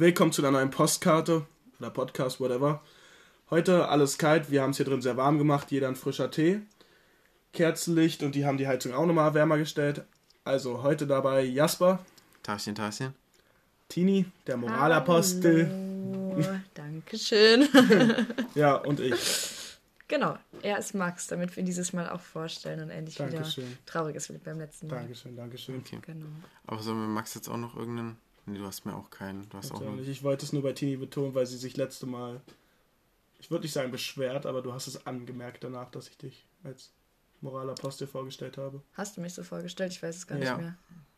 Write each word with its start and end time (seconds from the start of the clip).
Willkommen 0.00 0.30
zu 0.30 0.42
einer 0.42 0.52
neuen 0.52 0.70
Postkarte 0.70 1.44
oder 1.80 1.90
Podcast, 1.90 2.38
whatever. 2.38 2.80
Heute 3.50 3.88
alles 3.88 4.16
kalt, 4.16 4.48
wir 4.48 4.62
haben 4.62 4.70
es 4.70 4.76
hier 4.76 4.86
drin 4.86 5.02
sehr 5.02 5.16
warm 5.16 5.38
gemacht, 5.38 5.72
jeder 5.72 5.88
ein 5.88 5.96
frischer 5.96 6.30
Tee, 6.30 6.60
Kerzenlicht 7.52 8.22
und 8.22 8.36
die 8.36 8.46
haben 8.46 8.58
die 8.58 8.68
Heizung 8.68 8.94
auch 8.94 9.06
nochmal 9.06 9.34
wärmer 9.34 9.58
gestellt. 9.58 10.04
Also 10.44 10.84
heute 10.84 11.08
dabei 11.08 11.42
Jasper, 11.42 11.98
Taschen, 12.44 12.76
Taschen. 12.76 13.12
Tini, 13.88 14.26
der 14.46 14.56
Moralapostel, 14.56 15.66
Hallo, 15.66 16.60
Dankeschön. 16.74 17.68
ja 18.54 18.76
und 18.76 19.00
ich. 19.00 19.78
genau, 20.06 20.38
er 20.62 20.78
ist 20.78 20.94
Max, 20.94 21.26
damit 21.26 21.56
wir 21.56 21.60
ihn 21.64 21.66
dieses 21.66 21.92
Mal 21.92 22.08
auch 22.08 22.20
vorstellen 22.20 22.82
und 22.82 22.90
endlich 22.90 23.16
Dankeschön. 23.16 23.64
wieder 23.64 23.76
trauriges 23.84 24.32
wie 24.32 24.38
beim 24.38 24.60
letzten 24.60 24.86
Mal. 24.86 25.00
Dankeschön, 25.00 25.34
Dankeschön. 25.34 25.78
Okay. 25.84 25.98
Genau. 26.02 26.26
Aber 26.68 26.80
sollen 26.82 27.00
wir 27.00 27.08
Max 27.08 27.34
jetzt 27.34 27.48
auch 27.48 27.56
noch 27.56 27.76
irgendeinen. 27.76 28.16
Nee, 28.48 28.58
du 28.58 28.64
hast 28.64 28.84
mir 28.86 28.94
auch 28.94 29.10
keinen. 29.10 29.48
Du 29.50 29.56
hast 29.58 29.72
auch 29.72 29.80
Ja, 29.82 29.88
einen. 29.88 30.08
Ich 30.10 30.22
wollte 30.22 30.44
es 30.44 30.52
nur 30.52 30.62
bei 30.62 30.72
Tini 30.72 30.96
betonen, 30.96 31.34
weil 31.34 31.46
sie 31.46 31.56
sich 31.58 31.76
letzte 31.76 32.06
Mal, 32.06 32.40
ich 33.40 33.50
würde 33.50 33.62
nicht 33.64 33.72
sagen 33.72 33.90
beschwert, 33.90 34.46
aber 34.46 34.62
du 34.62 34.72
hast 34.72 34.86
es 34.86 35.06
angemerkt 35.06 35.64
danach, 35.64 35.90
dass 35.90 36.08
ich 36.08 36.16
dich 36.18 36.46
als 36.64 36.90
Moralapostel 37.40 38.06
vorgestellt 38.06 38.56
habe. 38.58 38.80
Hast 38.94 39.16
du 39.16 39.20
mich 39.20 39.34
so 39.34 39.42
vorgestellt? 39.42 39.92
Ich 39.92 40.02
weiß 40.02 40.16
es 40.16 40.26
gar 40.26 40.38
Ja. 40.38 40.56
nicht 40.56 40.62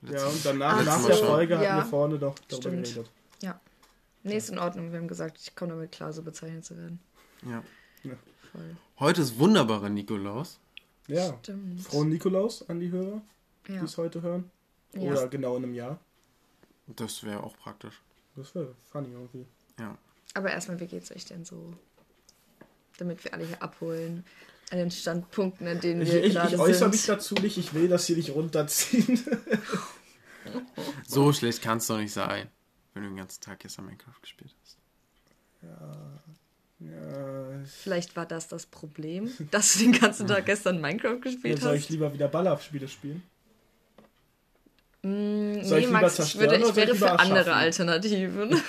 mehr. 0.02 0.19
Ja, 0.19 0.27
und 0.27 0.45
danach, 0.45 0.78
Ach 0.80 0.84
nach 0.84 1.06
der 1.06 1.16
Folge 1.16 1.55
hatten 1.56 1.64
Ja. 1.64 1.77
wir 1.78 1.84
vorne 1.84 2.19
doch 2.19 2.34
darüber 2.48 2.69
Stimmt. 2.69 2.84
geredet. 2.84 3.10
Nee, 4.22 4.36
ist 4.36 4.50
in 4.50 4.58
Ordnung. 4.58 4.92
Wir 4.92 4.98
haben 4.98 5.08
gesagt, 5.08 5.38
ich 5.41 5.55
komme 5.56 5.72
damit 5.72 5.92
klar, 5.92 6.12
so 6.12 6.22
bezeichnet 6.22 6.62
zu 6.62 6.77
werden. 6.77 7.00
Ja. 7.42 7.62
Voll. 8.52 8.77
Heute 8.98 9.22
ist 9.22 9.38
wunderbarer 9.38 9.88
Nikolaus. 9.88 10.58
Ja. 11.06 11.38
Stimmt. 11.38 11.80
Frohen 11.80 12.10
Nikolaus 12.10 12.69
an 12.69 12.80
die 12.80 12.91
Hörer, 12.91 13.22
die 13.66 13.72
Ja. 13.72 13.83
es 13.83 13.97
heute 13.97 14.20
hören. 14.20 14.50
Ja. 14.92 15.00
Oder 15.12 15.27
genau 15.28 15.56
in 15.56 15.64
einem 15.64 15.72
Jahr. 15.74 15.98
Das 16.96 17.22
wäre 17.24 17.42
auch 17.42 17.56
praktisch. 17.56 18.00
Das 18.36 18.54
wäre 18.54 18.74
funny 18.90 19.12
irgendwie. 19.12 19.46
Ja. 19.78 19.96
Aber 20.34 20.50
erstmal, 20.50 20.78
wie 20.80 20.86
geht's 20.86 21.10
euch 21.12 21.24
denn 21.24 21.44
so? 21.44 21.74
Damit 22.98 23.24
wir 23.24 23.34
alle 23.34 23.47
hier 23.47 23.62
abholen. 23.62 24.24
An 24.70 24.78
den 24.78 24.91
Standpunkten, 24.91 25.66
an 25.66 25.80
denen 25.80 26.02
Ich, 26.02 26.12
wir 26.12 26.22
ich, 26.24 26.34
gerade 26.34 26.55
ich 26.55 26.60
äußere 26.60 26.74
sind. 26.78 26.91
mich 26.92 27.06
dazu 27.06 27.34
nicht, 27.34 27.58
ich 27.58 27.74
will 27.74 27.88
das 27.88 28.06
hier 28.06 28.16
nicht 28.16 28.30
runterziehen. 28.30 29.19
So 31.06 31.32
schlecht 31.32 31.60
kann 31.62 31.78
es 31.78 31.86
doch 31.86 31.98
nicht 31.98 32.12
sein, 32.12 32.48
wenn 32.94 33.02
du 33.02 33.08
den 33.10 33.16
ganzen 33.16 33.41
Tag 33.41 33.58
gestern 33.60 33.86
Minecraft 33.86 34.20
gespielt 34.22 34.54
hast. 34.62 34.78
ja, 36.80 37.62
ich, 37.62 37.70
Vielleicht 37.70 38.16
war 38.16 38.27
das 38.27 38.48
das 38.48 38.66
Problem, 38.66 39.30
dass 39.50 39.75
du 39.75 39.80
den 39.80 39.92
ganzen 39.92 40.27
Tag 40.27 40.47
gestern 40.47 40.80
Minecraft 40.80 41.14
ja, 41.14 41.20
gespielt 41.20 41.60
soll 41.60 41.75
ich 41.77 41.82
hast. 41.82 41.91
lieber 41.91 42.12
wieder 42.12 42.28
Ballabspiele 42.28 42.88
spielen? 42.88 43.22
Mm, 45.03 45.62
Soll 45.62 45.62
ich 45.62 45.70
nee, 45.70 45.79
lieber 45.87 46.01
Max, 46.03 46.19
ich, 46.19 46.39
würde, 46.39 46.56
ich 46.56 46.69
ich 46.69 46.77
wäre 46.77 46.95
für 46.95 47.19
andere? 47.19 47.55
Alternativen. 47.55 48.61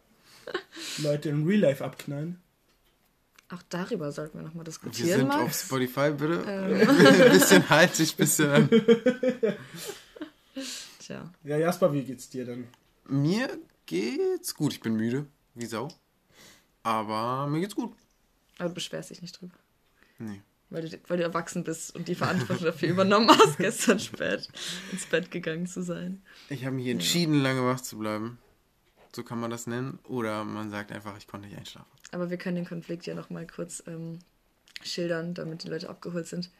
Leute 0.98 1.28
in 1.28 1.46
Real 1.46 1.60
Life 1.60 1.84
abknallen? 1.84 2.40
Auch 3.50 3.62
darüber 3.68 4.12
sollten 4.12 4.38
wir 4.38 4.44
nochmal 4.44 4.62
Wir 4.64 4.70
diskutieren, 4.70 5.20
sind 5.20 5.30
auf 5.30 5.42
Max. 5.42 5.62
Spotify, 5.66 6.10
bitte. 6.10 6.44
Ähm. 6.46 6.88
Ein 6.88 7.32
bisschen 7.32 7.68
halt 7.68 7.98
dich, 7.98 8.14
bisschen 8.16 8.50
an. 8.50 8.68
Tja, 11.00 11.30
Ja, 11.44 11.56
Jasper, 11.56 11.92
wie 11.92 12.02
geht's 12.02 12.28
dir 12.28 12.44
denn? 12.44 12.68
Mir 13.08 13.58
geht's 13.86 14.54
gut. 14.54 14.72
Ich 14.72 14.80
bin 14.80 14.94
müde, 14.94 15.26
wie 15.54 15.66
Sau. 15.66 15.88
Aber 16.82 17.46
mir 17.48 17.60
geht's 17.60 17.74
gut. 17.74 17.92
aber 18.58 18.68
du 18.68 18.74
beschwerst 18.74 19.10
dich 19.10 19.20
nicht 19.22 19.40
drüber. 19.40 19.54
Nee. 20.18 20.40
Weil 20.70 20.88
du, 20.88 21.00
weil 21.08 21.18
du 21.18 21.24
erwachsen 21.24 21.64
bist 21.64 21.94
und 21.96 22.06
die 22.06 22.14
Verantwortung 22.14 22.64
dafür 22.64 22.88
übernommen 22.88 23.28
hast, 23.28 23.56
gestern 23.58 23.98
spät 23.98 24.48
ins 24.92 25.06
Bett 25.06 25.30
gegangen 25.30 25.66
zu 25.66 25.82
sein. 25.82 26.22
Ich 26.48 26.64
habe 26.64 26.76
mich 26.76 26.86
entschieden, 26.86 27.42
lange 27.42 27.64
wach 27.64 27.80
zu 27.80 27.98
bleiben. 27.98 28.38
So 29.14 29.24
kann 29.24 29.40
man 29.40 29.50
das 29.50 29.66
nennen. 29.66 29.98
Oder 30.04 30.44
man 30.44 30.70
sagt 30.70 30.92
einfach, 30.92 31.16
ich 31.18 31.26
konnte 31.26 31.48
nicht 31.48 31.58
einschlafen. 31.58 31.90
Aber 32.12 32.30
wir 32.30 32.36
können 32.36 32.56
den 32.56 32.66
Konflikt 32.66 33.06
ja 33.06 33.14
nochmal 33.14 33.46
kurz 33.46 33.82
ähm, 33.88 34.20
schildern, 34.82 35.34
damit 35.34 35.64
die 35.64 35.68
Leute 35.68 35.88
abgeholt 35.88 36.28
sind. 36.28 36.50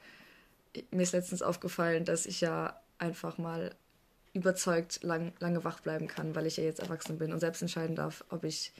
Mir 0.90 1.02
ist 1.02 1.12
letztens 1.12 1.42
aufgefallen, 1.42 2.04
dass 2.04 2.26
ich 2.26 2.40
ja 2.40 2.80
einfach 2.98 3.38
mal 3.38 3.74
überzeugt 4.32 5.02
lang, 5.02 5.32
lange 5.40 5.64
wach 5.64 5.80
bleiben 5.80 6.06
kann, 6.06 6.34
weil 6.34 6.46
ich 6.46 6.56
ja 6.56 6.64
jetzt 6.64 6.80
erwachsen 6.80 7.18
bin 7.18 7.32
und 7.32 7.40
selbst 7.40 7.62
entscheiden 7.62 7.96
darf, 7.96 8.24
ob 8.28 8.44
ich 8.44 8.72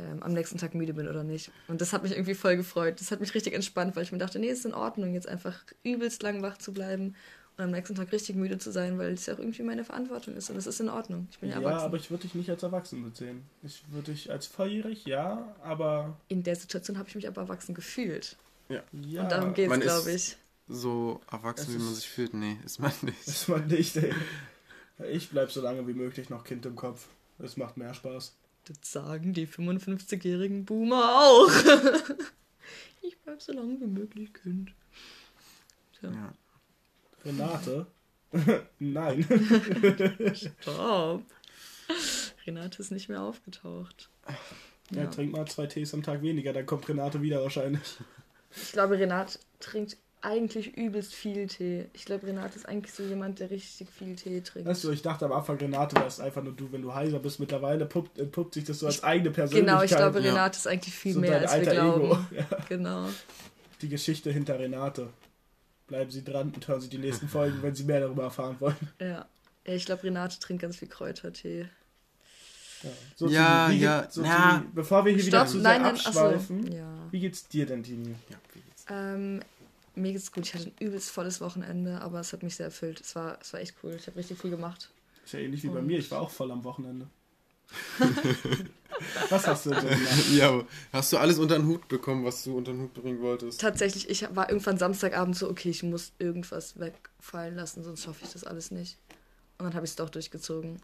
ähm, 0.00 0.22
am 0.22 0.32
nächsten 0.32 0.58
Tag 0.58 0.74
müde 0.74 0.94
bin 0.94 1.08
oder 1.08 1.22
nicht. 1.24 1.50
Und 1.68 1.80
das 1.80 1.92
hat 1.92 2.02
mich 2.02 2.12
irgendwie 2.12 2.34
voll 2.34 2.56
gefreut. 2.56 3.00
Das 3.00 3.10
hat 3.10 3.20
mich 3.20 3.34
richtig 3.34 3.52
entspannt, 3.54 3.94
weil 3.96 4.02
ich 4.04 4.12
mir 4.12 4.18
dachte, 4.18 4.38
nee, 4.38 4.48
ist 4.48 4.64
in 4.64 4.74
Ordnung, 4.74 5.14
jetzt 5.14 5.28
einfach 5.28 5.62
übelst 5.82 6.22
lang 6.22 6.42
wach 6.42 6.58
zu 6.58 6.72
bleiben 6.72 7.14
und 7.56 7.64
am 7.64 7.70
nächsten 7.72 7.94
Tag 7.94 8.10
richtig 8.12 8.36
müde 8.36 8.58
zu 8.58 8.70
sein, 8.72 8.98
weil 8.98 9.12
es 9.12 9.26
ja 9.26 9.34
auch 9.34 9.38
irgendwie 9.38 9.62
meine 9.62 9.84
Verantwortung 9.84 10.34
ist 10.34 10.48
und 10.48 10.56
das 10.56 10.66
ist 10.66 10.80
in 10.80 10.88
Ordnung. 10.88 11.28
Ich 11.30 11.38
bin 11.40 11.50
ja, 11.50 11.56
Ja, 11.56 11.62
erwachsen. 11.62 11.84
aber 11.86 11.96
ich 11.98 12.10
würde 12.10 12.22
dich 12.22 12.34
nicht 12.34 12.48
als 12.48 12.62
erwachsen 12.62 13.12
sehen. 13.14 13.42
Ich 13.62 13.82
würde 13.90 14.12
dich 14.12 14.30
als 14.30 14.46
volljährig, 14.46 15.04
ja, 15.04 15.54
aber 15.62 16.16
in 16.28 16.42
der 16.42 16.56
Situation 16.56 16.96
habe 16.98 17.08
ich 17.08 17.14
mich 17.14 17.28
aber 17.28 17.42
erwachsen 17.42 17.74
gefühlt. 17.74 18.36
Ja. 18.68 18.82
ja, 18.92 19.22
und 19.24 19.32
darum 19.32 19.52
geht 19.52 19.70
es, 19.70 19.80
glaube 19.80 20.12
ich. 20.12 20.36
So 20.68 21.20
erwachsen, 21.30 21.74
Es 21.74 21.74
wie 21.80 21.82
man 21.84 21.94
sich 21.94 22.08
fühlt. 22.08 22.32
Nee, 22.34 22.56
ist 22.64 22.78
man 22.78 22.92
nicht. 23.02 23.26
ist 23.26 23.48
man 23.48 23.66
nicht, 23.66 23.96
ey. 23.96 24.14
Ich 25.10 25.30
bleib 25.30 25.50
so 25.50 25.60
lange 25.60 25.86
wie 25.88 25.94
möglich 25.94 26.30
noch 26.30 26.44
Kind 26.44 26.64
im 26.66 26.76
Kopf. 26.76 27.08
Es 27.40 27.56
macht 27.56 27.76
mehr 27.76 27.92
Spaß. 27.94 28.36
Das 28.70 28.92
sagen 28.92 29.32
die 29.32 29.48
55-jährigen 29.48 30.64
Boomer 30.64 31.02
auch. 31.02 31.50
ich 33.02 33.18
bleib 33.18 33.42
so 33.42 33.52
lange 33.52 33.80
wie 33.80 33.86
möglich 33.86 34.32
Kind. 34.32 34.72
Tja, 35.98 36.10
Ja. 36.12 36.32
Renate? 37.24 37.86
Nein. 38.78 39.24
stopp. 40.34 41.24
Renate 42.46 42.78
ist 42.80 42.92
nicht 42.92 43.08
mehr 43.08 43.22
aufgetaucht. 43.22 44.08
Ja. 44.90 45.02
Ja. 45.02 45.06
trink 45.06 45.32
mal 45.32 45.46
zwei 45.46 45.66
Tees 45.66 45.92
am 45.92 46.02
Tag 46.04 46.22
weniger, 46.22 46.52
dann 46.52 46.66
kommt 46.66 46.88
Renate 46.88 47.22
wieder 47.22 47.42
wahrscheinlich. 47.42 47.98
Ich 48.54 48.72
glaube, 48.72 48.98
Renate 48.98 49.38
trinkt 49.58 49.96
eigentlich 50.22 50.76
übelst 50.76 51.14
viel 51.14 51.46
Tee. 51.46 51.86
Ich 51.94 52.04
glaube, 52.04 52.26
Renate 52.26 52.56
ist 52.56 52.66
eigentlich 52.68 52.92
so 52.92 53.02
jemand, 53.02 53.38
der 53.40 53.50
richtig 53.50 53.88
viel 53.90 54.14
Tee 54.16 54.40
trinkt. 54.42 54.68
Weißt 54.68 54.84
du, 54.84 54.90
ich 54.90 55.00
dachte 55.02 55.24
am 55.24 55.32
Anfang, 55.32 55.56
Renate 55.56 55.96
wärst 55.96 56.20
einfach 56.20 56.42
nur 56.42 56.52
du, 56.52 56.70
wenn 56.72 56.82
du 56.82 56.94
heiser 56.94 57.18
bist. 57.18 57.40
Mittlerweile 57.40 57.86
puppt, 57.86 58.18
entpuppt 58.18 58.54
sich 58.54 58.64
das 58.64 58.80
so 58.80 58.86
als 58.86 59.02
eigene 59.02 59.30
Persönlichkeit. 59.30 59.66
genau, 59.74 59.82
ich 59.84 59.90
glaube, 59.96 60.20
Ja. 60.20 60.30
Renate 60.30 60.56
ist 60.58 60.66
eigentlich 60.66 60.94
viel 60.94 61.14
So 61.14 61.20
mehr, 61.20 61.40
dein 61.40 61.42
als 61.48 61.52
wir 61.52 61.58
alter 61.58 61.72
glauben. 61.72 62.04
Ego. 62.04 62.18
Ja. 62.36 62.46
Genau. 62.68 63.08
Die 63.82 63.88
Geschichte 63.88 64.30
hinter 64.30 64.58
Renate. 64.58 65.08
Bleiben 65.86 66.10
Sie 66.10 66.22
dran 66.22 66.52
und 66.54 66.68
hören 66.68 66.80
Sie 66.80 66.88
die 66.88 66.98
nächsten 66.98 67.28
Folgen, 67.30 67.62
wenn 67.62 67.74
Sie 67.74 67.84
mehr 67.84 68.00
darüber 68.00 68.24
erfahren 68.24 68.56
wollen. 68.60 68.76
Ja. 69.00 69.06
ja 69.66 69.74
ich 69.74 69.86
glaube, 69.86 70.02
Renate 70.04 70.38
trinkt 70.38 70.62
ganz 70.62 70.76
viel 70.76 70.88
Kräutertee. 70.88 71.66
Ja, 72.82 72.90
so 73.16 73.28
Ja, 73.28 73.66
Tini, 73.68 73.78
wie 73.80 73.84
ja, 73.84 74.00
geht- 74.02 74.12
so 74.12 74.22
na. 74.22 74.58
Tini, 74.58 74.70
bevor 74.74 75.04
wir 75.04 75.12
hier 75.14 75.24
wieder 75.26 75.38
Stopp, 75.38 75.48
zu 75.48 75.60
sehr 75.60 75.62
nein, 75.62 75.82
nein, 75.82 75.94
achso. 75.94 76.08
abschweifen, 76.08 76.72
Ja. 76.72 76.92
wie 77.10 77.20
geht's 77.20 77.48
dir 77.48 77.66
denn, 77.66 77.82
Tini? 77.82 78.14
Ja, 78.30 78.36
wie 78.54 78.60
geht's? 78.60 78.84
Ähm, 78.90 79.40
mir 80.00 80.12
geht's 80.12 80.32
gut. 80.32 80.46
Ich 80.46 80.54
hatte 80.54 80.66
ein 80.68 80.72
übelst 80.80 81.10
volles 81.10 81.40
Wochenende, 81.40 82.00
aber 82.00 82.20
es 82.20 82.32
hat 82.32 82.42
mich 82.42 82.56
sehr 82.56 82.66
erfüllt. 82.66 83.00
Es 83.00 83.14
war, 83.14 83.38
es 83.40 83.52
war 83.52 83.60
echt 83.60 83.74
cool. 83.82 83.94
Ich 83.98 84.06
habe 84.06 84.16
richtig 84.16 84.38
viel 84.38 84.50
gemacht. 84.50 84.90
Ist 85.24 85.32
ja 85.34 85.40
ähnlich 85.40 85.62
wie 85.62 85.68
bei 85.68 85.78
Und- 85.78 85.86
mir, 85.86 85.98
ich 85.98 86.10
war 86.10 86.20
auch 86.20 86.30
voll 86.30 86.50
am 86.50 86.64
Wochenende. 86.64 87.06
Was 89.30 89.46
hast 89.46 89.66
du 89.66 89.70
denn 89.70 89.80
gemacht? 89.88 90.30
Ja, 90.32 90.62
hast 90.92 91.12
du 91.12 91.18
alles 91.18 91.38
unter 91.38 91.56
den 91.56 91.66
Hut 91.66 91.88
bekommen, 91.88 92.24
was 92.24 92.42
du 92.44 92.56
unter 92.56 92.72
den 92.72 92.82
Hut 92.82 92.94
bringen 92.94 93.20
wolltest? 93.20 93.60
Tatsächlich, 93.60 94.10
ich 94.10 94.26
war 94.34 94.50
irgendwann 94.50 94.76
Samstagabend 94.76 95.36
so, 95.36 95.48
okay, 95.48 95.70
ich 95.70 95.82
muss 95.82 96.12
irgendwas 96.18 96.78
wegfallen 96.78 97.54
lassen, 97.54 97.82
sonst 97.84 98.02
schaffe 98.02 98.24
ich 98.24 98.32
das 98.32 98.44
alles 98.44 98.70
nicht. 98.70 98.98
Und 99.58 99.64
dann 99.66 99.74
habe 99.74 99.84
ich 99.86 99.92
es 99.92 99.96
doch 99.96 100.10
durchgezogen. 100.10 100.82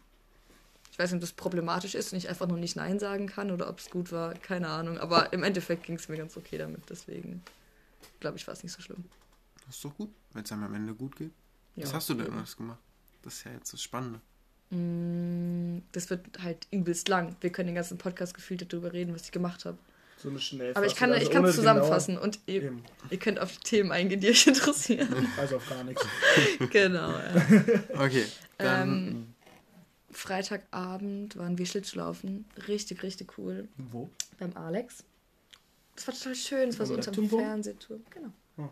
Ich 0.91 0.97
weiß 0.97 1.11
nicht, 1.11 1.17
ob 1.17 1.21
das 1.21 1.33
problematisch 1.33 1.93
ist 1.93 2.11
und 2.11 2.17
ich 2.17 2.27
einfach 2.29 2.47
nur 2.47 2.57
nicht 2.57 2.75
Nein 2.75 2.97
sagen 2.99 3.27
kann 3.27 3.51
oder 3.51 3.69
ob 3.69 3.79
es 3.79 3.89
gut 3.91 4.11
war, 4.11 4.33
keine 4.33 4.69
Ahnung. 4.69 4.97
Aber 4.97 5.31
im 5.33 5.43
Endeffekt 5.43 5.83
ging 5.83 5.95
es 5.97 6.07
mir 6.09 6.17
ganz 6.17 6.37
okay 6.37 6.57
damit, 6.57 6.81
deswegen 6.89 7.43
glaube 8.19 8.37
ich, 8.37 8.45
war 8.47 8.53
es 8.53 8.63
nicht 8.63 8.73
so 8.73 8.81
schlimm. 8.81 9.03
Das 9.65 9.75
ist 9.75 9.83
doch 9.85 9.95
gut, 9.95 10.09
wenn 10.33 10.43
es 10.43 10.51
einem 10.51 10.63
am 10.63 10.73
Ende 10.73 10.93
gut 10.93 11.15
geht. 11.15 11.31
Was 11.75 11.89
Ja. 11.91 11.95
hast 11.97 12.09
du 12.09 12.13
denn 12.15 12.31
alles 12.33 12.55
gemacht? 12.57 12.79
Das 13.23 13.33
ist 13.35 13.43
ja 13.43 13.51
jetzt 13.51 13.73
das 13.73 13.81
Spannende. 13.81 14.19
Mm, 14.69 15.81
Das 15.91 16.09
wird 16.09 16.25
halt 16.41 16.67
übelst 16.71 17.07
lang. 17.07 17.35
Wir 17.41 17.51
können 17.51 17.67
den 17.67 17.75
ganzen 17.75 17.97
Podcast 17.97 18.33
gefühlt 18.33 18.61
darüber 18.71 18.91
reden, 18.93 19.13
was 19.13 19.23
ich 19.23 19.31
gemacht 19.31 19.65
habe. 19.65 19.77
So 20.21 20.29
eine 20.29 20.39
Schnellfassung. 20.39 20.77
Aber 20.77 20.85
ich 20.91 20.95
kann 20.95 21.11
also 21.11 21.23
ich 21.23 21.29
kann 21.31 21.41
ohne 21.43 21.49
es 21.49 21.55
zusammenfassen 21.55 22.17
und 22.17 22.39
ihr, 22.47 22.61
Genau, 22.61 22.71
eben, 22.77 22.83
ihr 23.11 23.19
könnt 23.19 23.39
auf 23.39 23.51
die 23.51 23.59
Themen 23.63 23.91
eingehen, 23.91 24.19
die 24.19 24.29
euch 24.29 24.47
interessieren. 24.47 25.27
also 25.37 25.57
auf 25.57 25.69
gar 25.69 25.83
nichts. 25.83 26.03
genau. 26.71 27.11
Ja. 27.11 27.63
Okay, 28.05 28.25
dann. 28.57 28.89
Ähm, 29.07 29.33
Freitagabend 30.09 31.37
waren 31.37 31.57
wir 31.59 31.65
Schlittschuhlaufen. 31.67 32.45
Richtig, 32.67 33.03
richtig 33.03 33.37
cool. 33.37 33.67
Wo? 33.77 34.09
Beim 34.39 34.55
Alex. 34.57 35.03
Das 35.97 36.07
war 36.07 36.13
total 36.13 36.35
schön. 36.35 36.69
Es 36.69 36.79
war 36.79 36.85
so 36.85 36.93
unterm 36.93 37.11
Neptunturm? 37.13 37.41
Fernsehturm. 37.41 38.03
Genau. 38.11 38.31
Oh. 38.57 38.69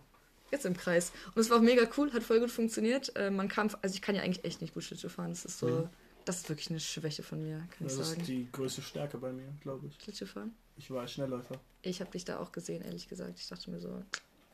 Jetzt 0.52 0.66
im 0.66 0.78
Kreis. 0.78 1.12
Und 1.34 1.42
es 1.42 1.50
war 1.50 1.58
auch 1.58 1.62
mega 1.62 1.90
cool, 1.98 2.14
hat 2.14 2.24
voll 2.24 2.40
gut 2.40 2.52
funktioniert. 2.52 3.14
Äh, 3.18 3.32
man 3.32 3.50
kam, 3.50 3.70
also 3.82 3.94
ich 3.96 4.02
kann 4.02 4.16
ja 4.16 4.22
eigentlich 4.22 4.46
echt 4.46 4.62
nicht 4.62 4.74
gut 4.74 4.84
Schlittschuh 4.84 5.10
fahren. 5.10 5.32
Das 5.32 5.44
ist 5.44 5.60
so, 5.60 5.68
Mhm. 5.68 5.90
das 6.24 6.38
ist 6.38 6.50
wirklich 6.50 6.70
eine 6.70 6.80
Schwäche 6.80 7.24
von 7.24 7.44
mir, 7.44 7.58
kann 7.58 7.88
Das 7.88 7.96
ich 7.96 8.00
ist 8.00 8.10
sagen. 8.12 8.24
die 8.26 8.48
größte 8.52 8.82
Stärke 8.82 9.18
bei 9.18 9.34
mir, 9.34 9.52
glaube 9.62 9.88
ich. 9.88 9.96
Schlittschuh 10.02 10.28
fahren. 10.28 10.56
Ich 10.78 10.90
war 10.92 11.06
Schnellläufer. 11.08 11.60
Ich 11.82 12.00
habe 12.00 12.12
dich 12.12 12.26
da 12.26 12.40
auch 12.40 12.52
gesehen, 12.52 12.84
ehrlich 12.84 13.08
gesagt. 13.10 13.40
Ich 13.40 13.48
dachte 13.48 13.70
mir 13.72 13.80
so, 13.80 14.04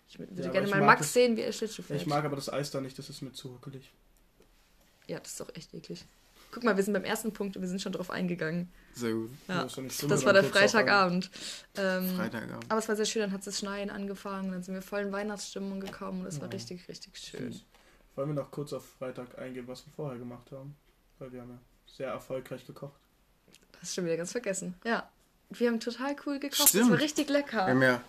ich 0.07 0.17
würde 0.17 0.41
Ja, 0.41 0.49
gerne 0.49 0.67
mal 0.69 0.81
Max 0.81 1.01
das- 1.01 1.13
sehen, 1.13 1.35
wie 1.35 1.41
er 1.41 1.51
Schlittschuh 1.51 1.81
fährt. 1.83 1.99
Ich 2.01 2.07
mag 2.07 2.23
aber 2.23 2.35
das 2.37 2.47
Eis 2.51 2.71
da 2.71 2.79
nicht, 2.81 2.97
das 2.97 3.09
ist 3.09 3.21
mir 3.21 3.31
zu 3.33 3.53
huckelig. 3.53 3.91
Ja, 5.07 5.19
das 5.19 5.31
ist 5.31 5.39
doch 5.41 5.53
echt 5.55 5.73
eklig. 5.73 6.05
Guck 6.51 6.63
mal, 6.63 6.75
wir 6.75 6.83
sind 6.83 6.93
beim 6.93 7.05
ersten 7.05 7.31
Punkt 7.31 7.55
und 7.55 7.61
wir 7.61 7.69
sind 7.69 7.81
schon 7.81 7.93
drauf 7.93 8.09
eingegangen. 8.11 8.69
Sehr 8.93 9.13
gut. 9.13 9.31
Ja, 9.47 9.63
das 9.63 10.25
war 10.25 10.33
der 10.33 10.43
Freitagabend. 10.43 11.31
Ähm, 11.77 12.15
Freitagabend. 12.15 12.65
aber 12.67 12.79
es 12.79 12.89
war 12.89 12.95
sehr 12.97 13.05
schön, 13.05 13.21
dann 13.21 13.31
hat 13.31 13.47
das 13.47 13.59
Schneien 13.59 13.89
angefangen, 13.89 14.51
dann 14.51 14.61
sind 14.61 14.73
wir 14.73 14.81
voll 14.81 15.01
in 15.01 15.11
Weihnachtsstimmung 15.11 15.79
gekommen 15.79 16.21
und 16.21 16.27
es 16.27 16.41
war 16.41 16.51
richtig, 16.51 16.87
richtig 16.89 17.17
schön. 17.17 17.53
Süß. 17.53 17.65
Wollen 18.15 18.29
wir 18.29 18.35
noch 18.35 18.51
kurz 18.51 18.73
auf 18.73 18.85
Freitag 18.99 19.37
eingehen, 19.39 19.67
was 19.67 19.85
wir 19.85 19.93
vorher 19.93 20.19
gemacht 20.19 20.51
haben? 20.51 20.75
Weil 21.19 21.31
wir 21.31 21.41
haben 21.41 21.51
ja 21.51 21.59
sehr 21.85 22.09
erfolgreich 22.09 22.67
gekocht. 22.67 22.99
Das 23.71 23.83
ist 23.83 23.95
schon 23.95 24.05
wieder 24.05 24.17
ganz 24.17 24.31
vergessen. 24.33 24.75
Ja, 24.83 25.09
wir 25.49 25.67
haben 25.67 25.79
total 25.79 26.15
cool 26.25 26.39
gekocht. 26.39 26.69
Stimmt. 26.69 26.83
Das 26.83 26.91
war 26.91 26.99
richtig 26.99 27.29
lecker. 27.29 27.65
Wir 27.67 27.73
haben 27.73 27.81
ja. 27.81 28.01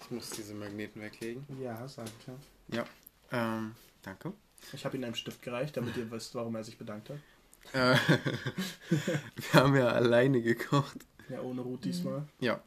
Ich 0.00 0.10
muss 0.10 0.30
diese 0.30 0.54
Magneten 0.54 1.00
weglegen. 1.00 1.46
Ja, 1.60 1.86
sag 1.88 2.06
ich 2.06 2.26
ja. 2.26 2.84
Ja. 3.30 3.56
Ähm, 3.56 3.74
danke. 4.02 4.32
Ich 4.72 4.84
habe 4.84 4.96
ihm 4.96 5.04
einen 5.04 5.14
Stift 5.14 5.42
gereicht, 5.42 5.76
damit 5.76 5.96
ihr 5.96 6.10
wisst, 6.10 6.34
warum 6.34 6.54
er 6.54 6.64
sich 6.64 6.78
bedankt 6.78 7.10
hat. 7.10 7.18
Äh, 7.72 7.96
wir 8.90 9.60
haben 9.60 9.76
ja 9.76 9.88
alleine 9.88 10.42
gekocht. 10.42 10.96
Ja, 11.28 11.40
ohne 11.40 11.62
Ruth 11.62 11.84
diesmal. 11.84 12.24
Ja. 12.40 12.60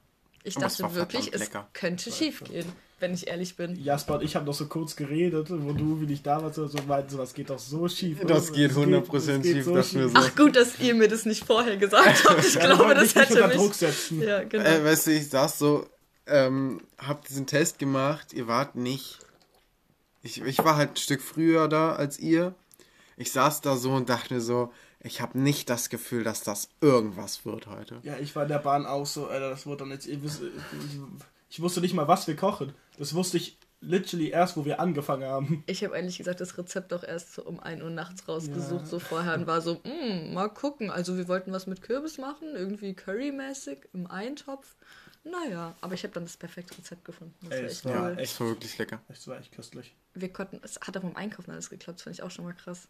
Ich 0.44 0.56
Aber 0.58 0.68
dachte 0.68 0.96
wirklich, 0.96 1.34
es 1.34 1.42
lecker. 1.42 1.68
könnte 1.74 2.12
schief 2.12 2.44
gehen, 2.44 2.72
wenn 3.00 3.14
ich 3.14 3.28
ehrlich 3.28 3.56
bin. 3.56 3.76
Jasper 3.76 4.16
und 4.16 4.24
ich 4.24 4.36
haben 4.36 4.46
noch 4.46 4.54
so 4.54 4.68
kurz 4.68 4.96
geredet, 4.96 5.48
wo 5.50 5.74
du, 5.74 6.02
wie 6.02 6.14
ich 6.14 6.22
da 6.22 6.42
war, 6.42 6.54
so 6.54 6.70
meinten, 6.88 7.10
so, 7.10 7.18
das 7.18 7.34
geht 7.34 7.50
doch 7.50 7.58
so 7.60 7.88
schief. 7.88 8.20
Das 8.22 8.52
geht 8.52 8.72
Es 8.72 8.78
100% 8.78 9.16
es 9.16 9.26
geht 9.42 9.56
schief, 9.56 9.66
dachten 9.74 10.00
wir 10.00 10.10
so. 10.10 10.16
Ach 10.16 10.36
gut, 10.36 10.56
dass 10.56 10.80
ihr 10.80 10.94
mir 10.94 11.08
das 11.08 11.26
nicht 11.26 11.44
vorher 11.46 11.78
gesagt 11.78 12.26
habt. 12.30 12.46
Ich 12.46 12.54
Ja, 12.56 12.66
glaube, 12.68 12.94
das 12.94 13.16
hätte 13.16 13.44
unter 13.44 13.56
Druck 13.56 13.70
mich... 13.70 13.78
setzen. 13.78 14.22
Ja, 14.22 14.44
genau. 14.44 14.64
Äh, 14.64 14.84
weißt 14.84 15.08
du, 15.08 15.12
ich 15.12 15.30
saß 15.30 15.58
so, 15.58 15.88
ähm, 16.28 16.82
hab 17.00 17.26
diesen 17.28 17.48
Test 17.48 17.80
gemacht, 17.80 18.34
ihr 18.34 18.48
wart 18.48 18.76
nicht. 18.76 19.20
Ich, 20.22 20.42
ich 20.42 20.60
war 20.60 20.76
halt 20.76 20.92
ein 20.92 20.98
Stück 20.98 21.22
früher 21.22 21.68
da 21.68 21.94
als 21.96 22.20
ihr. 22.20 22.54
Ich 23.18 23.32
saß 23.32 23.62
da 23.62 23.78
so 23.78 23.92
und 23.92 24.10
dachte 24.10 24.34
mir 24.34 24.42
so, 24.42 24.72
ich 25.06 25.22
habe 25.22 25.38
nicht 25.40 25.70
das 25.70 25.90
Gefühl, 25.90 26.24
dass 26.24 26.42
das 26.44 26.70
irgendwas 26.82 27.46
wird 27.46 27.68
heute. 27.68 28.00
Ja, 28.04 28.18
ich 28.18 28.36
war 28.36 28.44
in 28.44 28.50
der 28.50 28.60
Bahn 28.60 28.86
auch 28.86 29.06
so, 29.06 29.28
Alter, 29.28 29.50
das 29.52 29.66
wurde 29.66 29.78
dann 29.84 29.92
jetzt. 29.92 30.08
Ich, 30.08 30.20
ich 31.50 31.62
wusste 31.62 31.82
nicht 31.82 31.94
mal, 31.94 32.08
was 32.08 32.28
wir 32.28 32.36
kochen. 32.36 32.74
Das 32.98 33.14
wusste 33.14 33.38
ich 33.38 33.58
literally 33.82 34.30
erst, 34.30 34.58
wo 34.58 34.66
wir 34.66 34.80
angefangen 34.80 35.26
haben. 35.26 35.64
Ich 35.68 35.84
habe 35.84 35.96
ehrlich 35.96 36.18
gesagt 36.18 36.42
das 36.42 36.58
Rezept 36.58 36.92
auch 36.94 37.04
erst 37.04 37.34
so 37.34 37.44
um 37.44 37.60
1 37.60 37.84
Uhr 37.84 37.90
nachts 37.92 38.28
rausgesucht, 38.28 38.82
Ja. 38.82 38.88
so 38.88 39.00
vorher 39.00 39.36
und 39.36 39.46
war 39.48 39.62
so, 39.62 39.82
"Mm, 39.84 40.34
mal 40.34 40.50
gucken. 40.50 40.90
Also 40.90 41.18
wir 41.18 41.28
wollten 41.28 41.52
was 41.52 41.68
mit 41.68 41.82
Kürbis 41.82 42.18
machen, 42.18 42.56
irgendwie 42.56 42.94
currymäßig 42.94 43.80
im 43.94 44.08
Eintopf. 44.08 44.76
Naja, 45.24 45.76
aber 45.82 45.94
ich 45.96 46.04
habe 46.04 46.14
dann 46.14 46.24
das 46.24 46.38
perfekte 46.38 46.78
Rezept 46.78 47.04
gefunden. 47.06 47.34
Das 47.42 47.52
Ey, 47.52 47.62
war 47.62 47.66
es 47.68 47.72
echt 47.74 47.86
war 47.86 48.02
cool. 48.12 48.20
echt- 48.20 48.34
es 48.34 48.40
war 48.40 48.48
wirklich 48.48 48.78
lecker. 48.78 49.02
Das 49.08 49.28
war 49.28 49.40
echt 49.40 49.52
köstlich. 49.52 49.96
Wir 50.14 50.32
konnten, 50.34 50.60
es 50.64 50.80
hat 50.82 50.96
auch 50.98 51.02
beim 51.02 51.16
Einkaufen 51.16 51.52
alles 51.52 51.70
geklappt, 51.70 52.00
das 52.00 52.04
fand 52.04 52.16
ich 52.16 52.24
auch 52.24 52.32
schon 52.32 52.46
mal 52.46 52.54
krass. 52.54 52.88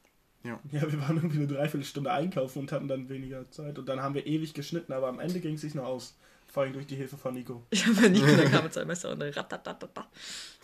Ja, 0.72 0.92
wir 0.92 1.02
waren 1.02 1.18
irgendwie 1.18 1.38
eine 1.38 1.48
Dreiviertelstunde 1.48 2.12
einkaufen 2.12 2.60
und 2.60 2.72
hatten 2.72 2.88
dann 2.88 3.10
weniger 3.10 3.50
Zeit. 3.52 3.78
Und 3.80 3.88
dann 3.90 4.02
haben 4.02 4.14
wir 4.16 4.26
ewig 4.28 4.54
geschnitten, 4.54 4.94
aber 4.94 5.08
am 5.08 5.20
Ende 5.20 5.40
ging 5.40 5.56
es 5.56 5.62
sich 5.62 5.76
noch 5.76 5.86
aus. 5.86 6.16
Vor 6.48 6.64
allem 6.64 6.74
durch 6.74 6.88
die 6.88 6.96
Hilfe 6.96 7.18
von 7.18 7.34
Nico. 7.34 7.64
Ich 7.72 7.86
habe 7.86 8.10
nie 8.10 8.22
der 8.22 8.46
kam 8.50 8.64
mit 8.64 8.74
seinem 8.74 8.88
Messer 8.88 9.12
und 9.12 9.20
dann 9.20 9.34
ratatatata. 9.34 10.08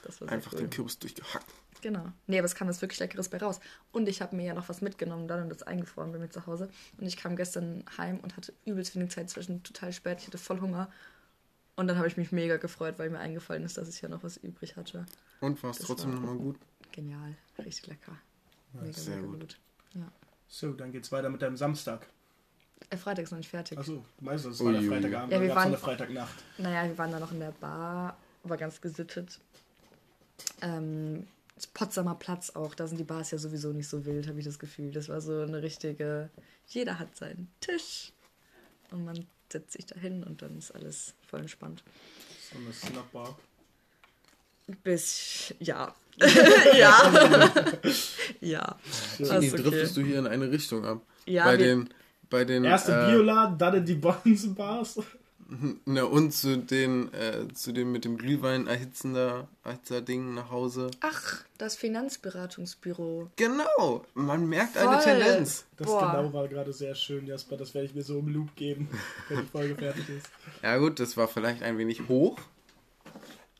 Das 0.03 0.21
war 0.21 0.29
Einfach 0.29 0.53
cool. 0.53 0.59
den 0.59 0.69
Kürbis 0.69 0.99
durchgehackt. 0.99 1.45
Genau. 1.81 2.05
Nee, 2.27 2.37
aber 2.37 2.45
es 2.45 2.55
kam 2.55 2.67
was 2.67 2.81
wirklich 2.81 2.99
Leckeres 2.99 3.27
bei 3.29 3.39
raus. 3.39 3.59
Und 3.91 4.07
ich 4.07 4.21
habe 4.21 4.35
mir 4.35 4.45
ja 4.45 4.53
noch 4.53 4.69
was 4.69 4.81
mitgenommen 4.81 5.27
dann 5.27 5.43
und 5.43 5.49
das 5.49 5.63
eingefroren 5.63 6.11
bei 6.11 6.19
mir 6.19 6.29
zu 6.29 6.45
Hause. 6.45 6.69
Und 6.97 7.07
ich 7.07 7.17
kam 7.17 7.35
gestern 7.35 7.83
heim 7.97 8.19
und 8.19 8.37
hatte 8.37 8.53
übelst 8.65 8.95
wenig 8.95 9.09
Zeit 9.09 9.29
zwischen 9.29 9.63
total 9.63 9.91
spät. 9.91 10.19
Ich 10.21 10.27
hatte 10.27 10.37
voll 10.37 10.61
Hunger. 10.61 10.89
Und 11.75 11.87
dann 11.87 11.97
habe 11.97 12.07
ich 12.07 12.15
mich 12.17 12.31
mega 12.31 12.57
gefreut, 12.57 12.99
weil 12.99 13.09
mir 13.09 13.19
eingefallen 13.19 13.63
ist, 13.63 13.77
dass 13.77 13.89
ich 13.89 14.01
ja 14.01 14.07
noch 14.09 14.23
was 14.23 14.37
übrig 14.37 14.75
hatte. 14.75 15.05
Und 15.39 15.61
war 15.63 15.71
es 15.71 15.79
Das 15.79 15.87
trotzdem 15.87 16.13
nochmal 16.13 16.35
gut? 16.35 16.57
Genial. 16.91 17.35
Richtig 17.57 17.87
lecker. 17.87 18.15
Mega, 18.73 18.93
sehr 18.93 19.15
mega 19.17 19.27
gut. 19.27 19.39
gut. 19.41 19.59
Ja. 19.93 20.11
So, 20.47 20.73
dann 20.73 20.91
geht's 20.91 21.11
weiter 21.11 21.29
mit 21.29 21.41
deinem 21.41 21.57
Samstag. 21.57 22.07
Äh, 22.89 22.97
Freitag 22.97 23.23
ist 23.23 23.31
noch 23.31 23.37
nicht 23.37 23.49
fertig. 23.49 23.77
Achso, 23.77 24.03
du 24.17 24.25
meinst, 24.25 24.45
das 24.45 24.63
war 24.63 24.71
der. 24.71 24.81
Freitagabend, 24.81 25.31
Ja, 25.33 25.41
wir 25.41 25.49
waren- 25.55 25.67
eine 25.67 25.77
Freitagnacht. 25.77 26.43
Naja, 26.57 26.87
wir 26.89 26.97
waren 26.97 27.11
da 27.11 27.19
noch 27.19 27.31
in 27.31 27.39
der 27.39 27.51
Bar, 27.51 28.17
war 28.43 28.57
ganz 28.57 28.81
gesittet. 28.81 29.39
Ähm, 30.61 31.27
Potsdamer 31.73 32.15
Platz 32.15 32.49
auch, 32.55 32.73
da 32.73 32.87
sind 32.87 32.97
die 32.97 33.03
Bars 33.03 33.31
ja 33.31 33.37
sowieso 33.37 33.71
nicht 33.71 33.87
so 33.87 34.03
wild, 34.05 34.27
habe 34.27 34.39
ich 34.39 34.45
das 34.45 34.57
Gefühl. 34.57 34.91
Das 34.91 35.09
war 35.09 35.21
so 35.21 35.41
eine 35.41 35.61
richtige, 35.61 36.29
jeder 36.67 36.97
hat 36.97 37.15
seinen 37.15 37.51
Tisch 37.59 38.11
und 38.89 39.05
man 39.05 39.27
setzt 39.51 39.73
sich 39.73 39.85
da 39.85 39.99
hin 39.99 40.23
und 40.23 40.41
dann 40.41 40.57
ist 40.57 40.71
alles 40.71 41.13
voll 41.27 41.41
entspannt. 41.41 41.83
So 42.51 42.57
eine 42.57 42.73
Snapbar. 42.73 43.37
Bis, 44.83 45.53
ja. 45.59 45.93
ja. 46.77 47.51
ja. 48.41 48.75
Die 49.17 49.23
ist 49.23 49.31
okay. 49.31 49.49
driftest 49.49 49.97
du 49.97 50.01
hier 50.01 50.19
in 50.19 50.27
eine 50.27 50.51
Richtung 50.51 50.85
ab. 50.85 51.01
Ja, 51.25 51.45
bei 51.45 51.57
den, 51.57 51.89
bei 52.29 52.45
den, 52.45 52.63
Erste 52.63 52.91
äh, 52.91 53.11
Bioladen, 53.11 53.57
dann 53.57 53.75
in 53.75 53.85
die 53.85 53.95
Bonsenbars. 53.95 54.99
Ne, 55.85 56.05
und 56.05 56.31
zu 56.31 56.57
den, 56.57 57.13
äh, 57.13 57.53
zu 57.53 57.73
dem 57.73 57.91
mit 57.91 58.05
dem 58.05 58.17
Glühwein 58.17 58.67
erhitzender 58.67 59.49
Ding 60.07 60.33
nach 60.33 60.49
Hause. 60.49 60.89
Ach, 61.01 61.43
das 61.57 61.75
Finanzberatungsbüro. 61.75 63.29
Genau, 63.35 64.05
man 64.13 64.47
merkt 64.47 64.77
eine 64.77 65.01
Voll. 65.01 65.19
Tendenz. 65.19 65.65
Das 65.75 65.87
Boah. 65.87 66.11
genau 66.11 66.31
war 66.31 66.47
gerade 66.47 66.71
sehr 66.71 66.95
schön, 66.95 67.27
Jasper. 67.27 67.57
Das 67.57 67.73
werde 67.73 67.87
ich 67.87 67.93
mir 67.93 68.03
so 68.03 68.19
im 68.19 68.29
Loop 68.29 68.55
geben, 68.55 68.87
wenn 69.27 69.41
die 69.41 69.47
Folge 69.47 69.75
fertig 69.75 70.07
ist. 70.07 70.29
Ja 70.63 70.77
gut, 70.77 71.01
das 71.01 71.17
war 71.17 71.27
vielleicht 71.27 71.63
ein 71.63 71.77
wenig 71.77 72.07
hoch. 72.07 72.39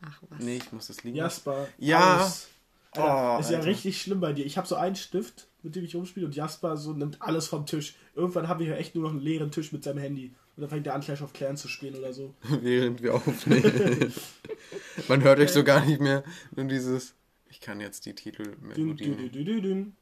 Ach 0.04 0.20
was. 0.30 0.40
Nee, 0.40 0.58
ich 0.58 0.72
muss 0.72 0.88
das 0.88 1.04
liegen. 1.04 1.18
Jasper. 1.18 1.68
Ja. 1.78 2.18
Alles. 2.20 2.48
Alter, 2.94 3.38
Oh, 3.38 3.40
ist 3.40 3.50
ja 3.52 3.58
Alter. 3.58 3.70
richtig 3.70 4.02
schlimm 4.02 4.20
bei 4.20 4.34
dir. 4.34 4.46
Ich 4.46 4.58
habe 4.58 4.68
so 4.68 4.76
einen 4.76 4.96
Stift, 4.98 5.48
mit 5.64 5.76
dem 5.76 5.84
ich 5.86 5.96
rumspiele 5.96 6.26
und 6.26 6.36
Jasper 6.36 6.76
so 6.76 6.92
nimmt 6.94 7.22
alles 7.22 7.48
vom 7.48 7.66
Tisch. 7.66 7.96
Irgendwann 8.16 8.48
haben 8.50 8.60
wir 8.60 8.68
hier 8.68 8.78
echt 8.78 8.96
nur 8.96 9.06
noch 9.06 9.12
einen 9.12 9.22
leeren 9.22 9.52
Tisch 9.52 9.72
mit 9.72 9.84
seinem 9.84 10.00
Handy. 10.00 10.34
Und 10.58 10.62
dann 10.62 10.70
fängt 10.70 10.86
er 10.88 10.94
an, 10.96 11.02
Clash 11.02 11.22
of 11.22 11.32
Clans 11.32 11.62
zu 11.62 11.70
spielen 11.70 11.96
oder 11.96 12.12
so. 12.12 12.34
Während 12.62 13.02
wir 13.02 13.16
aufnehmen. 13.16 14.14
man 15.08 15.24
hört 15.24 15.40
euch 15.40 15.52
so 15.52 15.64
gar 15.64 15.86
nicht 15.86 16.02
mehr. 16.02 16.24
Nur 16.54 16.66
dieses, 16.66 17.14
ich 17.50 17.62
kann 17.62 17.80
jetzt 17.80 18.06
die 18.06 18.14
dün, 18.14 18.34
Titelmelodie. 18.34 19.04
dün, 19.06 19.18
dün, 19.32 19.46
dün, 19.46 19.62
dün. 19.64 19.96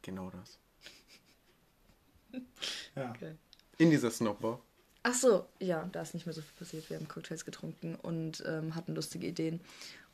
Genau 0.00 0.30
das. 0.30 0.58
Ja. 2.96 3.10
Okay. 3.10 3.34
In 3.78 3.90
dieser 3.90 4.10
Snopper. 4.10 4.60
Ach 5.04 5.14
so, 5.14 5.46
ja, 5.58 5.88
da 5.90 6.02
ist 6.02 6.14
nicht 6.14 6.26
mehr 6.26 6.34
so 6.34 6.42
viel 6.42 6.56
passiert. 6.58 6.88
Wir 6.88 6.96
haben 6.96 7.08
Cocktails 7.08 7.44
getrunken 7.44 7.96
und 7.96 8.42
ähm, 8.46 8.74
hatten 8.76 8.94
lustige 8.94 9.26
Ideen. 9.26 9.60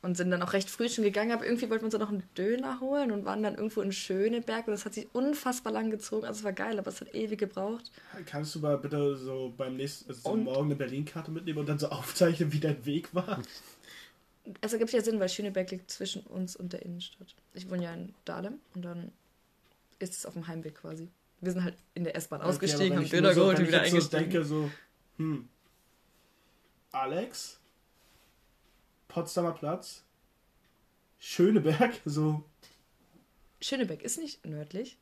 Und 0.01 0.15
sind 0.15 0.31
dann 0.31 0.41
auch 0.41 0.53
recht 0.53 0.69
früh 0.69 0.87
schon 0.87 1.03
gegangen, 1.03 1.31
aber 1.31 1.45
irgendwie 1.45 1.69
wollten 1.69 1.81
wir 1.81 1.87
uns 1.87 1.91
dann 1.91 2.01
noch 2.01 2.09
einen 2.09 2.23
Döner 2.37 2.79
holen 2.79 3.11
und 3.11 3.25
waren 3.25 3.43
dann 3.43 3.55
irgendwo 3.55 3.81
in 3.81 3.91
Schöneberg 3.91 4.65
und 4.65 4.71
das 4.71 4.85
hat 4.85 4.93
sich 4.93 5.09
unfassbar 5.13 5.73
lang 5.73 5.91
gezogen. 5.91 6.25
Also 6.25 6.39
es 6.39 6.43
war 6.45 6.53
geil, 6.53 6.79
aber 6.79 6.87
es 6.87 7.01
hat 7.01 7.13
ewig 7.13 7.37
gebraucht. 7.37 7.91
Kannst 8.25 8.55
du 8.55 8.59
mal 8.59 8.77
bitte 8.77 9.17
so 9.17 9.53
beim 9.57 9.75
nächsten, 9.75 10.09
also 10.09 10.21
so 10.21 10.37
morgen 10.37 10.67
eine 10.67 10.75
Berlin-Karte 10.75 11.31
mitnehmen 11.31 11.59
und 11.59 11.67
dann 11.67 11.79
so 11.79 11.89
aufzeichnen, 11.89 12.53
wie 12.53 12.61
dein 12.61 12.85
Weg 12.85 13.13
war? 13.13 13.41
Also 14.61 14.77
gibt 14.77 14.91
ja 14.93 15.01
Sinn, 15.01 15.19
weil 15.19 15.29
Schöneberg 15.29 15.69
liegt 15.69 15.91
zwischen 15.91 16.23
uns 16.23 16.55
und 16.55 16.71
der 16.71 16.81
Innenstadt. 16.83 17.35
Ich 17.53 17.69
wohne 17.69 17.83
ja 17.83 17.93
in 17.93 18.13
Dahlem 18.23 18.59
und 18.73 18.83
dann 18.83 19.11
ist 19.99 20.13
es 20.13 20.25
auf 20.25 20.33
dem 20.33 20.47
Heimweg 20.47 20.75
quasi. 20.75 21.09
Wir 21.41 21.51
sind 21.53 21.63
halt 21.63 21.77
in 21.93 22.03
der 22.03 22.15
S-Bahn 22.15 22.41
ausgestiegen, 22.41 22.83
Okay, 22.85 22.89
wenn 22.91 22.97
haben 22.97 23.05
ich 23.05 23.11
Döner 23.11 23.33
so, 23.33 23.41
geholt 23.41 23.59
und 23.59 23.67
wieder 23.67 23.85
ich 23.85 23.93
eingestiegen. 23.93 24.23
denke 24.29 24.45
so, 24.45 24.69
hm, 25.17 25.47
Alex, 26.91 27.59
Potsdamer 29.07 29.53
Platz, 29.53 30.03
Schöneberg, 31.19 31.93
so, 32.05 32.43
Schöneberg 33.61 34.01
ist 34.01 34.17
nicht 34.17 34.45
nördlich. 34.45 34.97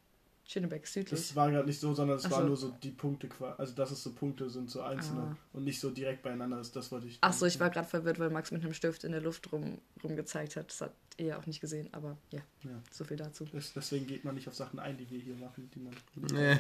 Schöneberg 0.49 0.87
südlich. 0.87 1.09
das 1.19 1.35
war 1.35 1.51
gerade 1.51 1.67
nicht 1.67 1.79
so, 1.81 1.93
sondern 1.93 2.17
es 2.17 2.25
Ach 2.25 2.31
waren 2.31 2.43
so. 2.43 2.47
nur 2.47 2.55
so 2.57 2.69
die 2.81 2.91
Punkte, 2.91 3.27
also 3.57 3.73
dass 3.75 3.91
es 3.91 4.01
so 4.01 4.13
Punkte 4.13 4.49
sind, 4.49 4.71
so 4.71 4.81
einzelne 4.81 5.21
Ah. 5.21 5.37
und 5.51 5.65
nicht 5.65 5.79
so 5.81 5.89
direkt 5.89 6.23
beieinander 6.23 6.61
ist, 6.61 6.73
das 6.73 6.89
wollte 6.91 7.07
ich. 7.07 7.17
Ach 7.19 7.33
so, 7.33 7.45
ich 7.45 7.59
war 7.59 7.69
gerade 7.69 7.87
verwirrt, 7.87 8.17
weil 8.17 8.29
Max 8.29 8.51
mit 8.51 8.63
einem 8.63 8.73
Stift 8.73 9.03
in 9.03 9.11
der 9.11 9.19
Luft 9.19 9.51
rum, 9.51 9.79
rumgezeigt 10.03 10.55
hat. 10.55 10.69
Das 10.69 10.79
hat 10.79 10.93
ihr 11.17 11.37
auch 11.37 11.45
nicht 11.47 11.59
gesehen, 11.59 11.89
aber 11.91 12.15
ja, 12.31 12.39
Ja. 12.63 12.81
so 12.91 13.03
viel 13.03 13.17
dazu. 13.17 13.43
Das, 13.51 13.73
deswegen 13.73 14.07
geht 14.07 14.23
man 14.23 14.35
nicht 14.35 14.47
auf 14.47 14.55
Sachen 14.55 14.79
ein, 14.79 14.97
die 14.97 15.09
wir 15.11 15.19
hier 15.19 15.35
machen, 15.35 15.69
die 15.75 15.79
man. 15.79 15.93
Nee, 16.31 16.59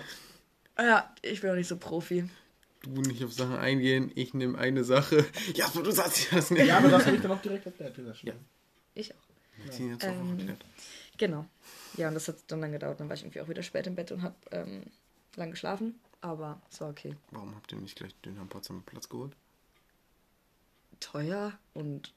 Ah 0.75 0.83
Ja, 0.83 1.15
ich 1.21 1.39
bin 1.39 1.49
auch 1.51 1.55
nicht 1.55 1.67
so 1.69 1.77
Profi. 1.77 2.29
du 2.83 3.01
nicht 3.01 3.23
auf 3.23 3.31
Sachen 3.31 3.55
eingehen. 3.55 4.11
Ich 4.15 4.33
nehme 4.33 4.57
eine 4.57 4.83
Sache. 4.83 5.25
Ja, 5.55 5.65
aber 5.67 5.81
du 5.83 5.91
sagst 5.91 6.29
ja 6.29 6.37
das 6.37 6.51
nicht. 6.51 6.65
Ja, 6.65 6.77
aber 6.79 6.89
das 6.89 7.05
habe 7.05 7.15
ich 7.15 7.21
dann 7.21 7.31
auch 7.31 7.41
direkt 7.41 7.65
erklärt, 7.65 7.95
dieser 7.95 8.13
Schlimm. 8.13 8.35
Ich 8.95 9.13
auch. 9.15 9.17
Auch 9.69 10.03
Ähm. 10.03 10.57
Genau. 11.17 11.45
Ja, 11.97 12.07
und 12.09 12.13
das 12.13 12.27
hat 12.27 12.37
dann 12.47 12.61
lang 12.61 12.71
gedauert. 12.71 12.99
Dann 12.99 13.09
war 13.09 13.15
ich 13.15 13.23
irgendwie 13.23 13.41
auch 13.41 13.49
wieder 13.49 13.63
spät 13.63 13.87
im 13.87 13.95
Bett 13.95 14.11
und 14.11 14.21
habe 14.21 14.35
ähm, 14.51 14.83
lang 15.35 15.51
geschlafen. 15.51 15.99
Aber 16.21 16.61
es 16.71 16.79
war 16.81 16.89
okay. 16.89 17.15
Warum 17.31 17.55
habt 17.55 17.71
ihr 17.71 17.77
nicht 17.79 17.95
gleich 17.95 18.15
den 18.21 18.37
am 18.39 18.47
Potsdamer 18.49 18.81
Platz 18.85 19.07
geholt? 19.09 19.35
Teuer 20.99 21.57
und 21.73 22.13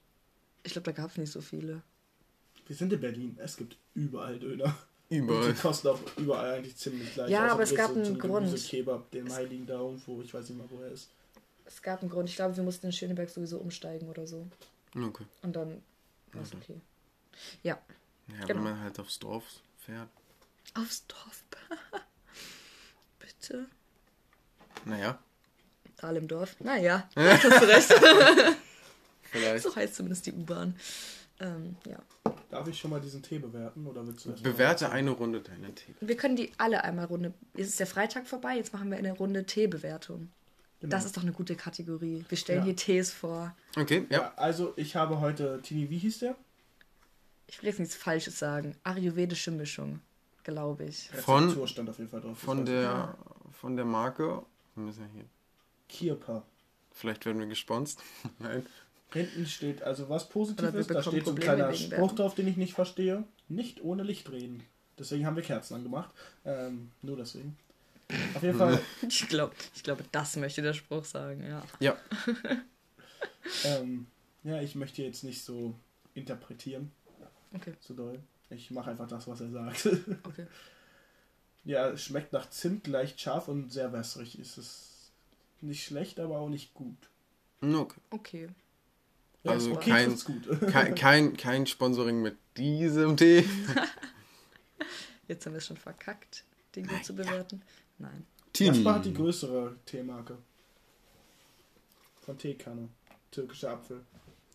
ich 0.63 0.73
glaube, 0.73 0.93
da 0.93 0.93
gab 1.03 1.11
es 1.11 1.17
nicht 1.19 1.33
so 1.33 1.41
viele. 1.41 1.83
Wir 2.67 2.77
sind 2.77 2.93
in 2.93 3.01
Berlin, 3.01 3.37
es 3.41 3.57
gibt 3.57 3.77
überall 3.95 4.39
Döner. 4.39 4.75
Und 5.11 5.17
Überall. 5.17 5.53
die 5.53 5.59
kosten 5.59 5.89
auch 5.89 5.99
überall 6.19 6.55
eigentlich 6.55 6.77
ziemlich 6.77 7.13
gleich. 7.13 7.29
Ja, 7.31 7.47
außer 7.47 7.53
aber 7.55 7.63
es 7.65 7.75
gab 7.75 7.93
so 7.93 7.99
einen 8.01 8.17
Grund. 8.19 8.47
Gemüsekebab, 8.47 9.11
dem 9.11 9.33
Heiligen 9.33 9.67
da 9.67 9.75
irgendwo, 9.81 10.23
ich 10.23 10.33
weiß 10.33 10.49
nicht 10.49 10.57
mal, 10.59 10.71
wo 10.71 10.81
er 10.83 10.93
ist. 10.93 11.11
Es 11.65 11.83
gab 11.83 12.01
einen 12.01 12.11
Grund. 12.11 12.29
Ich 12.29 12.37
glaube, 12.37 12.57
wir 12.57 12.63
mussten 12.63 12.87
in 12.87 12.93
Schöneberg 12.93 13.29
sowieso 13.29 13.59
umsteigen 13.59 14.09
oder 14.09 14.27
so. 14.29 14.47
Okay. 14.97 15.25
Und 15.43 15.57
dann 15.57 15.83
war 16.33 16.43
es 16.43 16.55
Mhm. 16.55 16.61
okay. 16.63 16.81
Ja, 17.65 17.79
Ja, 18.29 18.47
Genau. 18.47 18.49
wenn 18.49 18.63
man 18.63 18.81
halt 18.81 19.01
aufs 19.01 19.19
Dorf 19.19 19.45
fährt. 19.81 20.09
aufs 20.75 21.07
Dorf. 21.07 21.43
Tö. 23.41 23.65
Naja, 24.85 25.19
Aal 26.03 26.17
im 26.19 26.29
Dorf. 26.29 26.57
Naja, 26.61 27.09
hast 27.17 27.43
du 27.45 27.49
recht. 27.69 27.95
vielleicht. 29.23 29.63
so 29.65 29.75
heißt 29.75 29.95
zumindest 29.95 30.27
die 30.27 30.33
U-Bahn. 30.33 30.77
Ähm, 31.41 31.77
ja. 31.87 31.99
Darf 32.51 32.69
ich 32.69 32.79
schon 32.79 32.91
mal 32.91 33.01
diesen 33.01 33.23
Tee 33.23 33.39
bewerten 33.39 33.87
oder 33.87 34.07
willst 34.07 34.27
du 34.27 34.31
das 34.33 34.43
Bewerte 34.43 34.91
eine 34.91 35.11
Runde 35.13 35.41
deiner 35.41 35.75
Tee. 35.75 35.95
Wir 36.03 36.17
können 36.19 36.37
die 36.37 36.53
alle 36.59 36.85
einmal 36.85 37.07
Runde. 37.07 37.33
Jetzt 37.57 37.69
ist 37.69 37.81
der 37.81 37.87
Freitag 37.87 38.27
vorbei, 38.29 38.57
jetzt 38.57 38.75
machen 38.75 38.91
wir 38.91 38.99
eine 38.99 39.13
Runde 39.13 39.47
Teebewertung. 39.47 40.31
Genau. 40.81 40.91
Das 40.91 41.07
ist 41.07 41.17
doch 41.17 41.23
eine 41.23 41.33
gute 41.33 41.57
Kategorie. 41.57 42.25
Wir 42.29 42.37
stellen 42.39 42.59
Ja. 42.61 42.65
hier 42.67 42.77
Tees 42.77 43.11
vor. 43.11 43.57
Okay, 43.77 44.07
Ja. 44.11 44.19
ja. 44.19 44.33
also 44.37 44.75
ich 44.77 44.97
habe 44.97 45.21
heute, 45.21 45.61
Tini, 45.63 45.89
wie 45.89 45.99
hieß 45.99 46.19
der? 46.21 46.37
Ich 47.51 47.61
will 47.61 47.69
jetzt 47.69 47.81
nichts 47.81 47.97
Falsches 47.97 48.39
sagen. 48.39 48.77
Ayurvedische 48.85 49.51
Mischung, 49.51 50.01
glaube 50.45 50.85
ich. 50.85 51.11
Von- 51.11 51.67
stand 51.67 51.91
auf 51.91 51.99
jeden 51.99 52.11
Fall 52.11 52.21
drauf. 52.21 52.39
Von 52.39 52.65
der, 52.65 53.17
von 53.51 53.75
der 53.77 53.85
Marke. 53.85 54.43
Wir 54.77 54.85
müssen 54.85 55.03
ja 55.03 55.09
hier. 55.13 55.25
Kirpa. 55.89 56.45
Vielleicht 56.93 57.27
werden 57.27 57.41
wir 57.41 57.49
gesponst. 57.49 58.03
Nein. 58.39 58.65
Hinten 59.13 59.47
steht 59.47 59.83
also 59.83 60.09
was 60.09 60.29
Positives, 60.29 60.87
da 60.87 61.03
steht 61.03 61.25
so 61.25 61.33
ein 61.33 61.39
kleiner 61.39 61.75
Spruch 61.75 62.13
drauf, 62.13 62.37
den 62.37 62.47
ich 62.47 62.57
nicht 62.57 62.75
verstehe. 62.75 63.25
Nicht 63.49 63.83
ohne 63.83 64.05
Licht 64.05 64.31
reden. 64.31 64.63
Deswegen 64.97 65.27
haben 65.27 65.35
wir 65.35 65.43
Kerzen 65.43 65.75
angemacht. 65.75 66.11
Ähm, 66.45 66.93
nur 67.03 67.17
deswegen. 67.17 67.57
Auf 68.35 68.43
jeden 68.43 68.59
Fall, 68.59 68.81
Ich 69.09 69.29
glaube, 69.29 69.55
ich 69.75 69.83
glaube, 69.83 70.05
das 70.13 70.37
möchte 70.37 70.63
der 70.63 70.75
Spruch 70.75 71.05
sagen, 71.05 71.45
ja. 71.45 71.63
Ja. 71.81 71.97
ähm, 73.65 74.07
ja, 74.45 74.61
ich 74.63 74.77
möchte 74.77 75.03
jetzt 75.03 75.25
nicht 75.25 75.43
so 75.43 75.75
interpretieren, 76.15 76.93
Okay, 77.55 77.75
so 77.81 77.95
doll. 77.95 78.21
Ich 78.51 78.71
mache 78.71 78.91
einfach 78.91 79.09
das, 79.09 79.27
was 79.29 79.41
er 79.41 79.51
sagt. 79.51 79.87
okay. 80.25 80.47
ja, 81.65 81.89
es 81.91 82.03
schmeckt 82.05 82.33
nach 82.33 82.51
Zimt, 82.51 82.87
leicht 82.87 83.21
scharf 83.21 83.49
und 83.49 83.73
sehr 83.73 83.93
wässrig. 83.93 84.39
Es 84.39 84.59
ist 84.59 85.13
nicht 85.61 85.85
schlecht, 85.85 86.19
aber 86.21 86.39
auch 86.39 86.49
nicht 86.49 86.75
gut. 86.75 86.97
Okay. 87.63 88.01
Okay. 88.11 88.49
Ja, 89.43 89.53
Also 89.53 89.73
okay, 89.73 89.91
kein- 89.91 90.13
ist 90.13 90.25
gut. 90.25 90.49
Kein, 90.71 90.95
kein, 90.95 91.37
kein 91.37 91.67
Sponsoring 91.67 92.21
mit 92.21 92.37
diesem 92.57 93.17
Tee. 93.17 93.45
Jetzt 95.29 95.47
haben 95.47 95.53
wir 95.53 95.59
es 95.59 95.67
schon 95.67 95.77
verkackt, 95.77 96.45
den 96.75 96.87
gut 96.87 97.05
zu 97.05 97.15
bewerten. 97.15 97.63
Nein. 97.99 98.27
Tini. 98.53 98.69
Jasper 98.77 98.95
hat 98.97 99.05
die 99.05 99.15
größere 99.15 99.77
Teemarke. 99.87 100.37
Von 102.23 102.37
Teekanne. 102.37 102.89
Türkischer 103.31 103.71
Apfel. 103.71 104.05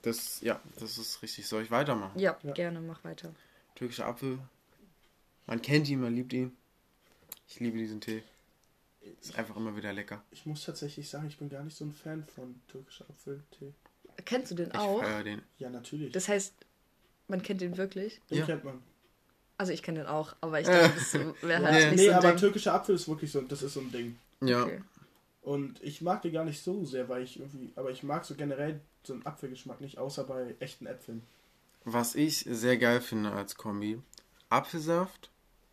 Das, 0.06 0.40
ja, 0.42 0.62
das 0.80 0.98
ist 0.98 1.22
richtig. 1.22 1.48
Soll 1.48 1.64
ich 1.64 1.72
weitermachen? 1.72 2.18
Ja, 2.20 2.38
Ja. 2.44 2.54
gerne, 2.54 2.80
mach 2.80 3.04
weiter. 3.04 3.34
Türkischer 3.76 4.06
Apfel. 4.06 4.40
Man 5.48 5.62
kennt 5.62 5.90
ihn, 5.90 6.00
man 6.00 6.16
liebt 6.16 6.32
ihn. 6.34 6.56
Ich 7.48 7.60
liebe 7.60 7.78
diesen 7.78 8.02
Tee. 8.02 8.24
Ist 9.22 9.36
einfach 9.38 9.56
immer 9.56 9.76
wieder 9.76 9.94
lecker. 9.94 10.24
Ich 10.32 10.46
muss 10.46 10.64
tatsächlich 10.66 11.10
sagen, 11.10 11.28
ich 11.28 11.38
bin 11.38 11.50
gar 11.50 11.64
nicht 11.64 11.76
so 11.78 11.86
ein 11.86 11.92
Fan 11.94 12.24
von 12.24 12.60
türkischer 12.68 13.06
Apfeltee. 13.10 13.74
Kennst 14.26 14.52
du 14.52 14.56
den 14.56 14.70
Ich 14.70 14.76
auch? 14.76 15.00
feiere 15.00 15.24
den. 15.24 15.42
Ja, 15.58 15.70
natürlich. 15.70 16.12
Das 16.14 16.28
heißt, 16.28 16.54
man 17.28 17.42
kennt 17.42 17.62
den 17.62 17.78
wirklich? 17.78 18.22
Den 18.30 18.40
Ja. 18.40 18.46
kennt 18.46 18.64
man. 18.64 18.82
Also 19.58 19.72
ich 19.74 19.84
kenne 19.84 20.00
den 20.00 20.08
auch, 20.08 20.36
aber 20.42 20.60
ich 20.60 20.68
dachte, 20.68 20.94
das 20.96 21.14
wäre 21.42 21.64
halt 21.64 21.84
Ja. 21.84 21.90
nicht 21.92 21.98
nee, 22.00 22.06
so 22.06 22.12
ein 22.12 22.18
aber 22.18 22.30
Ding. 22.30 22.38
türkischer 22.38 22.74
Apfel 22.74 22.96
ist 22.96 23.08
wirklich 23.08 23.32
so, 23.32 23.42
das 23.42 23.62
ist 23.64 23.74
so 23.74 23.80
ein 23.82 23.92
Ding. 23.92 24.18
Ja. 24.42 24.64
Okay. 24.64 24.82
Und 25.42 25.82
ich 25.84 26.02
mag 26.02 26.22
den 26.24 26.34
gar 26.34 26.44
nicht 26.46 26.62
so 26.64 26.84
sehr, 26.86 27.08
weil 27.10 27.24
ich 27.24 27.40
irgendwie, 27.40 27.72
aber 27.76 27.92
ich 27.92 28.02
mag 28.04 28.26
so 28.26 28.36
generell 28.36 28.82
so 29.08 29.14
einen 29.14 29.26
Apfelgeschmack 29.26 29.82
nicht, 29.82 29.98
außer 29.98 30.24
bei 30.24 30.56
echten 30.60 30.86
Äpfeln. 30.86 31.24
Was 31.84 32.16
ich 32.16 32.46
sehr 32.50 32.78
geil 32.78 33.02
finde 33.02 33.32
als 33.32 33.56
Kombi: 33.56 34.02
Apfelsaft 34.50 35.30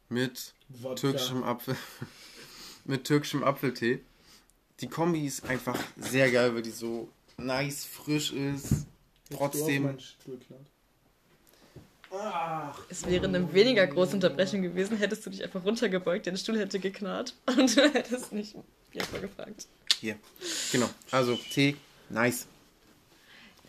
mit 0.09 0.55
Wodka. 0.69 0.95
türkischem 0.95 1.43
Apfel. 1.43 1.77
mit 2.85 3.05
türkischem 3.05 3.43
Apfeltee. 3.45 4.01
Die 4.81 4.89
Kombi 4.89 5.27
ist 5.27 5.45
einfach 5.45 5.79
sehr 5.97 6.31
geil, 6.31 6.55
weil 6.55 6.63
die 6.63 6.71
so 6.71 7.09
nice, 7.39 7.85
frisch 7.85 8.33
ist. 8.33 8.71
Jetzt 9.31 9.39
Trotzdem. 9.39 9.97
Ach, 12.15 12.79
Es 12.91 13.07
wäre 13.07 13.27
eine 13.27 13.53
weniger 13.55 13.87
große 13.87 14.15
Unterbrechung 14.15 14.61
gewesen, 14.61 14.99
hättest 14.99 15.25
du 15.25 15.31
dich 15.31 15.43
einfach 15.43 15.65
runtergebeugt, 15.65 16.27
der 16.27 16.37
Stuhl 16.37 16.59
hätte 16.59 16.79
geknarrt 16.79 17.35
und 17.47 17.75
du 17.75 17.89
hättest 17.91 18.33
nicht 18.33 18.55
Jasper 18.93 19.21
gefragt. 19.21 19.67
Hier. 19.99 20.19
Genau. 20.73 20.91
Also 21.11 21.37
Tee, 21.37 21.77
nice. 22.11 22.47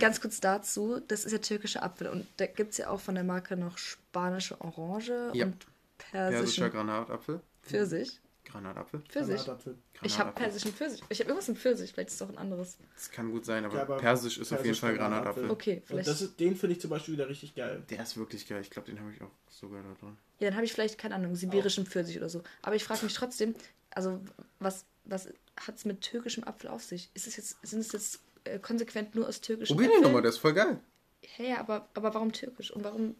Ganz 0.03 0.22
kurz 0.22 0.39
dazu, 0.41 1.00
das 1.07 1.25
ist 1.25 1.31
ja 1.31 1.38
türkischer 1.39 1.81
Apfel 1.83 2.07
und 2.07 2.27
da 2.38 2.45
gibt 2.45 2.72
es 2.72 2.77
ja 2.77 2.89
auch 2.89 3.00
von 3.00 3.15
der 3.15 3.24
Marke 3.24 3.55
noch 3.57 3.77
spanische 3.77 4.60
Orange 4.62 5.31
Ja. 5.33 5.45
und 5.45 5.65
Persischer 5.98 6.38
persischen 6.39 6.72
Granatapfel. 6.72 7.41
Pfirsich. 7.63 8.19
Pfirsichapfel. 8.43 9.01
Pfirsich. 9.10 9.45
Granatapfel. 9.45 9.77
Ich 10.01 10.19
habe 10.19 10.31
persischen 10.33 10.74
Pfirsich. 10.74 11.01
Ich 11.10 11.19
habe 11.19 11.29
irgendwas 11.29 11.48
mit 11.48 11.57
Pfirsich, 11.57 11.93
vielleicht 11.93 12.10
ist 12.10 12.15
es 12.15 12.19
doch 12.19 12.29
ein 12.29 12.38
anderes. 12.38 12.77
Das 12.95 13.10
kann 13.12 13.31
gut 13.31 13.45
sein, 13.45 13.63
aber, 13.65 13.75
Ja, 13.77 13.81
aber 13.83 13.98
Persisch 13.98 14.38
ist 14.38 14.51
auf 14.51 14.60
jeden 14.60 14.63
Persisch 14.63 14.79
Fall 14.81 14.95
Granatapfel. 14.98 15.43
Granatapfel. 15.48 15.51
Okay, 15.51 15.75
Und 15.77 15.86
vielleicht. 15.88 16.07
das 16.10 16.22
ist, 16.22 16.39
den 16.39 16.55
finde 16.57 16.75
ich 16.75 16.81
zum 16.81 16.89
Beispiel 16.89 17.13
wieder 17.13 17.29
richtig 17.29 17.55
geil. 17.55 17.81
Der 17.89 18.03
ist 18.03 18.17
wirklich 18.17 18.48
geil. 18.48 18.60
Ich 18.62 18.69
glaube, 18.69 18.91
den 18.91 19.00
habe 19.00 19.12
ich 19.13 19.22
auch 19.22 19.31
sogar 19.50 19.81
da 19.81 19.93
drin. 20.00 20.17
Ja, 20.39 20.50
dann 20.50 20.55
habe 20.55 20.65
ich 20.65 20.74
vielleicht, 20.74 20.98
keine 20.98 21.15
Ahnung, 21.15 21.36
sibirischen 21.36 21.86
Pfirsich 21.86 22.17
oder 22.17 22.27
so. 22.29 22.43
Aber 22.62 22.75
ich 22.75 22.83
frage 22.83 23.05
mich 23.05 23.13
trotzdem, 23.13 23.55
also 23.91 24.19
was, 24.60 24.86
was 25.05 25.29
hat 25.55 25.75
es 25.77 25.86
mit 25.86 26.01
türkischem 26.01 26.43
Apfel 26.43 26.69
auf 26.69 26.83
sich? 26.83 27.10
Ist 27.13 27.27
es 27.27 27.38
jetzt, 27.38 27.57
sind 27.65 27.79
es 27.79 27.93
jetzt 27.93 28.19
äh, 28.43 28.59
konsequent 28.59 29.15
nur 29.15 29.27
aus 29.27 29.41
türkischen 29.41 29.75
Probier 29.75 29.91
den 29.91 30.01
nochmal, 30.01 30.21
der 30.21 30.29
ist 30.29 30.38
voll 30.38 30.53
geil. 30.53 30.79
Hey, 31.21 31.51
ja, 31.51 31.59
aber, 31.59 31.88
aber 31.93 32.13
warum 32.13 32.31
türkisch? 32.31 32.71
Und 32.71 32.83
warum 32.83 33.15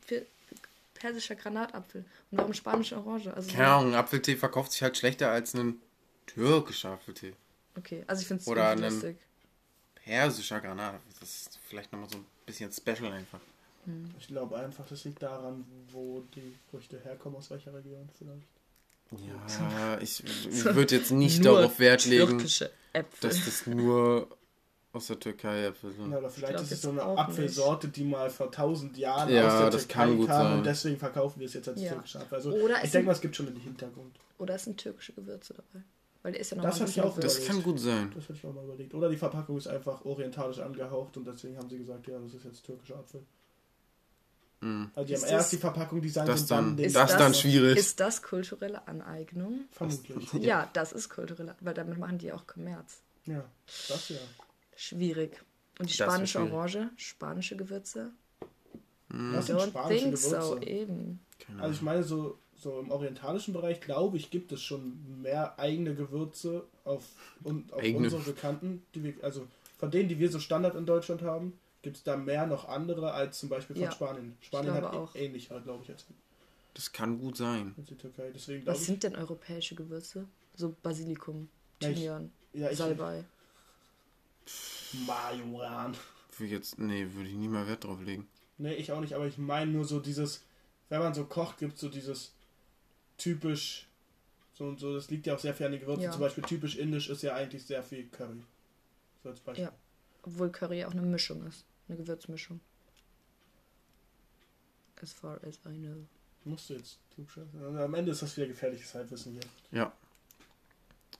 persischer 0.94 1.36
Granatapfel? 1.36 2.03
Und 2.32 2.38
warum 2.38 2.53
spanische 2.53 2.98
Orange? 2.98 3.34
Also, 3.34 3.51
Keine 3.51 3.68
Ahnung, 3.68 3.94
ein 3.94 4.00
Apfeltee 4.00 4.36
verkauft 4.36 4.72
sich 4.72 4.84
halt 4.84 4.98
schlechter 4.98 5.32
als 5.32 5.53
ein 5.53 5.82
türkischer 6.25 6.92
Apfeltee. 6.92 7.34
Okay, 7.77 8.03
also 8.08 8.22
ich 8.22 8.27
finde 8.27 8.42
es 8.42 8.48
Oder 8.48 8.75
lustig. 8.75 9.18
Persischer 9.96 10.60
Granatapfel. 10.60 11.13
Das 11.20 11.30
ist 11.30 11.60
vielleicht 11.68 11.92
nochmal 11.92 12.10
so 12.10 12.18
ein 12.18 12.25
bisschen 12.46 12.72
special 12.72 13.12
einfach. 13.12 13.39
Ich 14.18 14.27
glaube 14.27 14.58
einfach, 14.58 14.86
das 14.88 15.03
liegt 15.03 15.22
daran, 15.22 15.65
wo 15.92 16.24
die 16.36 16.53
Früchte 16.72 17.00
herkommen, 17.03 17.38
aus 17.38 17.50
welcher 17.50 17.74
Region 17.74 18.10
vielleicht. 18.18 18.48
Ja, 19.12 20.00
ich, 20.00 20.24
ich 20.24 20.65
würde 20.75 20.96
jetzt 20.96 21.12
nicht 21.12 21.44
Nur 21.44 21.56
darauf 21.56 21.80
Wert 21.80 22.06
legen, 22.06 22.39
dass 22.39 23.46
das 23.46 23.68
nur 23.68 24.27
aus 24.94 25.08
der 25.08 25.20
Türkei 25.20 25.66
Äpfel 25.66 25.92
Ja, 26.10 26.18
oder 26.18 26.30
vielleicht 26.30 26.62
ist 26.62 26.72
es 26.72 26.82
so 26.84 26.90
eine 26.92 27.02
Apfelsorte, 27.02 27.88
die 27.90 28.04
mal 28.04 28.30
vor 28.30 28.52
tausend 28.52 28.96
Jahren 28.98 29.30
Ja, 29.34 29.48
aus 29.48 29.60
der 29.60 29.70
das 29.72 29.88
Türkei 29.88 29.94
kann 30.06 30.18
gut 30.18 30.28
kam 30.28 30.48
sein. 30.48 30.58
und 30.60 30.66
deswegen 30.66 30.98
verkaufen 30.98 31.40
wir 31.40 31.48
es 31.48 31.54
jetzt 31.54 31.68
als 31.68 31.82
Ja. 31.82 31.94
türkischer 31.94 32.22
Apfel. 32.22 32.36
Also 32.36 32.52
Oder 32.52 32.60
ich 32.60 32.70
es 32.70 32.72
denke 32.82 32.90
sind- 32.92 33.06
mal, 33.06 33.12
es 33.14 33.22
gibt 33.22 33.36
schon 33.36 33.48
einen 33.48 33.58
Hintergrund. 33.58 34.16
Oder 34.38 34.56
es 34.56 34.64
sind 34.64 34.78
türkische 34.78 35.14
Gewürze 35.14 35.54
dabei. 35.56 35.84
Weil 36.22 36.32
der 36.32 36.42
ist 36.42 36.52
ja 36.52 36.58
noch 36.58 36.64
Das 36.64 36.80
hatte 36.80 36.90
ich 36.92 37.02
auch. 37.02 37.20
Das 37.20 37.46
kann 37.46 37.62
gut 37.64 37.80
sein. 37.80 38.12
Das 38.16 38.24
hätte 38.24 38.34
ich 38.40 38.46
auch 38.46 38.54
mal 38.54 38.64
überlegt. 38.64 38.94
Oder 38.94 39.10
die 39.10 39.18
Verpackung 39.18 39.58
ist 39.58 39.68
einfach 39.68 40.06
orientalisch 40.06 40.60
angehaucht 40.60 41.18
und 41.18 41.26
deswegen 41.28 41.58
haben 41.58 41.70
sie 41.70 41.78
gesagt, 41.80 42.08
ja, 42.08 42.18
das 42.20 42.34
ist 42.34 42.46
jetzt 42.46 42.64
türkischer 42.66 42.96
Apfel. 43.00 43.24
Mhm. 44.62 44.92
Also 44.96 45.08
die 45.08 45.14
Ist 45.14 45.24
haben 45.24 45.30
erst 45.32 45.44
das- 45.46 45.50
die 45.50 45.58
Verpackung 45.58 46.02
designt 46.02 46.30
Das 46.30 46.42
und 46.42 46.52
dann 46.52 46.78
dann- 46.78 46.86
Ist 46.86 46.96
das 46.96 47.10
das- 47.12 47.20
dann 47.20 47.34
schwierig. 47.34 47.78
Ist 47.78 48.00
das 48.00 48.22
kulturelle 48.22 48.88
Aneignung? 48.88 49.62
Vermutlich. 49.72 50.32
Ja. 50.34 50.70
das 50.74 50.94
ist 50.94 51.10
kulturelle, 51.10 51.56
weil 51.60 51.74
damit 51.74 51.98
machen 51.98 52.18
die 52.20 52.32
auch 52.32 52.48
Kommerz. 52.48 53.02
Ja, 53.26 53.44
das 53.90 54.10
ja. 54.10 54.18
Schwierig. 54.88 55.42
Und 55.80 55.90
die 55.90 55.94
spanische. 55.94 56.40
Orange, 56.40 56.90
spanische 56.98 57.56
Gewürze? 57.56 58.12
Das 59.10 59.46
sind 59.48 59.62
spanische 59.62 60.04
think 60.04 60.18
so, 60.18 60.30
Gewürze. 60.56 60.66
eben. 60.68 61.20
Keine 61.40 61.62
Also 61.62 61.75
ich 61.75 61.82
meine, 61.82 62.04
so, 62.04 62.38
so 62.56 62.80
im 62.82 62.92
orientalischen 62.92 63.54
Bereich, 63.54 63.80
glaube 63.80 64.18
ich, 64.18 64.30
gibt 64.30 64.52
es 64.52 64.62
schon 64.62 65.22
mehr 65.22 65.58
eigene 65.58 65.96
Gewürze 65.96 66.66
auf, 66.84 67.04
und 67.44 67.72
auf 67.72 67.82
Eigene. 67.82 68.04
unsere 68.06 68.24
Bekannten, 68.24 68.84
die 68.94 69.04
wir, 69.04 69.13
also 69.24 69.48
von 69.78 69.90
denen, 69.90 70.10
die 70.10 70.20
wir 70.20 70.30
so 70.30 70.40
Standard 70.40 70.75
in 70.75 70.86
Deutschland 70.86 71.22
haben, 71.22 71.58
gibt 71.82 71.98
es 71.98 72.04
da 72.04 72.18
mehr 72.18 72.46
noch 72.46 72.68
andere 72.68 73.13
als 73.13 73.40
zum 73.40 73.48
Beispiel 73.50 73.75
von 73.78 73.84
Ja, 73.84 73.92
Spanien. 73.92 74.36
Spanien 74.42 74.74
hat 74.74 74.84
auch. 74.86 75.16
ähnlich, 75.16 75.48
glaube 75.48 75.84
ich, 75.84 75.90
als, 75.92 76.06
Das 76.74 76.92
kann 76.92 77.20
gut 77.20 77.38
sein. 77.38 77.74
als 77.78 77.88
die 77.88 77.96
Türkei. 77.96 78.32
Deswegen 78.34 78.66
Was 78.66 78.82
ich, 78.82 78.86
sind 78.88 79.04
denn 79.04 79.16
europäische 79.16 79.75
Gewürze? 79.75 80.28
So 80.56 80.75
Basilikum, 80.84 81.48
Ja, 81.82 81.90
ich- 81.90 81.96
Thymian, 81.96 82.32
ja, 82.54 82.70
ich, 82.70 82.78
Salbei. 82.78 83.24
Majoran. 85.06 85.96
Würde 86.32 86.46
ich 86.46 86.52
jetzt, 86.52 86.80
nee, 86.80 87.08
würde 87.14 87.30
ich 87.30 87.36
nie 87.36 87.48
mal 87.48 87.68
Wert 87.68 87.84
drauf 87.84 88.02
legen. 88.02 88.28
Nee, 88.58 88.74
ich 88.74 88.92
auch 88.92 89.02
nicht, 89.02 89.14
aber 89.14 89.28
ich 89.28 89.38
meine 89.38 89.72
nur 89.72 89.86
so 89.86 90.00
dieses, 90.00 90.44
wenn 90.90 91.00
man 91.00 91.14
so 91.14 91.26
kocht, 91.26 91.58
gibt 91.58 91.76
es 91.76 91.82
so 91.82 91.90
dieses 91.90 92.34
typisch, 93.18 93.88
so 94.54 94.66
und 94.66 94.80
so, 94.80 94.94
das 94.94 95.10
liegt 95.10 95.26
ja 95.26 95.36
auch 95.36 95.40
sehr 95.40 95.54
viel 95.54 95.66
an 95.66 95.72
den 95.72 95.82
Gewürzen. 95.82 96.04
Ja. 96.04 96.12
Zum 96.12 96.22
Beispiel 96.22 96.44
typisch 96.44 96.78
indisch 96.78 97.10
ist 97.10 97.24
ja 97.24 97.36
eigentlich 97.36 97.66
sehr 97.66 97.84
viel 97.84 98.08
Curry. 98.10 98.44
So 99.24 99.30
als 99.30 99.40
Beispiel. 99.40 99.66
Ja. 99.66 99.74
Obwohl 100.24 100.52
Curry 100.52 100.86
auch 100.86 100.92
eine 100.92 101.02
Mischung 101.02 101.46
ist. 101.48 101.66
Eine 101.88 101.98
Gewürzmischung. 101.98 102.60
As 105.02 105.14
far 105.14 105.40
as 105.44 105.60
I 105.66 105.78
know. 105.78 106.08
Musst 106.46 106.70
du 106.70 106.76
jetzt 106.76 107.00
klugscheißen. 107.14 107.62
Also 107.62 107.80
am 107.80 107.94
Ende 107.94 108.12
ist 108.12 108.22
das 108.22 108.36
wieder 108.38 108.48
gefährliches 108.48 108.94
Halbwissen 108.94 109.34
hier. 109.34 109.42
Ja. 109.72 109.94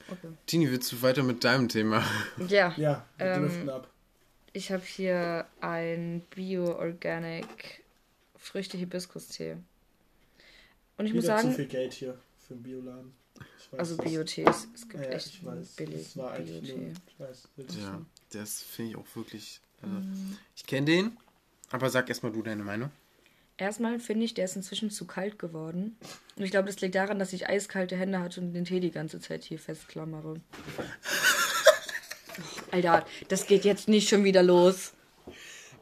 Okay. 0.10 0.28
Tini, 0.46 0.70
willst 0.72 0.92
du 0.92 1.02
weiter 1.02 1.24
mit 1.24 1.44
deinem 1.44 1.70
Thema? 1.70 2.04
Ja, 2.48 2.74
Ja, 2.78 3.06
wir 3.18 3.26
Ähm, 3.26 3.42
driften 3.44 3.70
ab. 3.70 3.90
ich 4.54 4.72
habe 4.72 4.84
hier 4.84 5.46
ein 5.62 6.22
Bio-Organic 6.36 7.84
Früchte-Hibiskus-Tee. 8.38 9.58
Und 10.98 11.06
ich 11.06 11.14
muss 11.14 11.24
Wieder 11.24 11.38
zu 11.38 11.44
sagen, 11.44 11.56
viel 11.56 11.66
Geld 11.68 11.94
hier 11.94 12.18
für 12.48 12.54
einen 12.54 12.64
Bioladen. 12.64 13.14
Also 13.78 13.98
Bio-Tees. 13.98 14.68
Es 14.76 14.88
gibt 14.88 15.04
Ja, 15.06 15.12
echt 15.12 15.28
ich 15.28 15.44
weiß. 15.46 15.68
billig 15.76 16.04
Das 16.14 16.18
war 16.18 16.32
eigentlich 16.34 16.62
Bio-Tee. 16.62 16.82
nur, 16.82 16.92
ich 17.08 17.20
weiß, 17.20 17.48
willst 17.56 17.78
Ja, 17.78 18.02
das 18.32 18.62
finde 18.62 18.92
ich 18.92 18.98
auch 18.98 19.16
wirklich. 19.16 19.60
Also, 19.82 19.96
Mhm. 19.96 20.38
Ich 20.56 20.66
kenne 20.66 20.86
den, 20.86 21.18
aber 21.72 21.90
sag 21.90 22.10
erstmal 22.10 22.32
du 22.32 22.42
deine 22.44 22.64
Meinung. 22.64 22.92
Erstmal 23.58 24.00
finde 24.00 24.26
ich, 24.26 24.34
der 24.34 24.46
ist 24.46 24.56
inzwischen 24.56 24.90
zu 24.90 25.06
kalt 25.06 25.38
geworden. 25.38 25.98
Und 26.36 26.44
ich 26.44 26.52
glaube, 26.52 26.68
das 26.68 26.82
liegt 26.82 26.96
daran, 26.96 27.20
dass 27.20 27.34
ich 27.34 27.48
eiskalte 27.48 27.96
Hände 27.96 28.20
hatte 28.20 28.42
und 28.42 28.54
den 28.54 28.66
Tee 28.66 28.80
die 28.80 28.92
ganze 28.92 29.20
Zeit 29.20 29.44
hier 29.44 29.60
festklammere. 29.60 30.42
Alter, 32.72 33.06
das 33.28 33.46
geht 33.46 33.64
jetzt 33.64 33.88
nicht 33.88 34.10
schon 34.10 34.24
wieder 34.24 34.42
los. 34.42 34.94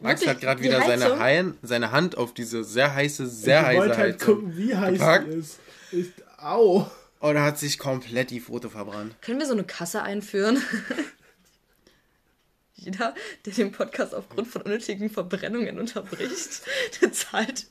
Max 0.01 0.21
Wirklich, 0.21 0.29
hat 0.29 0.41
gerade 0.41 0.61
wieder 0.61 0.81
seine? 0.81 1.19
Hein, 1.19 1.57
seine 1.61 1.91
Hand 1.91 2.17
auf 2.17 2.33
diese 2.33 2.63
sehr 2.63 2.93
heiße, 2.93 3.27
sehr 3.27 3.61
ich 3.61 3.67
heiße 3.67 3.79
wollte 3.79 3.97
halt 3.97 4.13
Heizung 4.15 4.35
gucken, 4.35 4.57
wie 4.57 4.75
heiß 4.75 4.93
gepackt. 4.93 5.27
die 5.27 5.37
ist. 5.37 5.59
ist. 5.91 6.13
Au! 6.37 6.91
Und 7.19 7.35
er 7.35 7.43
hat 7.43 7.59
sich 7.59 7.77
komplett 7.77 8.31
die 8.31 8.39
Foto 8.39 8.67
verbrannt. 8.69 9.15
Können 9.21 9.39
wir 9.39 9.45
so 9.45 9.53
eine 9.53 9.63
Kasse 9.63 10.01
einführen? 10.01 10.61
Jeder, 12.81 13.13
der 13.45 13.53
den 13.53 13.71
Podcast 13.71 14.15
aufgrund 14.15 14.47
von 14.47 14.63
unnötigen 14.63 15.09
Verbrennungen 15.09 15.79
unterbricht, 15.79 16.61
der 17.01 17.13
zahlt 17.13 17.67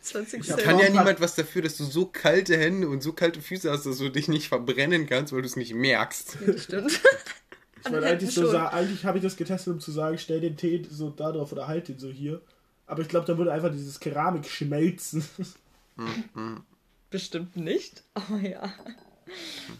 20 0.00 0.40
hab 0.40 0.58
Cent. 0.58 0.68
Kann 0.68 0.78
ja 0.78 0.88
niemand 0.88 1.20
was 1.20 1.34
dafür, 1.34 1.62
dass 1.62 1.76
du 1.76 1.84
so 1.84 2.06
kalte 2.06 2.56
Hände 2.56 2.88
und 2.88 3.02
so 3.02 3.12
kalte 3.12 3.42
Füße 3.42 3.70
hast, 3.70 3.84
dass 3.84 3.98
du 3.98 4.08
dich 4.08 4.28
nicht 4.28 4.48
verbrennen 4.48 5.06
kannst, 5.06 5.32
weil 5.32 5.42
du 5.42 5.46
es 5.46 5.56
nicht 5.56 5.74
merkst. 5.74 6.38
Das 6.46 6.64
stimmt. 6.64 7.00
Ich 7.84 7.92
eigentlich 7.92 8.32
so 8.32 8.56
eigentlich 8.56 9.04
habe 9.04 9.18
ich 9.18 9.24
das 9.24 9.36
getestet, 9.36 9.72
um 9.72 9.80
zu 9.80 9.90
sagen, 9.90 10.16
stell 10.16 10.40
den 10.40 10.56
Tee 10.56 10.86
so 10.88 11.10
da 11.10 11.32
drauf 11.32 11.50
oder 11.50 11.66
halt 11.66 11.88
den 11.88 11.98
so 11.98 12.10
hier. 12.10 12.40
Aber 12.86 13.02
ich 13.02 13.08
glaube, 13.08 13.26
da 13.26 13.36
würde 13.36 13.52
einfach 13.52 13.72
dieses 13.72 13.98
Keramik 13.98 14.46
schmelzen. 14.46 15.24
Bestimmt 17.10 17.56
nicht, 17.56 18.04
aber 18.14 18.38
ja. 18.38 18.72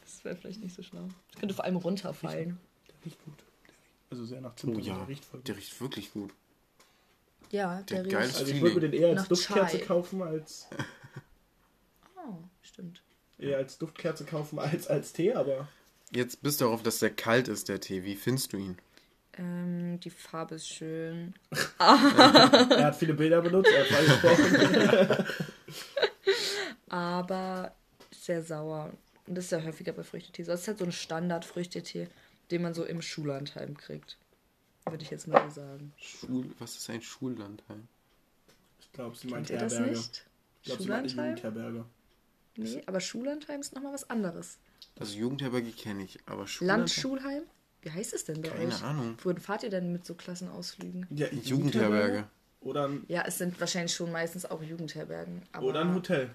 Das 0.02 0.24
wäre 0.24 0.34
vielleicht 0.34 0.62
nicht 0.62 0.74
so 0.74 0.82
schlau. 0.82 1.08
Das 1.30 1.38
könnte 1.38 1.54
vor 1.54 1.64
allem 1.64 1.76
runterfallen. 1.76 2.58
Riecht 3.04 3.22
gut. 3.24 3.41
Also 4.12 4.24
sehr 4.26 4.40
nach 4.40 4.54
Zimt, 4.56 4.76
Oh 4.76 4.78
ja, 4.80 4.94
der 4.98 5.08
riecht 5.08 5.24
voll 5.24 5.40
gut. 5.40 5.48
der 5.48 5.56
riecht 5.56 5.80
wirklich 5.80 6.12
gut. 6.12 6.30
Ja, 7.50 7.82
der, 7.82 7.82
Der 7.82 8.04
riecht. 8.04 8.14
geilste- 8.16 8.38
Also 8.40 8.52
ich 8.52 8.60
würde 8.60 8.74
mir 8.76 8.80
den 8.82 8.92
eher 8.92 9.08
als 9.08 9.20
Nach 9.22 9.28
Duftkerze 9.28 9.78
Chai. 9.78 9.86
kaufen 9.86 10.22
als 10.22 10.68
Oh, 12.16 12.34
stimmt. 12.62 13.02
eher 13.38 13.56
als 13.58 13.78
Duftkerze 13.78 14.24
kaufen 14.24 14.58
als 14.58 14.86
als 14.86 15.12
Tee, 15.12 15.32
aber 15.34 15.68
Jetzt 16.14 16.42
bist 16.42 16.60
du 16.60 16.66
darauf, 16.66 16.82
dass 16.82 16.98
der 16.98 17.08
kalt 17.10 17.48
ist, 17.48 17.68
der 17.70 17.80
Tee. 17.80 18.04
Wie 18.04 18.16
findest 18.16 18.52
du 18.52 18.58
ihn? 18.58 18.76
Ähm, 19.38 19.98
die 20.00 20.10
Farbe 20.10 20.56
ist 20.56 20.68
schön. 20.68 21.32
er 21.78 22.84
hat 22.84 22.96
viele 22.96 23.14
Bilder 23.14 23.40
benutzt, 23.40 23.70
er 23.72 23.80
hat 23.80 23.86
freigesprochen. 24.20 25.26
aber 26.88 27.74
sehr 28.10 28.42
sauer. 28.42 28.92
Und 29.26 29.34
das 29.36 29.46
ist 29.46 29.52
ja 29.52 29.62
häufiger 29.62 29.92
bei 29.92 30.02
Früchtetee. 30.02 30.42
Das 30.44 30.60
ist 30.60 30.68
halt 30.68 30.78
so 30.78 30.84
ein 30.84 30.92
Standard-Früchtetee, 30.92 32.08
den 32.52 32.62
man 32.62 32.74
so 32.74 32.84
im 32.84 33.02
Schullandheim 33.02 33.76
kriegt. 33.76 34.18
Würde 34.84 35.02
ich 35.04 35.10
jetzt 35.10 35.26
mal 35.28 35.42
so 35.50 35.60
sagen. 35.60 35.92
Schul 35.96 36.46
Was 36.58 36.76
ist 36.76 36.88
ein 36.90 37.02
Schullandheim? 37.02 37.88
Ich 38.80 38.92
glaube, 38.92 39.16
sie 39.16 39.28
meint 39.28 39.46
Kennt 39.48 39.50
ihr 39.60 39.64
das 39.64 39.74
Herberge. 39.74 39.96
nicht? 39.98 40.26
Ich 40.62 40.66
glaube, 40.66 40.82
sie 40.82 40.88
meint? 40.88 41.10
Jugendherberge. 41.12 41.84
Nee, 42.56 42.82
aber 42.86 43.00
Schullandheim 43.00 43.60
ist 43.60 43.74
nochmal 43.74 43.94
was 43.94 44.08
anderes. 44.10 44.58
Also 45.00 45.16
Jugendherberge 45.18 45.70
kenne 45.72 46.04
ich, 46.04 46.18
aber 46.26 46.46
Schullandheim? 46.46 46.80
Landschulheim? 46.80 47.42
Wie 47.80 47.90
heißt 47.90 48.12
es 48.14 48.24
denn 48.24 48.42
bei 48.42 48.48
Keine 48.50 48.66
euch? 48.68 48.82
Ahnung. 48.82 49.16
Wohin 49.22 49.38
fahrt 49.40 49.62
ihr 49.64 49.70
denn 49.70 49.90
mit 49.92 50.04
so 50.06 50.14
Klassenausflügen? 50.14 51.06
Ja, 51.10 51.28
Jugendherberge. 51.28 52.28
Oder 52.60 52.88
ein, 52.88 53.04
Ja, 53.08 53.24
es 53.26 53.38
sind 53.38 53.58
wahrscheinlich 53.58 53.94
schon 53.94 54.12
meistens 54.12 54.44
auch 54.44 54.62
Jugendherbergen. 54.62 55.42
Aber 55.52 55.66
oder 55.66 55.80
ein 55.80 55.94
Hotel. 55.94 56.30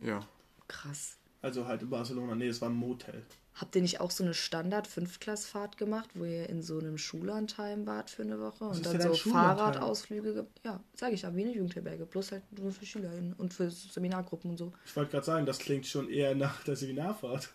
Ja. 0.00 0.26
krass. 0.66 1.16
Also 1.42 1.66
halt 1.66 1.82
in 1.82 1.90
Barcelona. 1.90 2.34
Nee, 2.34 2.48
es 2.48 2.60
war 2.60 2.68
ein 2.70 2.74
Motel. 2.74 3.22
Habt 3.60 3.74
ihr 3.74 3.82
nicht 3.82 4.00
auch 4.00 4.10
so 4.12 4.22
eine 4.22 4.34
Standard-Fünftklasfahrt 4.34 5.78
gemacht, 5.78 6.10
wo 6.14 6.24
ihr 6.24 6.48
in 6.48 6.62
so 6.62 6.78
einem 6.78 6.96
Schullandheim 6.96 7.86
wart 7.86 8.08
für 8.08 8.22
eine 8.22 8.38
Woche 8.40 8.66
ist 8.70 8.78
und 8.78 8.86
dann 8.86 9.00
so? 9.14 9.30
Fahrradausflüge? 9.30 10.32
ge- 10.34 10.44
Ja, 10.64 10.80
sage 10.94 11.14
ich 11.14 11.22
ja, 11.22 11.34
wie 11.34 11.42
eine 11.42 11.52
Jugendherberge. 11.54 12.06
Bloß 12.06 12.32
halt 12.32 12.42
nur 12.58 12.70
für 12.70 12.86
SchülerInnen 12.86 13.32
und 13.32 13.52
für 13.52 13.68
Seminargruppen 13.70 14.50
und 14.52 14.58
so. 14.58 14.72
Ich 14.86 14.94
wollte 14.96 15.10
gerade 15.10 15.26
sagen, 15.26 15.44
das 15.46 15.58
klingt 15.58 15.86
schon 15.86 16.08
eher 16.08 16.34
nach 16.36 16.62
der 16.64 16.76
Seminarfahrt. 16.76 17.52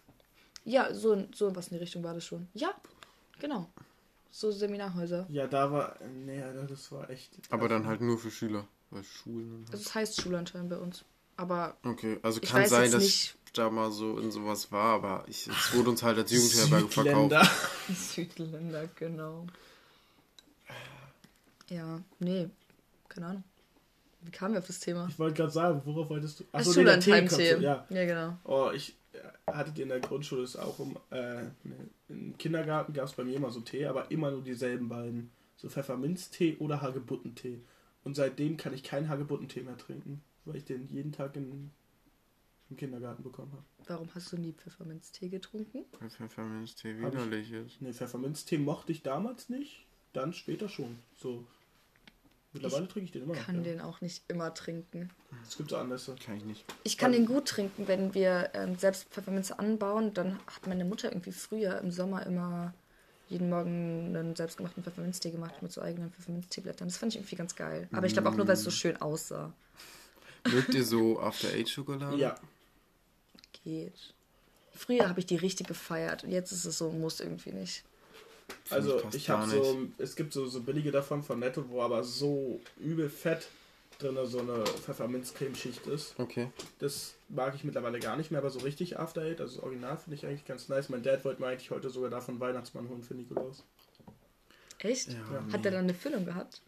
Ja, 0.66 0.94
so, 0.94 1.26
so 1.34 1.56
was 1.56 1.68
in 1.70 1.76
die 1.76 1.80
Richtung 1.80 2.04
war 2.04 2.14
das 2.14 2.26
schon. 2.26 2.48
Ja, 2.54 2.74
genau. 3.40 3.70
So 4.30 4.52
Seminarhäuser. 4.52 5.26
Ja, 5.30 5.48
da 5.48 5.72
war. 5.72 5.98
Nee, 6.26 6.42
das 6.68 6.92
war 6.92 7.10
echt. 7.10 7.32
Aber 7.50 7.70
dann 7.70 7.86
halt 7.88 8.02
nur 8.02 8.18
für 8.18 8.32
Schüler. 8.32 8.68
Weil 8.90 9.04
Schulen. 9.04 9.66
Also 9.72 9.82
es 9.84 9.96
heißt 9.96 10.22
Schullandheim 10.22 10.68
bei 10.70 10.78
uns. 10.78 11.06
Aber 11.38 11.78
Okay, 11.84 12.20
also 12.22 12.40
Ich 12.44 12.50
kann 12.50 12.62
weiß 12.62 12.70
sein, 12.70 12.84
jetzt 12.84 12.94
dass 12.94 13.04
nicht- 13.04 13.36
ich 13.43 13.43
da 13.54 13.70
mal 13.70 13.92
so 13.92 14.18
in 14.18 14.32
sowas 14.32 14.72
war, 14.72 14.96
aber 14.96 15.26
ich, 15.28 15.48
es 15.48 15.74
wurde 15.74 15.92
uns 15.92 16.04
halt 16.04 16.18
als 16.18 16.32
Jugendherberge 16.32 16.88
verkauft. 16.88 17.32
Südländer. 17.32 17.50
Südländer, 17.96 18.90
genau. 18.96 19.48
Ja, 21.70 22.00
nee, 22.20 22.50
keine 23.08 23.28
Ahnung. 23.28 23.44
Wie 24.22 24.32
kamen 24.32 24.54
wir 24.54 24.60
auf 24.60 24.68
das 24.68 24.80
Thema? 24.80 25.08
Ich 25.10 25.20
wollte 25.20 25.36
gerade 25.36 25.52
sagen, 25.52 25.82
worauf 25.86 26.10
wolltest 26.10 26.40
du. 26.40 26.44
Das 26.52 26.68
Achso, 26.68 26.82
nee, 26.82 27.28
so, 27.28 27.42
ja. 27.42 27.86
ja, 27.90 28.06
genau. 28.06 28.38
Oh, 28.46 28.72
ich 28.74 28.96
äh, 29.14 29.52
hattet 29.52 29.78
ihr 29.78 29.84
in 29.84 29.90
der 29.90 30.00
Grundschule 30.00 30.44
ist 30.44 30.56
auch 30.56 30.80
um. 30.80 30.98
Äh, 31.12 31.44
ne, 31.64 31.90
Im 32.10 32.38
Kindergarten 32.38 32.94
gab 32.94 33.06
es 33.06 33.14
bei 33.14 33.24
mir 33.24 33.36
immer 33.36 33.52
so 33.52 33.60
Tee, 33.62 33.86
aber 33.86 34.12
immer 34.12 34.32
nur 34.32 34.42
dieselben 34.42 34.88
beiden. 34.88 35.32
So 35.58 35.70
Pfefferminztee 35.70 36.58
oder 36.60 36.82
Hagebuttentee. 36.82 37.60
Und 38.04 38.16
seitdem 38.16 38.58
kann 38.58 38.74
ich 38.74 38.84
keinen 38.84 39.10
Hagebuttentee 39.10 39.62
mehr 39.62 39.78
trinken, 39.78 40.22
weil 40.46 40.58
ich 40.58 40.66
den 40.66 40.90
jeden 40.90 41.12
Tag 41.12 41.36
in, 41.36 41.72
im 42.74 42.78
Kindergarten 42.78 43.24
bekommen 43.24 43.52
habe. 43.52 43.64
Warum 43.88 44.10
hast 44.16 44.32
du 44.32 44.38
nie 44.38 44.54
Pfefferminztee 44.54 45.30
getrunken? 45.30 45.86
Weil 46.00 46.10
Pfefferminztee 46.10 46.96
Hab 47.02 47.14
ich- 47.14 47.20
widerlich 47.20 47.52
ist. 47.52 47.82
Ne, 47.82 47.94
Pfefferminztee 47.94 48.58
mochte 48.58 48.92
ich 48.92 49.04
damals 49.04 49.50
nicht, 49.50 49.86
dann 50.14 50.34
später 50.34 50.68
schon. 50.70 50.98
So. 51.16 51.46
Mittlerweile 52.54 52.88
trinke 52.88 53.06
ich 53.06 53.12
den 53.12 53.24
immer 53.24 53.34
noch. 53.36 53.46
Kann 53.46 53.58
Ja. 53.58 53.62
den 53.64 53.82
auch 53.82 54.00
nicht 54.02 54.24
immer 54.28 54.54
trinken. 54.54 55.10
Es 55.48 55.58
gibt 55.58 55.72
so 55.72 55.78
Anlässe. 55.78 56.16
Kann 56.24 56.38
ich 56.38 56.46
nicht. 56.46 56.66
Ich 56.84 56.98
kann 57.00 57.12
den 57.12 57.26
gut 57.26 57.48
trinken, 57.48 57.88
wenn 57.88 58.14
wir 58.14 58.52
ähm, 58.54 58.76
selbst 58.78 59.06
Pfefferminze 59.10 59.58
anbauen. 59.58 60.14
Dann 60.14 60.38
hat 60.46 60.68
meine 60.68 60.86
Mutter 60.86 61.12
irgendwie 61.12 61.32
früher 61.32 61.80
im 61.80 61.92
Sommer 61.92 62.26
immer 62.28 62.74
jeden 63.28 63.50
Morgen 63.50 64.16
einen 64.16 64.36
selbstgemachten 64.36 64.84
Pfefferminztee 64.84 65.32
gemacht 65.32 65.64
mit 65.64 65.72
so 65.72 65.82
eigenen 65.82 66.12
Pfefferminzteeblättern. 66.12 66.88
Das 66.88 66.98
fand 66.98 67.14
ich 67.14 67.20
irgendwie 67.20 67.36
ganz 67.38 67.56
geil. 67.56 67.88
Aber 67.92 68.06
ich 68.06 68.14
glaube 68.14 68.30
auch 68.30 68.36
nur, 68.36 68.48
weil 68.48 68.54
es 68.54 68.64
so 68.64 68.70
schön 68.72 69.02
aussah. 69.02 69.52
Mögt 70.52 70.76
ihr 70.76 70.84
so 70.84 71.20
After-Eight-Schokolade? 71.22 72.18
Ja. 72.18 72.36
Geht. 73.64 74.14
Früher 74.76 75.08
habe 75.08 75.20
ich 75.20 75.26
die 75.26 75.36
richtig 75.36 75.68
gefeiert 75.68 76.24
und 76.24 76.32
jetzt 76.32 76.52
ist 76.52 76.66
es 76.66 76.78
so, 76.78 76.92
muss 76.92 77.20
irgendwie 77.20 77.52
nicht. 77.52 77.84
Find 78.66 78.72
Also 78.72 79.02
ich 79.14 79.30
habe 79.30 79.48
so, 79.50 79.88
es 79.98 80.16
gibt 80.16 80.34
so, 80.34 80.46
so 80.48 80.62
billige 80.62 80.92
davon 80.92 81.24
von 81.24 81.40
Netto, 81.40 81.64
wo 81.70 81.82
aber 81.82 82.04
so 82.04 82.60
übel 82.80 83.10
fett 83.10 83.48
drin 84.00 84.18
so 84.26 84.40
eine 84.40 84.64
Pfefferminzcremeschicht 84.66 85.88
ist. 85.88 86.16
Okay. 86.18 86.50
Das 86.80 87.14
mag 87.30 87.56
ich 87.56 87.64
mittlerweile 87.64 88.00
gar 88.00 88.18
nicht 88.18 88.32
mehr, 88.32 88.40
aber 88.40 88.50
so 88.50 88.60
richtig 88.60 89.00
After 89.00 89.22
Eight, 89.22 89.40
also 89.40 89.56
das 89.56 89.64
Original 89.64 89.98
finde 89.98 90.16
ich 90.16 90.26
eigentlich 90.26 90.46
ganz 90.46 90.70
nice. 90.70 90.90
Mein 90.90 91.04
Dad 91.04 91.24
wollte 91.24 91.42
mir 91.42 91.48
eigentlich 91.48 91.72
heute 91.72 91.90
sogar 91.90 92.10
davon 92.10 92.40
Weihnachtsmann 92.40 92.90
holen 92.90 93.04
für 93.04 93.14
Nikolaus. 93.14 93.64
Echt? 94.80 95.10
Ja, 95.10 95.54
Hat 95.54 95.64
der 95.64 95.72
dann 95.72 95.86
eine 95.86 95.94
Füllung 95.94 96.26
gehabt? 96.26 96.62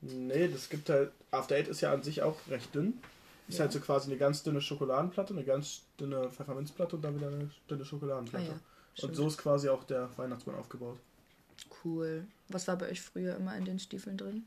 Nee, 0.00 0.48
das 0.48 0.68
gibt 0.68 0.88
halt, 0.88 1.12
After 1.30 1.54
Eight 1.54 1.68
ist 1.68 1.80
ja 1.80 1.92
an 1.92 2.02
sich 2.02 2.22
auch 2.22 2.36
recht 2.48 2.74
dünn. 2.74 2.94
Ist 3.48 3.58
Ja. 3.58 3.62
halt 3.64 3.72
so 3.72 3.80
quasi 3.80 4.10
eine 4.10 4.18
ganz 4.18 4.42
dünne 4.42 4.60
Schokoladenplatte, 4.60 5.34
eine 5.34 5.44
ganz 5.44 5.82
dünne 5.98 6.30
Pfefferminzplatte 6.30 6.96
und 6.96 7.02
dann 7.02 7.16
wieder 7.16 7.28
eine 7.28 7.50
dünne 7.68 7.82
Ah 7.82 7.84
Schokoladenplatte. 7.84 8.46
ja. 8.46 9.04
und 9.08 9.14
so 9.16 9.26
ist 9.26 9.38
quasi 9.38 9.68
auch 9.68 9.84
der 9.84 10.08
Weihnachtsmann 10.16 10.56
aufgebaut. 10.56 10.98
Cool. 11.84 12.26
Was 12.48 12.68
war 12.68 12.76
bei 12.76 12.90
euch 12.90 13.00
früher 13.00 13.36
immer 13.36 13.56
in 13.56 13.64
den 13.64 13.78
Stiefeln 13.78 14.16
drin? 14.16 14.46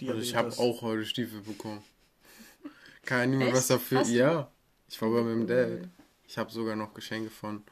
Also 0.00 0.14
ich 0.20 0.34
habe 0.34 0.50
Diabetes. 0.50 0.58
auch 0.58 0.82
heute 0.82 1.04
Stiefel 1.06 1.40
bekommen. 1.40 1.82
Kann 3.04 3.30
niemand 3.30 3.52
was 3.54 3.68
dafür. 3.68 4.00
Hast 4.00 4.10
du? 4.10 4.14
Ja. 4.16 4.50
Ich 4.88 5.00
war 5.00 5.10
bei 5.10 5.22
meinem 5.22 5.46
Dad. 5.46 5.68
Cool. 5.68 5.88
Ich 6.28 6.38
habe 6.38 6.50
sogar 6.50 6.74
noch 6.76 6.92
Geschenke 6.92 7.30
von, 7.30 7.62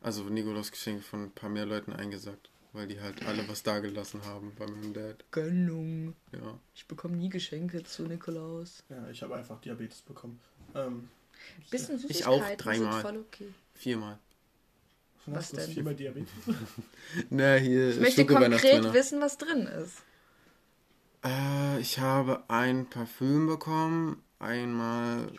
also 0.00 0.24
Nikolaus 0.24 0.70
Geschenke 0.70 1.02
von 1.02 1.24
ein 1.24 1.30
paar 1.30 1.50
mehr 1.50 1.66
Leuten 1.66 1.92
eingesackt, 1.92 2.48
weil 2.72 2.86
die 2.88 3.00
halt 3.00 3.24
alle 3.26 3.46
was 3.48 3.62
dagelassen 3.62 4.24
haben 4.24 4.52
bei 4.58 4.66
meinem 4.66 4.94
Dad. 4.94 5.24
Gönnung. 5.30 6.14
Ja. 6.32 6.58
Ich 6.74 6.86
bekomme 6.86 7.16
nie 7.16 7.28
Geschenke 7.28 7.82
zu 7.84 8.04
Nikolaus. 8.04 8.82
Ja, 8.88 9.08
ich 9.10 9.22
habe 9.22 9.36
einfach 9.36 9.60
Diabetes 9.60 10.02
bekommen. 10.02 10.40
Ähm, 10.74 11.08
Bisschen 11.70 11.96
Ich 11.96 12.02
Süßigkeiten 12.02 12.32
auch 12.42 12.46
sind 12.46 12.64
dreimal. 12.64 13.02
voll 13.02 13.18
okay. 13.18 13.48
Viermal. 13.74 14.18
Was 15.26 15.36
hast 15.52 15.56
denn? 15.56 15.70
Viermal 15.70 15.94
Diabetes. 15.94 16.32
Na, 17.30 17.54
hier 17.56 17.90
Ich 17.90 18.00
möchte 18.00 18.26
konkret 18.26 18.92
wissen, 18.92 19.20
was 19.20 19.38
drin 19.38 19.66
ist. 19.66 20.02
Äh, 21.24 21.80
ich 21.80 21.98
habe 21.98 22.42
ein 22.48 22.88
Parfüm 22.88 23.46
bekommen, 23.46 24.22
einmal 24.38 25.30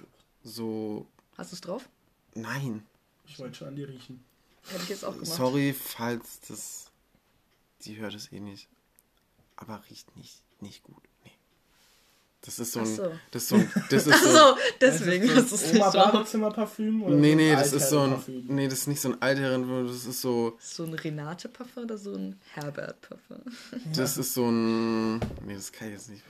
so. 0.44 1.08
Hast 1.38 1.52
du 1.52 1.56
es 1.56 1.62
drauf? 1.62 1.90
Nein. 2.36 2.86
Ich 3.28 3.40
wollte 3.40 3.56
schon 3.56 3.70
an 3.70 3.76
dir 3.76 3.90
riechen. 3.90 4.24
Hätte 4.70 4.84
ich 4.84 4.90
jetzt 4.90 5.04
auch 5.04 5.14
gemacht. 5.14 5.28
Sorry, 5.28 5.74
falls 5.74 6.40
das. 6.48 6.92
Sie 7.84 7.98
hört 7.98 8.14
es 8.16 8.32
eh 8.32 8.40
nicht. 8.40 8.70
Aber 9.58 9.84
riecht 9.90 10.16
nicht, 10.16 10.42
nicht 10.62 10.84
gut. 10.84 11.04
Nee. 11.26 11.32
Das 12.42 12.58
ist 12.60 12.72
so 12.72 12.80
Ach 12.80 12.86
ein. 12.86 12.96
so. 12.96 13.12
Das 13.32 13.44
ist 13.44 13.50
so 13.50 13.56
ein. 13.56 13.72
Das 13.90 14.08
ist 14.08 14.14
Ach 14.14 14.24
so. 14.24 14.32
so, 14.32 14.58
deswegen 14.80 15.30
hast 15.36 15.52
du 15.52 15.56
es 15.56 15.74
nicht 15.74 15.82
drauf. 15.84 15.94
Oma-Badezimmer-Parfüm? 15.96 17.04
oder 17.04 17.16
Nee, 17.16 17.32
so 17.32 17.36
nee, 17.38 17.52
das 17.52 17.74
ist 17.74 17.90
so 17.90 18.00
ein. 18.02 18.24
Nee, 18.48 18.68
das 18.70 18.80
ist 18.80 18.88
nicht 18.88 19.02
so 19.02 19.10
ein 19.10 19.22
Altherren, 19.22 19.86
das 19.88 20.06
ist 20.06 20.22
so. 20.22 20.58
So 20.62 20.84
ein 20.86 20.94
Renate-Parfum 20.94 21.84
oder 21.84 21.98
so 21.98 22.14
ein 22.16 22.40
Herbert-Parfum? 22.54 23.42
Das 23.94 24.18
ist 24.18 24.34
so 24.34 24.50
ein. 24.50 25.20
Nee, 25.46 25.56
das 25.56 25.72
kann 25.74 25.90
ich 25.90 25.94
jetzt 25.96 26.10
nicht. 26.10 26.24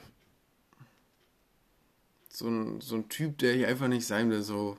So 2.30 2.48
ein, 2.48 2.82
so 2.82 2.96
ein 2.96 3.10
Typ, 3.10 3.38
der 3.38 3.54
hier 3.54 3.68
einfach 3.68 3.88
nicht 3.88 4.08
sein 4.08 4.32
will, 4.32 4.42
so. 4.42 4.78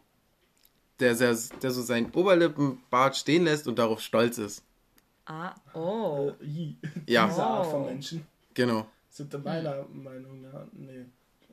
Der, 0.98 1.14
der, 1.14 1.36
der 1.62 1.70
so 1.70 1.82
seinen 1.82 2.10
Oberlippenbart 2.12 3.16
stehen 3.16 3.44
lässt 3.44 3.66
und 3.68 3.78
darauf 3.78 4.00
stolz 4.00 4.38
ist. 4.38 4.62
Ah, 5.26 5.54
oh. 5.74 6.32
Äh, 6.40 6.44
i. 6.44 6.76
Ja. 7.06 7.26
Diese 7.28 7.42
Art 7.44 7.66
von. 7.66 7.86
Menschen 7.86 8.26
Genau. 8.54 8.86
sind 9.10 9.32
in 9.34 9.42
meiner 9.42 9.84
Meinung 9.88 10.42
nach. 10.42 10.66
Nee. 10.72 11.06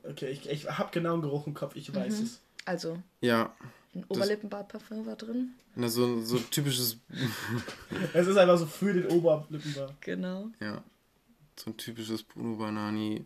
Okay, 0.04 0.30
ich, 0.30 0.48
ich 0.48 0.68
habe 0.70 0.90
genau 0.92 1.14
einen 1.14 1.22
Geruch 1.22 1.46
im 1.46 1.54
Kopf, 1.54 1.74
ich 1.76 1.94
weiß 1.94 2.20
es. 2.20 2.40
Also, 2.64 2.98
Ja. 3.20 3.54
ein 3.94 4.04
Oberlippenbart-Parfum 4.08 5.06
war 5.06 5.16
drin. 5.16 5.54
Na, 5.74 5.88
so, 5.88 6.20
so 6.22 6.36
ein 6.36 6.50
typisches. 6.50 6.98
Es 8.14 8.26
ist 8.26 8.36
einfach 8.36 8.58
so 8.58 8.66
für 8.66 8.92
den 8.92 9.06
Oberlippenbart. 9.06 10.00
Genau. 10.00 10.48
Ja. 10.60 10.82
So 11.56 11.70
ein 11.70 11.76
typisches 11.76 12.22
Bruno 12.22 12.56
Banani. 12.56 13.24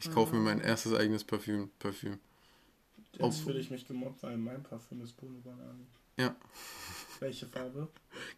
Ich 0.00 0.10
kaufe 0.12 0.34
mir 0.34 0.40
mein 0.42 0.60
erstes 0.60 0.92
eigenes 0.94 1.24
Parfüm. 1.24 1.70
Parfüm. 1.78 2.18
Jetzt 3.18 3.40
fühle 3.40 3.58
ich 3.58 3.70
mich 3.70 3.86
gemobbt, 3.86 4.22
weil 4.22 4.36
mein 4.36 4.62
Parfüm 4.62 5.00
ist 5.02 5.16
Bruno 5.16 5.38
Banani. 5.40 5.86
Ja. 6.18 6.34
Welche 7.20 7.46
Farbe? 7.46 7.88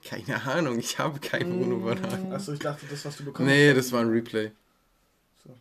Keine 0.05 0.43
Ahnung, 0.45 0.79
ich 0.79 0.99
habe 0.99 1.19
kein 1.21 1.49
Bruno 1.51 1.79
Banani. 1.79 2.33
Achso, 2.33 2.53
ich 2.53 2.59
dachte, 2.61 2.87
das, 2.91 3.05
was 3.05 3.17
du 3.17 3.25
bekommen 3.25 3.49
Nee, 3.49 3.73
das 3.75 3.93
war 3.93 4.01
ein 4.01 4.09
Replay. 4.09 4.51
So. 5.45 5.57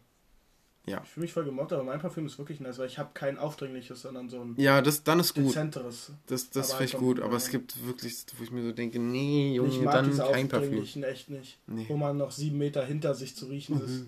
Ja. 0.86 1.02
Ich 1.04 1.10
fühle 1.10 1.24
mich 1.26 1.34
voll 1.34 1.46
gemobbt, 1.46 1.74
aber 1.74 1.84
mein 1.84 2.00
Parfüm 2.00 2.26
ist 2.26 2.38
wirklich 2.38 2.60
nice, 2.60 2.78
weil 2.80 2.88
ich 2.88 2.98
habe 2.98 3.10
kein 3.14 3.38
aufdringliches, 3.38 4.02
sondern 4.02 4.30
so 4.30 4.42
ein 4.42 4.56
Ja, 4.58 4.82
das, 4.82 5.04
dann 5.04 5.20
ist 5.20 5.34
gut. 5.34 5.48
dezenteres. 5.50 6.12
Das, 6.28 6.50
das 6.50 6.72
finde 6.74 6.86
ich 6.86 6.94
gut, 6.98 7.20
aber 7.20 7.36
es 7.38 7.50
gibt 7.50 7.86
wirklich, 7.86 8.16
wo 8.38 8.44
ich 8.44 8.52
mir 8.52 8.64
so 8.64 8.72
denke, 8.72 9.00
nee, 9.00 9.52
ich 9.52 9.56
Junge, 9.58 9.78
mag 9.86 9.94
dann 9.96 10.06
diese 10.10 10.24
kein 10.24 10.48
Parfüm. 10.48 10.68
aufdringlichen 10.70 11.04
echt 11.04 11.30
nicht. 11.30 11.60
Nee. 11.68 11.86
Wo 11.88 11.98
man 11.98 12.18
noch 12.18 12.32
sieben 12.32 12.58
Meter 12.58 12.86
hinter 12.86 13.14
sich 13.16 13.36
zu 13.36 13.46
riechen 13.48 13.82
ist. 13.84 14.06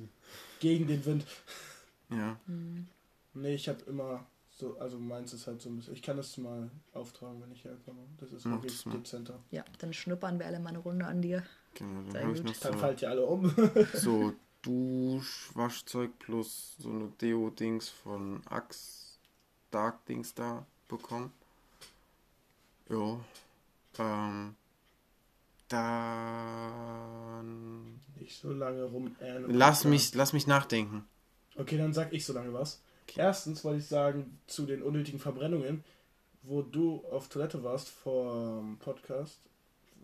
Gegen 0.60 0.88
den 0.88 1.06
Wind. 1.06 1.26
Ja. 2.10 2.38
Nee, 3.34 3.54
ich 3.56 3.70
habe 3.70 3.80
immer 3.88 4.26
so, 4.60 4.78
also 4.78 5.00
meins 5.00 5.32
ist 5.32 5.48
halt 5.48 5.62
so 5.62 5.70
ein 5.70 5.78
bisschen. 5.78 5.94
Ich 5.94 6.02
kann 6.02 6.18
das 6.18 6.38
mal 6.38 6.70
auftragen, 6.94 7.42
wenn 7.42 7.50
ich 7.52 7.64
herkomme. 7.64 8.02
Das 8.18 8.34
ist 8.34 8.46
Mach 8.46 8.62
wirklich 8.62 8.84
dezenter. 8.84 9.40
Ja, 9.52 9.64
dann 9.78 9.94
schnuppern 9.94 10.38
wir 10.38 10.48
alle 10.48 10.60
mal 10.60 10.68
eine 10.70 10.80
Runde 10.80 11.06
an 11.06 11.22
dir. 11.22 11.44
Genau, 11.76 12.02
dann 12.02 12.12
Sehr 12.12 12.24
habe 12.24 12.34
ich 12.34 12.40
gut. 12.44 12.48
noch 12.52 12.58
Dann 12.58 12.74
so, 12.74 12.80
fallt 12.80 13.02
ihr 13.02 13.10
alle 13.10 13.26
um. 13.26 13.56
so 13.94 14.34
Duschwaschzeug 14.64 16.20
plus 16.20 16.76
so 16.78 16.90
eine 16.90 17.08
Deo-Dings 17.22 17.88
von 17.88 18.42
Axe 18.50 19.18
Dark 19.72 20.06
Dings 20.08 20.34
da 20.34 20.66
bekommen. 20.90 21.32
Jo. 22.90 23.22
Ähm. 23.98 24.58
Dann. 25.70 27.00
Nicht 28.20 28.42
so 28.42 28.52
lange 28.52 28.84
rum. 28.84 29.16
Lass 29.48 29.86
mich, 29.86 30.14
lass 30.16 30.34
mich 30.34 30.48
nachdenken. 30.48 31.08
Okay, 31.56 31.78
dann 31.78 31.94
sag 31.94 32.12
ich 32.12 32.26
so 32.26 32.34
lange 32.34 32.52
was. 32.52 32.82
Erstens 33.18 33.64
wollte 33.64 33.80
ich 33.80 33.88
sagen, 33.88 34.40
zu 34.48 34.66
den 34.66 34.82
unnötigen 34.84 35.20
Verbrennungen, 35.20 35.84
wo 36.44 36.62
du 36.62 37.04
auf 37.12 37.30
Toilette 37.30 37.64
warst 37.64 37.90
vor 37.90 38.60
dem 38.62 38.78
Podcast. 38.78 39.40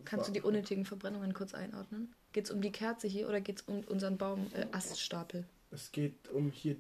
Kannst 0.04 0.28
du 0.28 0.32
die 0.34 0.42
unnötigen 0.42 0.86
Verbrennungen 0.86 1.34
kurz 1.34 1.54
einordnen? 1.54 2.14
Geht 2.34 2.46
es 2.46 2.52
um 2.52 2.62
die 2.62 2.72
Kerze 2.72 3.08
hier 3.08 3.28
oder 3.30 3.40
geht 3.42 3.62
es 3.62 3.68
um 3.68 3.80
unseren 3.88 4.18
Baum 4.18 4.48
äh, 4.54 4.66
Aststapel? 4.72 5.46
Es 5.72 5.92
geht 5.92 6.30
um 6.30 6.52
hier. 6.52 6.76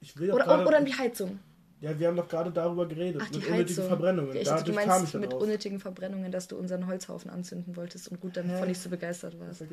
Ich 0.00 0.16
will 0.18 0.32
Oder, 0.32 0.44
gerade. 0.44 0.66
oder 0.66 0.78
um 0.78 0.84
die 0.86 0.94
Heizung? 0.94 1.38
ja, 1.80 1.98
wir 1.98 2.08
haben 2.08 2.16
doch 2.16 2.28
gerade 2.28 2.50
darüber 2.50 2.86
geredet. 2.86 3.22
Ach, 3.24 3.28
die 3.30 3.38
mit 3.38 3.46
unnötigen 3.48 3.68
Heizung. 3.76 3.88
Verbrennungen. 3.88 4.34
Ja, 4.34 4.40
ich 4.40 4.48
dachte, 4.48 4.64
du 4.64 4.72
Dadurch 4.72 4.86
kam 4.86 4.96
ich 4.96 5.00
meinst 5.02 5.14
mit 5.20 5.32
drauf. 5.32 5.42
unnötigen 5.42 5.78
Verbrennungen, 5.80 6.32
dass 6.32 6.48
du 6.48 6.56
unseren 6.56 6.86
Holzhaufen 6.86 7.30
anzünden 7.30 7.76
wolltest 7.76 8.08
und 8.08 8.20
gut 8.20 8.36
davon 8.36 8.66
nicht 8.68 8.80
so 8.80 8.88
begeistert 8.90 9.38
warst. 9.38 9.64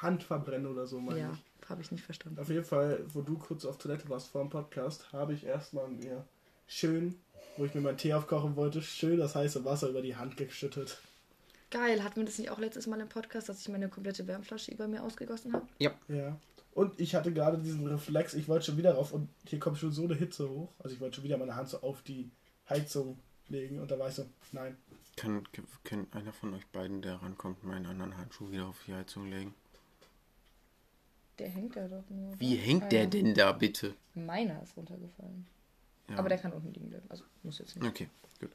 Handverbrennen 0.00 0.66
oder 0.66 0.86
so, 0.86 1.00
meine 1.00 1.20
Ja, 1.20 1.30
ich. 1.32 1.44
Habe 1.68 1.82
ich 1.82 1.90
nicht 1.90 2.04
verstanden. 2.04 2.38
Auf 2.38 2.48
jeden 2.48 2.64
Fall, 2.64 3.04
wo 3.12 3.22
du 3.22 3.38
kurz 3.38 3.64
auf 3.64 3.78
Toilette 3.78 4.08
warst 4.08 4.28
vor 4.28 4.42
dem 4.42 4.50
Podcast, 4.50 5.12
habe 5.12 5.34
ich 5.34 5.44
erstmal 5.44 5.88
mir 5.88 6.24
schön, 6.66 7.14
wo 7.56 7.64
ich 7.64 7.74
mir 7.74 7.80
meinen 7.80 7.98
Tee 7.98 8.14
aufkochen 8.14 8.56
wollte, 8.56 8.82
schön 8.82 9.18
das 9.18 9.34
heiße 9.34 9.64
Wasser 9.64 9.88
über 9.88 10.02
die 10.02 10.16
Hand 10.16 10.36
geschüttet. 10.36 10.98
Geil, 11.70 12.02
hatten 12.02 12.16
wir 12.16 12.24
das 12.24 12.38
nicht 12.38 12.50
auch 12.50 12.58
letztes 12.58 12.86
Mal 12.86 13.00
im 13.00 13.08
Podcast, 13.08 13.48
dass 13.48 13.60
ich 13.60 13.68
meine 13.68 13.88
komplette 13.88 14.26
Wärmflasche 14.26 14.72
über 14.72 14.88
mir 14.88 15.02
ausgegossen 15.02 15.52
habe? 15.52 15.66
Ja. 15.78 15.92
Ja. 16.08 16.38
Und 16.74 16.98
ich 17.00 17.14
hatte 17.14 17.32
gerade 17.32 17.58
diesen 17.58 17.86
Reflex, 17.86 18.34
ich 18.34 18.48
wollte 18.48 18.66
schon 18.66 18.76
wieder 18.76 18.94
rauf 18.94 19.12
und 19.12 19.28
hier 19.46 19.58
kommt 19.58 19.78
schon 19.78 19.92
so 19.92 20.04
eine 20.04 20.14
Hitze 20.14 20.48
hoch. 20.48 20.72
Also 20.78 20.94
ich 20.94 21.00
wollte 21.00 21.16
schon 21.16 21.24
wieder 21.24 21.36
meine 21.36 21.56
Hand 21.56 21.68
so 21.68 21.80
auf 21.80 22.02
die 22.02 22.30
Heizung 22.70 23.18
legen 23.48 23.80
und 23.80 23.90
da 23.90 23.98
war 23.98 24.08
ich 24.08 24.14
so, 24.14 24.26
nein. 24.52 24.76
Kann, 25.16 25.42
kann 25.82 26.06
einer 26.12 26.32
von 26.32 26.54
euch 26.54 26.66
beiden, 26.68 27.02
der 27.02 27.20
rankommt, 27.20 27.64
meinen 27.64 27.86
anderen 27.86 28.16
Handschuh 28.16 28.50
wieder 28.50 28.66
auf 28.66 28.76
die 28.86 28.94
Heizung 28.94 29.28
legen? 29.28 29.54
Der 31.38 31.48
hängt 31.48 31.76
da 31.76 31.86
doch 31.86 32.04
nur. 32.10 32.38
Wie 32.40 32.56
hängt 32.56 32.84
Ah, 32.84 32.88
der 32.88 33.06
denn 33.06 33.34
da 33.34 33.52
bitte? 33.52 33.94
Meiner 34.14 34.62
ist 34.62 34.76
runtergefallen. 34.76 35.46
Ja. 36.08 36.16
Aber 36.18 36.28
der 36.28 36.38
kann 36.38 36.52
unten 36.52 36.72
liegen 36.72 36.88
bleiben. 36.90 37.06
Also 37.08 37.24
muss 37.42 37.58
jetzt 37.58 37.76
nicht. 37.76 37.86
Okay, 37.86 38.08
gut. 38.40 38.50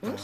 Und? 0.00 0.14
Äh, 0.14 0.16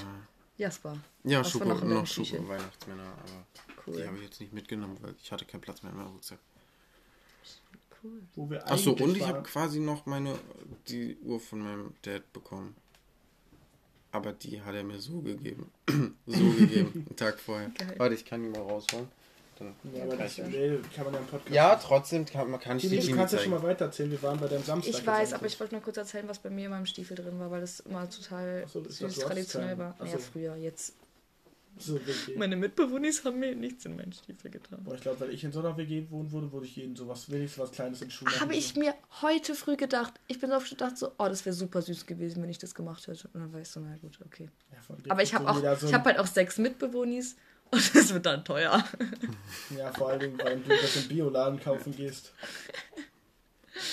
Jasper. 0.57 0.97
ja, 1.25 1.45
Schoko, 1.45 1.67
noch 1.67 1.85
noch 1.85 2.07
Schoko? 2.07 2.49
Weihnachtsmänner, 2.49 3.03
aber 3.05 3.47
Cool. 3.87 3.97
die 3.97 4.07
habe 4.07 4.17
ich 4.17 4.25
jetzt 4.25 4.41
nicht 4.41 4.53
mitgenommen, 4.53 4.97
weil 5.01 5.15
ich 5.23 5.31
hatte 5.31 5.45
keinen 5.45 5.61
Platz 5.61 5.83
mehr 5.83 5.93
in 5.93 5.99
meinem 5.99 6.13
Rucksack. 6.13 6.39
Cool. 8.03 8.23
Wo 8.35 8.49
wir 8.51 8.67
Achso, 8.71 8.93
und 8.93 9.17
ich 9.17 9.27
habe 9.27 9.43
quasi 9.43 9.81
noch 9.81 10.07
meine, 10.07 10.39
die 10.89 11.17
Uhr 11.19 11.39
von 11.41 11.61
meinem 11.61 11.95
Dad 12.03 12.33
bekommen. 12.33 12.75
Aber 14.11 14.33
die 14.33 14.61
hat 14.63 14.75
er 14.75 14.85
mir 14.85 14.99
so 15.01 15.21
gegeben. 15.21 15.71
so 16.27 16.51
gegeben, 16.53 17.05
einen 17.09 17.17
Tag 17.17 17.39
vorher. 17.39 17.69
Geil. 17.71 17.95
Warte, 17.99 18.15
ich 18.15 18.25
kann 18.25 18.43
die 18.43 18.49
mal 18.49 18.63
rausholen. 18.63 19.09
Dann 19.59 19.75
Ja, 19.93 20.05
aber 20.05 20.17
das, 20.17 20.39
nee, 20.39 20.79
kann 20.95 21.05
man 21.05 21.15
ja 21.15 21.21
im 21.21 21.27
Podcast. 21.27 21.55
ja, 21.55 21.75
trotzdem 21.77 22.25
kann, 22.25 22.51
man 22.51 22.61
kann 22.61 22.77
ich 22.77 22.85
die 22.89 22.91
du 22.91 23.03
Jimmy 23.03 23.19
kannst 23.19 23.35
ja 23.35 23.41
schon 23.41 23.51
mal 23.51 23.63
weiter 23.63 23.87
erzählen. 23.87 24.11
Wir 24.11 24.23
waren 24.23 24.39
bei 24.39 24.47
deinem 24.49 24.63
Samstag. 24.63 24.95
Ich 24.95 25.07
weiß, 25.07 25.33
aber 25.33 25.47
ich 25.47 25.59
wollte 25.59 25.75
nur 25.75 25.83
kurz 25.83 25.97
erzählen, 25.97 26.29
was 26.29 26.39
bei 26.39 26.51
mir 26.51 26.67
in 26.67 26.71
meinem 26.71 26.87
Stiefel 26.87 27.17
drin 27.17 27.39
war, 27.41 27.51
weil 27.51 27.61
das 27.61 27.81
immer 27.81 28.09
total 28.09 28.65
so, 28.69 28.81
das- 28.81 28.99
süß 28.99 29.07
das- 29.07 29.15
du 29.17 29.21
hast 29.23 29.29
traditionell 29.29 29.79
war. 29.79 29.97
Naja, 29.99 30.13
so. 30.13 30.19
früher. 30.19 30.57
Jetzt. 30.57 30.95
So. 31.81 32.01
Meine 32.37 32.57
Mitbewohner 32.57 33.09
haben 33.25 33.39
mir 33.39 33.55
nichts 33.55 33.85
in 33.85 33.95
meinen 33.95 34.13
Stiefel 34.13 34.51
getan. 34.51 34.83
Boah, 34.83 34.97
ich 34.97 35.01
glaube, 35.01 35.21
wenn 35.21 35.31
ich 35.31 35.45
in 35.45 35.53
so 35.53 35.61
einer 35.61 35.77
WG 35.77 36.11
wohnen 36.11 36.33
würde, 36.33 36.51
würde 36.53 36.67
ich 36.67 36.75
jeden 36.75 36.97
sowas, 36.97 37.31
wenigstens 37.31 37.63
was 37.63 37.71
Kleines 37.71 38.03
in 38.03 38.11
Schuhe 38.11 38.29
Habe 38.41 38.57
ich 38.57 38.75
mir 38.75 38.95
heute 39.23 39.55
früh 39.55 39.77
gedacht. 39.77 40.15
Ich 40.27 40.41
bin 40.41 40.51
so 40.51 40.57
oft 40.57 40.69
gedacht, 40.69 40.99
so, 40.99 41.13
oh, 41.19 41.29
das 41.29 41.47
wäre 41.47 41.55
super 41.55 41.81
süß 41.81 42.07
gewesen, 42.07 42.43
wenn 42.43 42.51
ich 42.51 42.59
das 42.59 42.75
gemacht 42.75 43.07
hätte. 43.07 43.29
Und 43.33 43.41
dann 43.43 43.53
war 43.53 43.61
ich 43.61 43.69
so, 43.69 43.79
na 43.79 43.97
gut, 43.99 44.19
okay. 44.27 44.51
Ja, 44.73 44.79
Aber 45.09 45.23
ich 45.23 45.33
habe 45.35 45.49
auch, 45.49 45.55
so 45.55 45.87
ich 45.87 45.95
ein- 45.95 46.01
habe 46.01 46.05
halt 46.11 46.19
auch 46.19 46.27
sechs 46.27 46.59
Mitbewohnis 46.59 47.37
und 47.71 47.95
das 47.95 48.13
wird 48.15 48.27
dann 48.27 48.45
teuer. 48.45 48.85
Ja, 49.77 49.93
vor 49.93 50.17
Dingen, 50.19 50.39
weil 50.43 50.59
du 50.61 50.69
das 50.69 50.97
im 50.97 51.09
Bioladen 51.09 51.61
kaufen 51.61 51.95
gehst. 51.95 52.33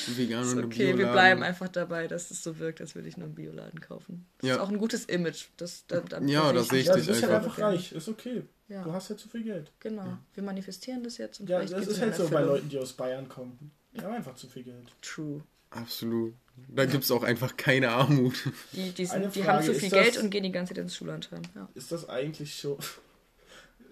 Vegan 0.07 0.41
Ist 0.43 0.53
und 0.53 0.65
okay, 0.65 0.97
wir 0.97 1.07
bleiben 1.11 1.43
einfach 1.43 1.67
dabei, 1.67 2.07
dass 2.07 2.31
es 2.31 2.41
so 2.43 2.57
wirkt, 2.57 2.81
als 2.81 2.95
würde 2.95 3.07
ich 3.07 3.17
nur 3.17 3.25
einen 3.27 3.35
Bioladen 3.35 3.79
kaufen. 3.81 4.25
Das 4.39 4.47
Ja. 4.49 4.55
ist 4.55 4.61
auch 4.61 4.69
ein 4.69 4.79
gutes 4.79 5.05
Image. 5.05 5.45
Das, 5.57 5.85
da, 5.87 5.99
da, 5.99 6.19
Ja, 6.21 6.47
da 6.47 6.53
das 6.53 6.69
sehe 6.69 6.79
ich 6.79 6.87
Ja, 6.87 6.95
dich 6.95 7.05
du 7.05 7.11
bist 7.11 7.21
halt 7.23 7.33
einfach. 7.33 7.51
einfach 7.57 7.63
reich. 7.73 7.91
Ist 7.91 8.07
okay. 8.07 8.43
Ja. 8.67 8.81
Du 8.83 8.91
hast 8.93 9.09
ja 9.09 9.17
zu 9.17 9.29
viel 9.29 9.43
Geld. 9.43 9.71
Genau. 9.79 10.17
Wir 10.33 10.41
manifestieren 10.41 11.03
das 11.03 11.17
jetzt 11.19 11.39
und 11.39 11.49
Ja, 11.49 11.63
das 11.63 11.85
ist 11.87 12.01
halt 12.01 12.15
so 12.15 12.27
bei. 12.29 12.41
Leuten, 12.41 12.67
die 12.69 12.79
aus 12.79 12.93
Bayern 12.93 13.29
kommen. 13.29 13.71
Die 13.93 14.01
haben 14.01 14.13
einfach 14.15 14.35
zu 14.35 14.47
viel 14.47 14.63
Geld. 14.63 14.87
True. 15.01 15.43
Absolut. 15.69 16.33
Da 16.69 16.85
gibt 16.85 17.03
es 17.03 17.11
auch 17.11 17.23
einfach 17.23 17.55
keine 17.57 17.89
Armut. 17.91 18.33
Die, 18.71 18.91
die, 18.91 19.05
sind, 19.05 19.35
die 19.35 19.43
haben 19.43 19.63
zu 19.63 19.73
viel 19.75 19.89
das- 19.89 19.99
Geld 20.03 20.17
und 20.17 20.29
gehen 20.31 20.43
die 20.43 20.51
ganze 20.51 20.73
Zeit 20.73 20.81
ins 20.81 20.95
Schullandheim. 20.95 21.41
Ja. 21.53 21.69
Ist 21.75 21.91
das 21.91 22.09
eigentlich 22.09 22.55
schon. 22.57 22.77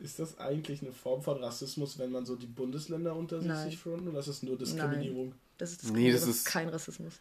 Ist 0.03 0.19
das 0.19 0.37
eigentlich 0.37 0.81
eine 0.81 0.91
Form 0.91 1.21
von 1.23 1.41
Rassismus, 1.43 1.97
wenn 1.97 2.11
man 2.11 2.25
so 2.25 2.35
die 2.35 2.45
Bundesländer 2.45 3.15
unter 3.15 3.39
sich 3.39 3.47
Nein. 3.47 3.69
sich 3.69 3.79
fronten? 3.79 4.09
Oder 4.09 4.19
ist 4.19 4.27
das 4.27 4.43
nur 4.43 4.57
Diskriminierung? 4.57 5.33
Das 5.57 5.71
ist, 5.71 5.83
das, 5.83 5.91
Nee, 5.91 6.11
das 6.11 6.21
das 6.21 6.29
ist- 6.29 6.45
kein 6.45 6.67
Rassismus. 6.69 7.13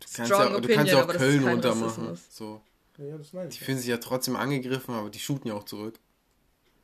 Du 0.00 0.06
kannst, 0.14 0.32
Strong 0.32 0.40
ja, 0.40 0.46
du 0.46 0.52
kannst 0.52 0.64
opinion, 0.70 0.86
ja 0.86 0.96
auch 0.98 1.02
aber 1.02 1.12
das 1.14 1.22
ist 1.22 1.28
Köln 1.28 1.48
runtermachen. 1.48 2.18
So. 2.30 2.60
Ja, 2.98 3.18
das 3.18 3.32
meine 3.32 3.48
Die 3.48 3.54
ich. 3.56 3.60
fühlen 3.60 3.78
sich 3.78 3.88
ja 3.88 3.96
trotzdem 3.98 4.36
angegriffen, 4.36 4.94
aber 4.94 5.10
die 5.10 5.18
shooten 5.18 5.48
ja 5.48 5.54
auch 5.54 5.64
zurück. 5.64 5.98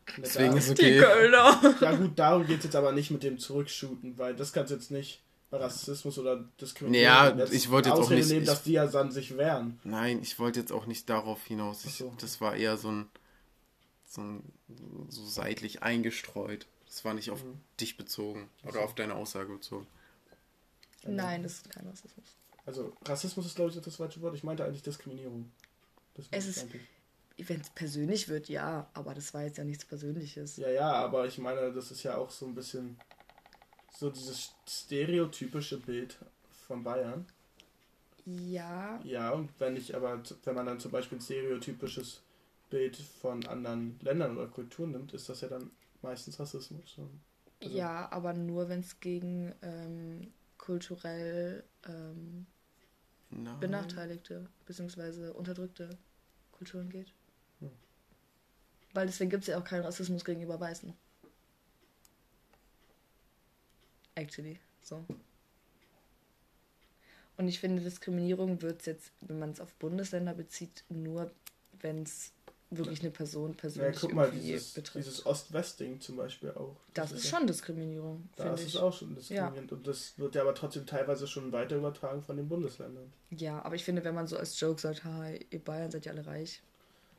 Ja, 0.09 0.15
Deswegen 0.19 0.51
da- 0.53 0.59
ist 0.59 0.69
Die 0.69 0.73
okay. 0.73 0.99
Kölner. 1.01 1.77
Ja 1.81 1.95
gut, 1.95 2.19
darum 2.19 2.47
geht 2.47 2.59
es 2.59 2.65
jetzt 2.65 2.77
aber 2.77 2.91
nicht 2.93 3.11
mit 3.13 3.23
dem 3.23 3.39
Zurückshooten, 3.39 4.19
weil 4.19 4.35
das 4.35 4.53
kannst 4.53 4.71
du 4.73 4.75
jetzt 4.75 4.91
nicht 4.91 5.23
bei 5.51 5.59
Rassismus 5.59 6.19
oder 6.19 6.45
Diskriminierung 6.61 7.05
Ja, 7.07 7.29
jetzt 7.37 7.55
ich 7.55 7.71
wollte 7.71 7.91
jetzt 7.91 7.99
auch 8.01 8.11
nicht- 8.11 8.29
nehmen, 8.29 8.41
ich- 8.43 8.47
dass 8.49 8.65
die 8.65 8.73
ja 8.73 8.87
dann 8.89 9.13
sich 9.13 9.37
wehren. 9.37 9.79
Nein, 9.85 10.19
ich 10.21 10.39
wollte 10.41 10.59
jetzt 10.59 10.73
auch 10.73 10.87
nicht 10.87 11.09
darauf 11.09 11.45
hinaus. 11.45 11.85
Ich, 11.85 11.95
so. 11.99 12.13
Das 12.21 12.41
war 12.41 12.57
eher 12.57 12.77
so 12.77 12.91
ein, 12.91 13.07
so 14.07 14.21
ein 14.21 14.43
so 15.09 15.25
seitlich 15.25 15.83
eingestreut. 15.83 16.67
Das 16.87 17.05
war 17.05 17.15
nicht 17.15 17.31
auf 17.31 17.43
Mhm. 17.45 17.61
dich 17.81 17.97
bezogen 17.97 18.49
oder 18.65 18.81
auf 18.83 18.95
deine 18.95 19.15
Aussage 19.15 19.53
bezogen. 19.53 19.87
Nein, 21.07 21.43
das 21.43 21.55
ist 21.55 21.71
kein 21.71 21.87
Rassismus. 21.87 22.25
Also 22.67 22.97
Rassismus 23.05 23.47
ist 23.47 23.57
glaube 23.57 23.71
ich 23.73 23.81
das 23.81 23.97
falsche 23.97 24.21
Wort. 24.23 24.35
Ich 24.35 24.45
meinte 24.45 24.65
eigentlich 24.65 24.83
Diskriminierung. 24.83 25.51
Das 26.15 26.27
Es 26.31 26.47
ist- 26.47 26.63
eigentlich. 26.63 26.83
Wenn 27.37 27.61
es 27.61 27.71
persönlich 27.71 28.29
wird, 28.29 28.49
ja, 28.49 28.89
aber 28.95 29.13
das 29.13 29.35
war 29.35 29.43
jetzt 29.43 29.59
ja 29.59 29.65
nichts 29.65 29.85
Persönliches. 29.85 30.57
Ja, 30.57 30.71
ja, 30.71 30.93
aber 30.93 31.27
ich 31.27 31.37
meine, 31.39 31.73
das 31.73 31.91
ist 31.91 32.05
ja 32.05 32.17
auch 32.17 32.31
so 32.31 32.47
ein 32.47 32.55
bisschen 32.55 32.97
so 33.91 34.09
dieses 34.09 34.55
stereotypische 34.69 35.79
Bild 35.81 36.17
von 36.67 36.85
Bayern. 36.85 37.27
Ja. 38.25 39.01
Ja, 39.05 39.31
und 39.33 39.51
wenn 39.59 39.77
ich 39.77 39.95
aber, 39.97 40.23
wenn 40.45 40.55
man 40.55 40.67
dann 40.67 40.79
zum 40.81 40.93
Beispiel 40.93 41.19
ein 41.19 41.21
stereotypisches 41.21 42.23
Bild 42.75 42.97
von 42.97 43.47
anderen 43.47 44.01
Ländern 44.01 44.37
oder 44.37 44.49
Kulturen 44.49 44.91
nimmt, 44.91 45.15
ist 45.15 45.29
das 45.29 45.43
ja 45.43 45.49
dann 45.49 45.71
meistens 46.03 46.41
Rassismus. 46.41 46.99
Also 46.99 47.09
ja, 47.61 48.11
aber 48.11 48.33
nur 48.33 48.69
wenn 48.69 48.81
es 48.81 48.99
gegen 48.99 49.55
ähm, 49.63 50.33
kulturell 50.59 51.63
ähm, 51.87 52.47
benachteiligte 53.61 54.49
bzw. 54.67 55.29
unterdrückte 55.29 55.89
Kulturen 56.51 56.91
geht. 56.91 57.13
Hm. 57.61 57.71
Weil 58.93 59.07
deswegen 59.07 59.31
gibt 59.31 59.45
es 59.45 59.47
ja 59.47 59.59
auch 59.61 59.65
keinen 59.65 59.85
Rassismus 59.85 60.25
gegenüber 60.25 60.59
Weißen. 60.59 60.93
Actually, 64.17 64.59
so. 64.83 65.05
Und 67.37 67.47
ich 67.47 67.61
finde, 67.61 67.85
Diskriminierung 67.85 68.63
wird 68.63 68.81
es 68.81 68.87
jetzt, 68.87 69.13
wenn 69.21 69.39
man 69.39 69.51
es 69.51 69.61
auf 69.61 69.73
Bundesländer 69.75 70.35
bezieht, 70.35 70.83
nur 70.89 71.31
wenn 71.81 72.03
es 72.03 72.34
wirklich 72.77 73.01
eine 73.01 73.11
Person 73.11 73.55
persönlich 73.55 73.95
ja, 73.95 74.01
guck 74.01 74.15
mal, 74.15 74.31
dieses, 74.31 74.73
betrifft. 74.73 75.07
Dieses 75.07 75.27
Ost-West-Ding 75.27 76.01
zum 76.01 76.17
Beispiel 76.17 76.51
auch. 76.51 76.77
Das, 76.93 77.11
das 77.11 77.21
ist, 77.21 77.29
schon 77.29 77.47
Diskriminierung. 77.47 78.29
Das 78.37 78.61
ist 78.61 78.69
ich. 78.69 78.79
auch 78.79 78.93
schon 78.93 79.15
diskriminierend. 79.15 79.71
Ja. 79.71 79.77
Und 79.77 79.87
das 79.87 80.19
wird 80.19 80.35
ja 80.35 80.43
aber 80.43 80.55
trotzdem 80.55 80.87
teilweise 80.87 81.27
schon 81.27 81.53
weiter 81.53 81.77
übertragen 81.77 82.23
von 82.23 82.37
den 82.37 82.49
Bundesländern. 82.49 83.13
Ja, 83.31 83.63
aber 83.63 83.75
ich 83.75 83.85
finde, 83.85 84.05
wenn 84.05 84.15
man 84.15 84.27
so 84.27 84.37
als 84.37 84.59
Joke 84.59 84.81
sagt, 84.81 85.05
ha, 85.05 85.29
ihr 85.51 85.59
Bayern 85.59 85.91
seid 85.91 86.07
ja 86.07 86.13
alle 86.13 86.27
reich, 86.27 86.63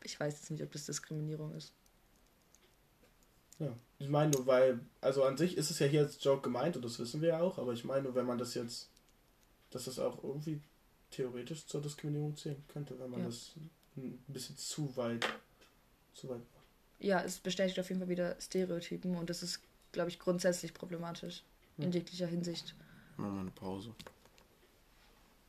ich 0.04 0.20
weiß 0.20 0.34
jetzt 0.34 0.52
nicht, 0.52 0.64
ob 0.64 0.72
das 0.72 0.86
Diskriminierung 0.86 1.56
ist. 1.56 1.74
Ja, 3.60 3.76
ich 4.00 4.10
meine 4.10 4.32
nur, 4.32 4.46
weil, 4.48 4.80
also 5.02 5.24
an 5.24 5.38
sich 5.38 5.58
ist 5.58 5.72
es 5.72 5.80
ja 5.80 5.88
hier 5.88 6.02
als 6.02 6.22
Joke 6.24 6.42
gemeint 6.42 6.76
und 6.76 6.84
das 6.84 7.00
wissen 7.00 7.22
wir 7.22 7.30
ja 7.30 7.40
auch, 7.42 7.58
aber 7.58 7.74
ich 7.74 7.86
meine 7.86 8.04
nur, 8.04 8.16
wenn 8.16 8.26
man 8.26 8.38
das 8.38 8.54
jetzt, 8.54 8.90
dass 9.72 9.86
das 9.86 9.98
auch 9.98 10.24
irgendwie 10.24 10.62
theoretisch 11.12 11.66
zur 11.66 11.82
Diskriminierung 11.82 12.36
zählen 12.36 12.64
könnte, 12.68 13.00
wenn 13.00 13.10
man 13.10 13.22
ja. 13.22 13.26
das 13.28 13.54
ein 13.96 14.24
bisschen 14.28 14.58
zu 14.58 14.96
weit, 14.98 15.26
zu 16.16 16.30
weit 16.30 16.40
macht. 16.40 16.66
Ja, 17.00 17.22
es 17.22 17.40
bestätigt 17.40 17.80
auf 17.80 17.90
jeden 17.90 18.02
Fall 18.02 18.10
wieder 18.10 18.36
Stereotypen 18.40 19.16
und 19.16 19.30
das 19.30 19.44
ist, 19.44 19.62
glaube 19.92 20.10
ich, 20.10 20.18
grundsätzlich 20.18 20.74
problematisch 20.74 21.44
in 21.78 21.92
jeglicher 21.92 22.28
Hinsicht. 22.28 22.74
Machen 23.18 23.36
wir 23.36 23.42
eine 23.42 23.52
Pause. 23.52 23.94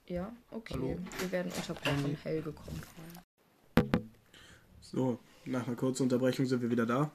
Ja, 0.06 0.32
okay. 0.50 0.74
Hallo. 0.74 0.98
Wir 1.18 1.32
werden 1.32 1.52
unterbrochen. 1.52 2.18
Helge 2.22 2.52
kommt 2.52 2.82
rein. 2.98 4.10
So, 4.80 5.18
nach 5.44 5.66
einer 5.66 5.76
kurzen 5.76 6.04
Unterbrechung 6.04 6.46
sind 6.46 6.62
wir 6.62 6.70
wieder 6.70 6.86
da. 6.86 7.10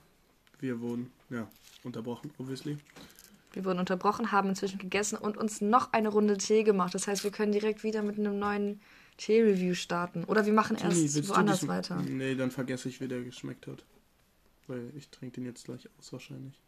Wir 0.60 0.80
wurden, 0.80 1.12
ja, 1.30 1.48
unterbrochen, 1.84 2.32
obviously. 2.38 2.78
Wir 3.54 3.66
wurden 3.66 3.80
unterbrochen, 3.80 4.32
haben 4.32 4.50
inzwischen 4.50 4.78
gegessen 4.78 5.18
und 5.18 5.38
uns 5.38 5.62
noch 5.62 5.92
eine 5.94 6.10
Runde 6.10 6.38
Tee 6.38 6.64
gemacht. 6.64 6.94
Das 6.94 7.08
heißt, 7.08 7.24
wir 7.24 7.32
können 7.32 7.52
direkt 7.52 7.84
wieder 7.84 8.02
mit 8.02 8.18
einem 8.18 8.40
neuen 8.40 8.82
Tee-Review 9.22 9.76
starten. 9.76 10.24
Oder 10.24 10.46
wir 10.46 10.54
machen 10.54 10.78
Tini, 10.78 11.04
erst 11.04 11.30
woanders 11.30 11.68
weiter. 11.68 12.02
Nee, 12.02 12.36
dann 12.36 12.50
vergesse 12.50 12.90
ich, 12.90 13.00
wie 13.02 13.08
der 13.08 13.22
geschmeckt 13.22 13.68
hat. 13.68 13.84
Weil 14.68 14.92
ich 14.98 15.10
trinke 15.10 15.36
den 15.36 15.46
jetzt 15.46 15.66
gleich 15.66 15.88
aus 16.00 16.12
wahrscheinlich. 16.12 16.60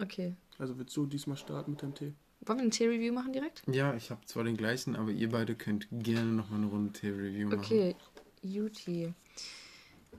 Okay. 0.00 0.34
Also 0.58 0.78
willst 0.78 0.96
du 0.96 1.06
diesmal 1.06 1.36
starten 1.36 1.72
mit 1.72 1.82
dem 1.82 1.94
Tee? 1.94 2.14
Wollen 2.40 2.58
wir 2.58 2.62
einen 2.62 2.70
Tee-Review 2.70 3.12
machen 3.12 3.32
direkt? 3.32 3.62
Ja, 3.66 3.94
ich 3.94 4.10
habe 4.10 4.24
zwar 4.24 4.44
den 4.44 4.56
gleichen, 4.56 4.96
aber 4.96 5.10
ihr 5.10 5.28
beide 5.28 5.54
könnt 5.54 5.86
gerne 5.90 6.30
noch 6.30 6.48
mal 6.48 6.56
eine 6.56 6.66
Runde 6.66 6.92
Tee-Review 6.92 7.48
machen. 7.48 7.60
Okay, 7.60 7.96
Juti. 8.42 9.12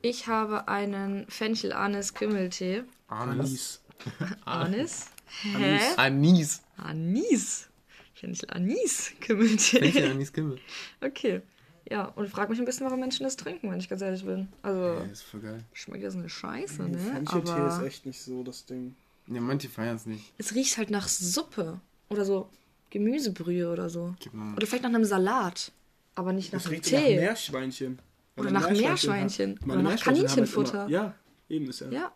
Ich 0.02 0.28
habe 0.28 0.68
einen 0.68 1.26
Fenchel-Anis-Kümmeltee. 1.28 2.84
Anis. 3.08 3.82
Anis? 4.46 5.08
Hä? 5.42 5.80
Anis. 5.98 6.62
Anis. 6.78 7.70
Fenchel 8.14 8.50
Anis 8.50 9.14
Kümmeltee. 9.22 9.80
Fenchel 9.80 10.12
Anis 10.12 10.34
Kümmel. 10.34 10.60
Okay. 11.02 11.42
Ja, 11.90 12.06
und 12.06 12.26
ich 12.26 12.32
frage 12.32 12.52
mich 12.52 12.60
ein 12.60 12.66
bisschen, 12.66 12.86
warum 12.86 13.00
Menschen 13.00 13.24
das 13.24 13.36
trinken, 13.36 13.72
wenn 13.72 13.80
ich 13.80 13.90
ganz 13.90 14.02
ehrlich 14.02 14.24
bin. 14.24 14.48
Also, 14.62 14.82
ja, 14.82 15.04
ist 15.06 15.24
voll 15.24 15.40
geil. 15.40 15.64
Schmeckt 15.74 16.04
ja 16.04 16.12
so 16.12 16.20
eine 16.20 16.30
Scheiße, 16.30 16.84
ne? 16.84 16.98
Fencheltee 16.98 17.52
Aber 17.52 17.68
ist 17.68 17.82
echt 17.82 18.06
nicht 18.06 18.22
so 18.22 18.44
das 18.44 18.66
Ding. 18.66 18.96
Ja, 19.28 19.42
manche 19.42 19.70
feiern 19.70 19.96
es 19.96 20.06
nicht. 20.06 20.34
Es 20.38 20.54
riecht 20.54 20.78
halt 20.78 20.92
nach 20.92 21.08
Suppe. 21.08 21.80
Oder 22.10 22.26
so 22.26 22.50
Gemüsebrühe 22.90 23.72
oder 23.72 23.90
so. 23.90 24.16
Oder 24.56 24.66
vielleicht 24.68 24.84
nach 24.84 24.90
einem 24.90 25.06
Salat. 25.06 25.72
Aber 26.16 26.34
nicht 26.34 26.54
nach 26.54 26.66
einem 26.66 26.82
Tee. 26.82 26.96
Nach 26.96 27.22
Meerschweinchen. 27.22 28.00
Oder 28.36 28.52
nach 28.52 28.70
Meerschweinchen. 28.70 29.60
Oder 29.64 29.82
nach 29.82 30.00
Kaninchenfutter. 30.00 30.86
Immer, 30.86 30.90
ja, 30.90 31.16
eben 31.50 31.70
ist 31.70 31.82
ja. 31.82 31.90
Ja. 31.90 32.12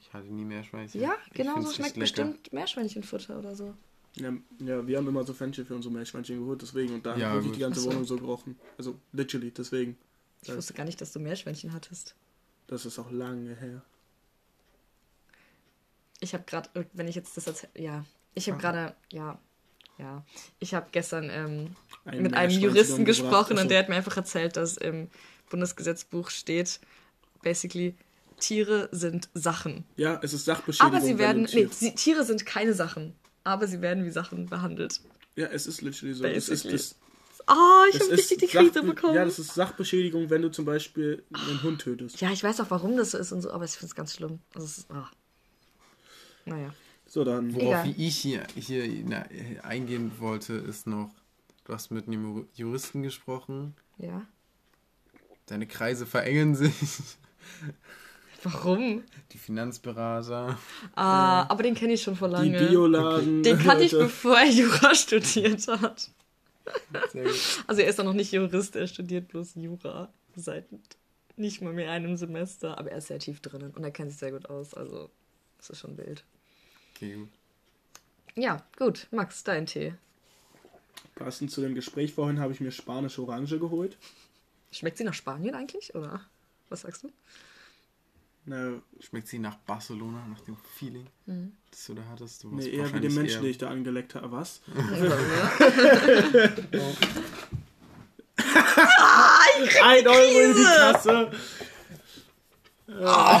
Ich 0.00 0.12
hatte 0.14 0.28
nie 0.28 0.44
Meerschweinchen. 0.44 1.00
Ja, 1.00 1.14
genau 1.34 1.60
so 1.60 1.72
schmeckt 1.72 1.98
bestimmt 1.98 2.52
Meerschweinchenfutter 2.52 3.38
oder 3.38 3.54
so. 3.54 3.74
Ja, 4.20 4.32
ja, 4.60 4.86
wir 4.86 4.96
haben 4.96 5.06
immer 5.06 5.24
so 5.24 5.32
Fenchel 5.32 5.64
für 5.64 5.74
unsere 5.74 5.92
Meerschweinchen 5.92 6.38
geholt, 6.38 6.62
deswegen. 6.62 6.94
Und 6.94 7.06
da 7.06 7.16
ja, 7.16 7.30
habe 7.30 7.44
ich 7.44 7.52
die 7.52 7.60
ganze 7.60 7.80
so. 7.80 7.90
Wohnung 7.90 8.04
so 8.04 8.16
gerochen. 8.16 8.58
Also, 8.76 8.98
literally, 9.12 9.50
deswegen. 9.50 9.96
Ich 10.42 10.54
wusste 10.54 10.74
gar 10.74 10.84
nicht, 10.84 11.00
dass 11.00 11.12
du 11.12 11.20
Meerschweinchen 11.20 11.72
hattest. 11.72 12.14
Das 12.66 12.84
ist 12.86 12.98
auch 12.98 13.10
lange 13.10 13.54
her. 13.54 13.82
Ich 16.20 16.34
habe 16.34 16.44
gerade, 16.44 16.68
wenn 16.92 17.08
ich 17.08 17.14
jetzt 17.14 17.36
das 17.36 17.46
erzähle, 17.46 17.72
ja, 17.76 18.04
ich 18.34 18.48
habe 18.48 18.60
gerade, 18.60 18.94
ja, 19.12 19.38
ja, 19.98 20.24
ich 20.58 20.74
habe 20.74 20.88
gestern 20.92 21.28
ähm, 21.30 21.76
Ein 22.04 22.22
mit 22.22 22.34
einem 22.34 22.58
Juristen 22.58 23.04
gesprochen 23.04 23.58
und 23.58 23.70
der 23.70 23.80
hat 23.80 23.88
mir 23.88 23.96
einfach 23.96 24.16
erzählt, 24.16 24.56
dass 24.56 24.76
im 24.76 25.08
Bundesgesetzbuch 25.50 26.30
steht, 26.30 26.80
basically, 27.42 27.96
Tiere 28.38 28.88
sind 28.92 29.28
Sachen. 29.34 29.84
Ja, 29.96 30.20
es 30.22 30.32
ist 30.32 30.44
Sachbeschädigung. 30.44 30.94
Aber 30.94 31.04
sie 31.04 31.18
werden, 31.18 31.48
nee, 31.52 31.68
sie, 31.70 31.94
Tiere 31.94 32.24
sind 32.24 32.46
keine 32.46 32.74
Sachen 32.74 33.14
aber 33.44 33.66
sie 33.66 33.80
werden 33.80 34.04
wie 34.04 34.10
Sachen 34.10 34.46
behandelt. 34.46 35.00
Ja, 35.36 35.46
es 35.46 35.66
ist 35.66 35.82
literally 35.82 36.14
so. 36.14 36.24
Es 36.24 36.48
ist 36.48 36.70
das, 36.72 36.96
Oh, 37.50 37.84
ich 37.90 38.00
habe 38.00 38.12
richtig 38.12 38.38
die 38.38 38.46
Krise 38.46 38.82
bekommen. 38.82 39.14
Ja, 39.14 39.24
das 39.24 39.38
ist 39.38 39.54
Sachbeschädigung, 39.54 40.28
wenn 40.28 40.42
du 40.42 40.50
zum 40.50 40.66
Beispiel 40.66 41.24
einen 41.32 41.62
Hund 41.62 41.80
tötest. 41.80 42.20
Ja, 42.20 42.30
ich 42.30 42.44
weiß 42.44 42.60
auch, 42.60 42.70
warum 42.70 42.96
das 42.96 43.12
so 43.12 43.18
ist 43.18 43.32
und 43.32 43.40
so, 43.40 43.50
aber 43.50 43.64
ich 43.64 43.70
finde 43.70 43.86
es 43.86 43.94
ganz 43.94 44.14
schlimm. 44.14 44.40
Also 44.54 44.66
es 44.66 44.78
ist, 44.78 44.86
oh. 44.90 45.06
Naja. 46.44 46.74
So, 47.06 47.24
dann. 47.24 47.54
Worauf 47.54 47.84
Egal. 47.86 47.94
ich 47.96 48.18
hier, 48.18 48.46
hier 48.54 48.86
na, 49.06 49.24
eingehen 49.62 50.12
wollte, 50.18 50.54
ist 50.54 50.86
noch, 50.86 51.10
du 51.64 51.72
hast 51.72 51.90
mit 51.90 52.06
einem 52.06 52.46
Juristen 52.52 53.02
gesprochen. 53.02 53.74
Ja. 53.96 54.26
Deine 55.46 55.66
Kreise 55.66 56.04
verengen 56.04 56.54
sich. 56.54 56.74
Warum? 58.42 59.02
Die 59.32 59.38
Finanzberater. 59.38 60.58
Ah, 60.94 61.42
aber 61.48 61.62
den 61.62 61.74
kenne 61.74 61.94
ich 61.94 62.02
schon 62.02 62.14
vor 62.16 62.28
lange. 62.28 62.58
Die 62.58 62.66
Bioladen. 62.66 63.42
Den 63.42 63.58
kannte 63.58 63.84
ich, 63.84 63.92
bevor 63.92 64.38
er 64.38 64.48
Jura 64.48 64.94
studiert 64.94 65.66
hat. 65.66 66.10
Sehr 67.10 67.24
gut. 67.24 67.64
Also 67.66 67.82
er 67.82 67.88
ist 67.88 67.98
doch 67.98 68.04
noch 68.04 68.12
nicht 68.12 68.32
Jurist, 68.32 68.76
er 68.76 68.86
studiert 68.86 69.28
bloß 69.28 69.54
Jura 69.56 70.12
seit 70.36 70.66
nicht 71.36 71.62
mal 71.62 71.72
mehr 71.72 71.90
einem 71.90 72.16
Semester, 72.16 72.78
aber 72.78 72.90
er 72.90 72.98
ist 72.98 73.08
sehr 73.08 73.18
tief 73.18 73.40
drinnen 73.40 73.72
und 73.72 73.82
er 73.82 73.90
kennt 73.90 74.10
sich 74.10 74.20
sehr 74.20 74.32
gut 74.32 74.50
aus, 74.50 74.74
also 74.74 75.10
das 75.56 75.70
ist 75.70 75.78
schon 75.80 75.96
wild. 75.96 76.24
Okay, 76.94 77.14
gut. 77.14 77.28
Ja, 78.34 78.62
gut. 78.76 79.08
Max, 79.10 79.42
dein 79.44 79.66
Tee. 79.66 79.94
Passend 81.14 81.50
zu 81.50 81.60
dem 81.60 81.74
Gespräch 81.74 82.12
vorhin 82.12 82.38
habe 82.38 82.52
ich 82.52 82.60
mir 82.60 82.70
spanische 82.70 83.22
Orange 83.22 83.58
geholt. 83.58 83.96
Schmeckt 84.70 84.98
sie 84.98 85.04
nach 85.04 85.14
Spanien 85.14 85.54
eigentlich, 85.54 85.94
oder? 85.94 86.20
Was 86.68 86.82
sagst 86.82 87.02
du? 87.02 87.10
Na, 88.48 88.80
Schmeckt 89.00 89.28
sie 89.28 89.38
nach 89.38 89.56
Barcelona, 89.56 90.26
nach 90.26 90.40
dem 90.40 90.56
Feeling, 90.74 91.06
mhm. 91.26 91.52
das 91.70 91.84
du 91.84 91.94
da 91.94 92.02
hattest? 92.10 92.44
Du 92.44 92.48
nee, 92.48 92.68
eher 92.70 92.92
wie 92.94 93.00
den 93.00 93.14
Menschen, 93.14 93.42
den 93.42 93.50
ich 93.50 93.58
da 93.58 93.68
angeleckt 93.68 94.14
habe. 94.14 94.32
Was? 94.32 94.62
Ein 99.84 100.06
Euro 100.06 100.50
in 100.50 100.54
die 100.56 100.62
Kasse. 100.62 101.30
Oh. 102.88 103.40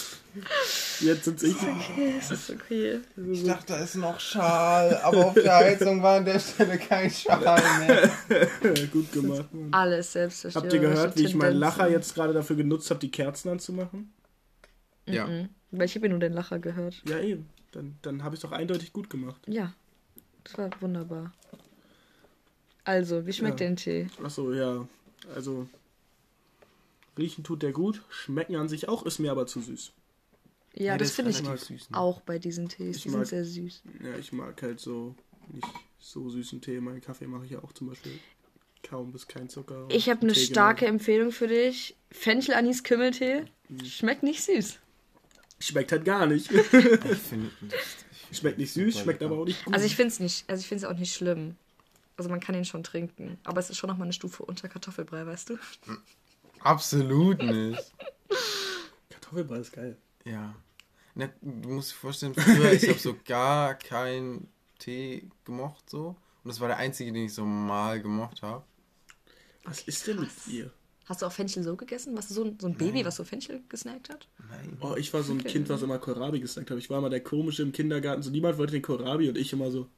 Jetzt 1.00 1.24
sind 1.24 1.42
ich. 1.42 1.56
Okay, 1.56 2.14
es 2.18 2.30
ist 2.30 2.50
okay. 2.50 3.00
Ich 3.30 3.44
dachte, 3.44 3.72
da 3.72 3.78
ist 3.78 3.94
noch 3.94 4.20
Schal, 4.20 4.96
aber 4.98 5.26
auf 5.26 5.34
der 5.34 5.56
Heizung 5.56 6.02
war 6.02 6.18
an 6.18 6.24
der 6.24 6.38
Stelle 6.38 6.78
kein 6.78 7.10
Schal 7.10 7.62
mehr. 7.80 8.10
Gut 8.92 9.12
gemacht. 9.12 9.48
Alles 9.70 10.12
selbst 10.12 10.44
Habt 10.54 10.72
ihr 10.72 10.78
gehört, 10.78 11.16
wie 11.16 11.24
ich 11.24 11.34
meinen 11.34 11.56
Lacher 11.56 11.88
jetzt 11.88 12.14
gerade 12.14 12.32
dafür 12.32 12.56
genutzt 12.56 12.90
habe, 12.90 13.00
die 13.00 13.10
Kerzen 13.10 13.48
anzumachen? 13.48 14.12
Ja. 15.06 15.26
Mhm. 15.26 15.48
Weil 15.70 15.86
ich 15.86 15.94
habe 15.94 16.06
ja 16.06 16.10
nur 16.10 16.20
den 16.20 16.32
Lacher 16.32 16.58
gehört. 16.58 17.02
Ja, 17.08 17.18
eben. 17.20 17.48
Dann, 17.72 17.96
dann 18.02 18.24
habe 18.24 18.34
ich 18.34 18.42
es 18.42 18.48
doch 18.48 18.52
eindeutig 18.52 18.92
gut 18.92 19.08
gemacht. 19.08 19.40
Ja. 19.46 19.72
Das 20.44 20.58
war 20.58 20.70
wunderbar. 20.80 21.32
Also, 22.84 23.26
wie 23.26 23.32
schmeckt 23.32 23.60
ja. 23.60 23.68
der 23.68 23.76
Tee? 23.76 24.06
Achso, 24.22 24.52
ja. 24.52 24.86
Also, 25.34 25.68
riechen 27.18 27.44
tut 27.44 27.62
der 27.62 27.72
gut, 27.72 28.02
schmecken 28.08 28.56
an 28.56 28.68
sich 28.68 28.88
auch, 28.88 29.04
ist 29.04 29.18
mir 29.18 29.30
aber 29.30 29.46
zu 29.46 29.60
süß. 29.60 29.92
Ja, 30.74 30.84
ja 30.84 30.98
das 30.98 31.12
finde 31.12 31.30
ich 31.30 31.38
süß, 31.38 31.90
ne? 31.90 31.96
auch 31.96 32.20
bei 32.20 32.38
diesen 32.38 32.68
Tees. 32.68 32.96
Ich 32.96 33.02
die 33.04 33.08
mag, 33.10 33.26
sind 33.26 33.44
sehr 33.44 33.44
süß. 33.44 33.82
Ja, 34.04 34.16
ich 34.18 34.32
mag 34.32 34.60
halt 34.62 34.80
so 34.80 35.14
nicht 35.52 35.66
so 35.98 36.28
süßen 36.28 36.60
Tee. 36.60 36.80
Meinen 36.80 37.00
Kaffee 37.00 37.26
mache 37.26 37.44
ich 37.44 37.52
ja 37.52 37.62
auch 37.62 37.72
zum 37.72 37.88
Beispiel 37.88 38.18
kaum 38.82 39.12
bis 39.12 39.26
kein 39.26 39.48
Zucker. 39.48 39.86
Ich 39.90 40.08
habe 40.08 40.22
eine 40.22 40.34
starke 40.34 40.80
genau. 40.80 40.94
Empfehlung 40.94 41.32
für 41.32 41.48
dich. 41.48 41.96
Fenchel 42.10 42.54
Anis 42.54 42.82
Kümmeltee. 42.82 43.44
Mhm. 43.68 43.84
Schmeckt 43.84 44.22
nicht 44.22 44.42
süß. 44.42 44.78
Schmeckt 45.58 45.92
halt 45.92 46.04
gar 46.04 46.26
nicht. 46.26 46.50
ich 46.50 46.66
finde 46.66 47.50
Schmeckt 48.32 48.58
nicht 48.58 48.72
süß, 48.72 49.00
schmeckt 49.00 49.22
aber 49.22 49.38
auch 49.38 49.44
nicht 49.44 49.64
gut. 49.64 49.74
Also 49.74 49.86
ich 49.86 49.96
finde 49.96 50.12
es 50.12 50.20
nicht, 50.20 50.48
also 50.48 50.60
ich 50.60 50.68
finde 50.68 50.84
es 50.84 50.90
auch 50.90 50.96
nicht 50.96 51.12
schlimm. 51.14 51.56
Also 52.16 52.30
man 52.30 52.38
kann 52.38 52.54
ihn 52.54 52.64
schon 52.64 52.84
trinken, 52.84 53.38
aber 53.44 53.58
es 53.58 53.70
ist 53.70 53.78
schon 53.78 53.88
noch 53.88 53.96
mal 53.96 54.04
eine 54.04 54.12
Stufe 54.12 54.44
unter 54.44 54.68
Kartoffelbrei, 54.68 55.26
weißt 55.26 55.50
du? 55.50 55.58
Absolut 56.60 57.42
nicht. 57.42 57.92
Kartoffelbrei 59.08 59.58
ist 59.58 59.72
geil. 59.72 59.96
Ja. 60.30 60.54
Na, 61.14 61.28
du 61.40 61.68
musst 61.70 61.92
dir 61.92 61.96
vorstellen, 61.96 62.34
früher, 62.34 62.72
ich 62.72 62.88
habe 62.88 62.98
so 62.98 63.16
gar 63.26 63.74
keinen 63.74 64.48
Tee 64.78 65.28
gemocht 65.44 65.88
so. 65.90 66.16
Und 66.44 66.48
das 66.48 66.60
war 66.60 66.68
der 66.68 66.78
einzige, 66.78 67.12
den 67.12 67.24
ich 67.26 67.34
so 67.34 67.44
mal 67.44 68.00
gemocht 68.00 68.42
habe. 68.42 68.64
Was 69.64 69.82
ist 69.82 70.06
denn 70.06 70.20
mit 70.20 70.30
dir? 70.46 70.70
Hast 71.06 71.22
du 71.22 71.26
auch 71.26 71.32
Fenchel 71.32 71.62
so 71.64 71.76
gegessen? 71.76 72.14
Warst 72.14 72.30
du 72.30 72.34
so 72.34 72.44
ein, 72.44 72.58
so 72.60 72.68
ein 72.68 72.76
Baby, 72.76 73.04
was 73.04 73.16
so 73.16 73.24
Fenchel 73.24 73.60
gesnackt 73.68 74.08
hat? 74.08 74.28
Nein. 74.48 74.78
Oh, 74.80 74.94
ich 74.96 75.12
war 75.12 75.22
so 75.22 75.32
ein 75.32 75.42
Kind, 75.42 75.68
was 75.68 75.82
immer 75.82 75.98
Kohlrabi 75.98 76.40
gesnackt 76.40 76.70
hat. 76.70 76.78
Ich 76.78 76.88
war 76.88 76.98
immer 76.98 77.10
der 77.10 77.20
komische 77.22 77.62
im 77.62 77.72
Kindergarten. 77.72 78.22
So 78.22 78.30
niemand 78.30 78.56
wollte 78.58 78.72
den 78.72 78.82
Kohlrabi 78.82 79.28
und 79.28 79.36
ich 79.36 79.52
immer 79.52 79.70
so. 79.70 79.88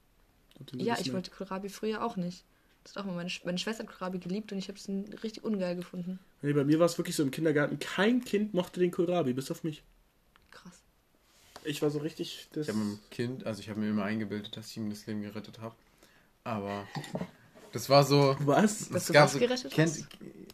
Ja, 0.74 0.96
ich 0.98 1.12
wollte 1.12 1.30
Kohlrabi 1.30 1.68
früher 1.68 2.02
auch 2.02 2.16
nicht. 2.16 2.44
Das 2.82 2.96
hat 2.96 3.02
auch 3.02 3.06
mal 3.06 3.14
meine, 3.14 3.28
Sch- 3.28 3.42
meine 3.44 3.58
Schwester 3.58 3.84
hat 3.84 3.90
Kohlrabi 3.92 4.18
geliebt 4.18 4.50
und 4.52 4.58
ich 4.58 4.68
habe 4.68 4.78
es 4.78 4.88
richtig 5.22 5.44
ungeil 5.44 5.76
gefunden. 5.76 6.18
Nee, 6.40 6.54
bei 6.54 6.64
mir 6.64 6.78
war 6.78 6.86
es 6.86 6.98
wirklich 6.98 7.14
so 7.14 7.22
im 7.22 7.30
Kindergarten. 7.30 7.78
Kein 7.78 8.24
Kind 8.24 8.54
mochte 8.54 8.80
den 8.80 8.90
Kohlrabi, 8.90 9.34
bis 9.34 9.50
auf 9.50 9.62
mich. 9.64 9.82
Krass. 10.52 10.80
Ich 11.64 11.82
war 11.82 11.90
so 11.90 11.98
richtig. 11.98 12.48
Das 12.52 12.68
Ich 12.68 12.74
habe 12.74 12.84
mit 12.84 12.98
dem 12.98 13.10
Kind, 13.10 13.46
also 13.46 13.60
ich 13.60 13.68
habe 13.68 13.80
mir 13.80 13.90
immer 13.90 14.04
eingebildet, 14.04 14.56
dass 14.56 14.68
ich 14.70 14.76
ihm 14.76 14.88
das 14.90 15.06
Leben 15.06 15.22
gerettet 15.22 15.58
habe. 15.58 15.74
Aber 16.44 16.86
das 17.72 17.88
war 17.88 18.04
so. 18.04 18.36
was? 18.40 18.88
Dass 18.90 19.02
es 19.02 19.06
du 19.08 19.12
gab 19.12 19.24
was 19.24 19.32
so, 19.34 19.38
gerettet 19.38 19.72
kennt, 19.72 19.90
hast? 19.90 20.06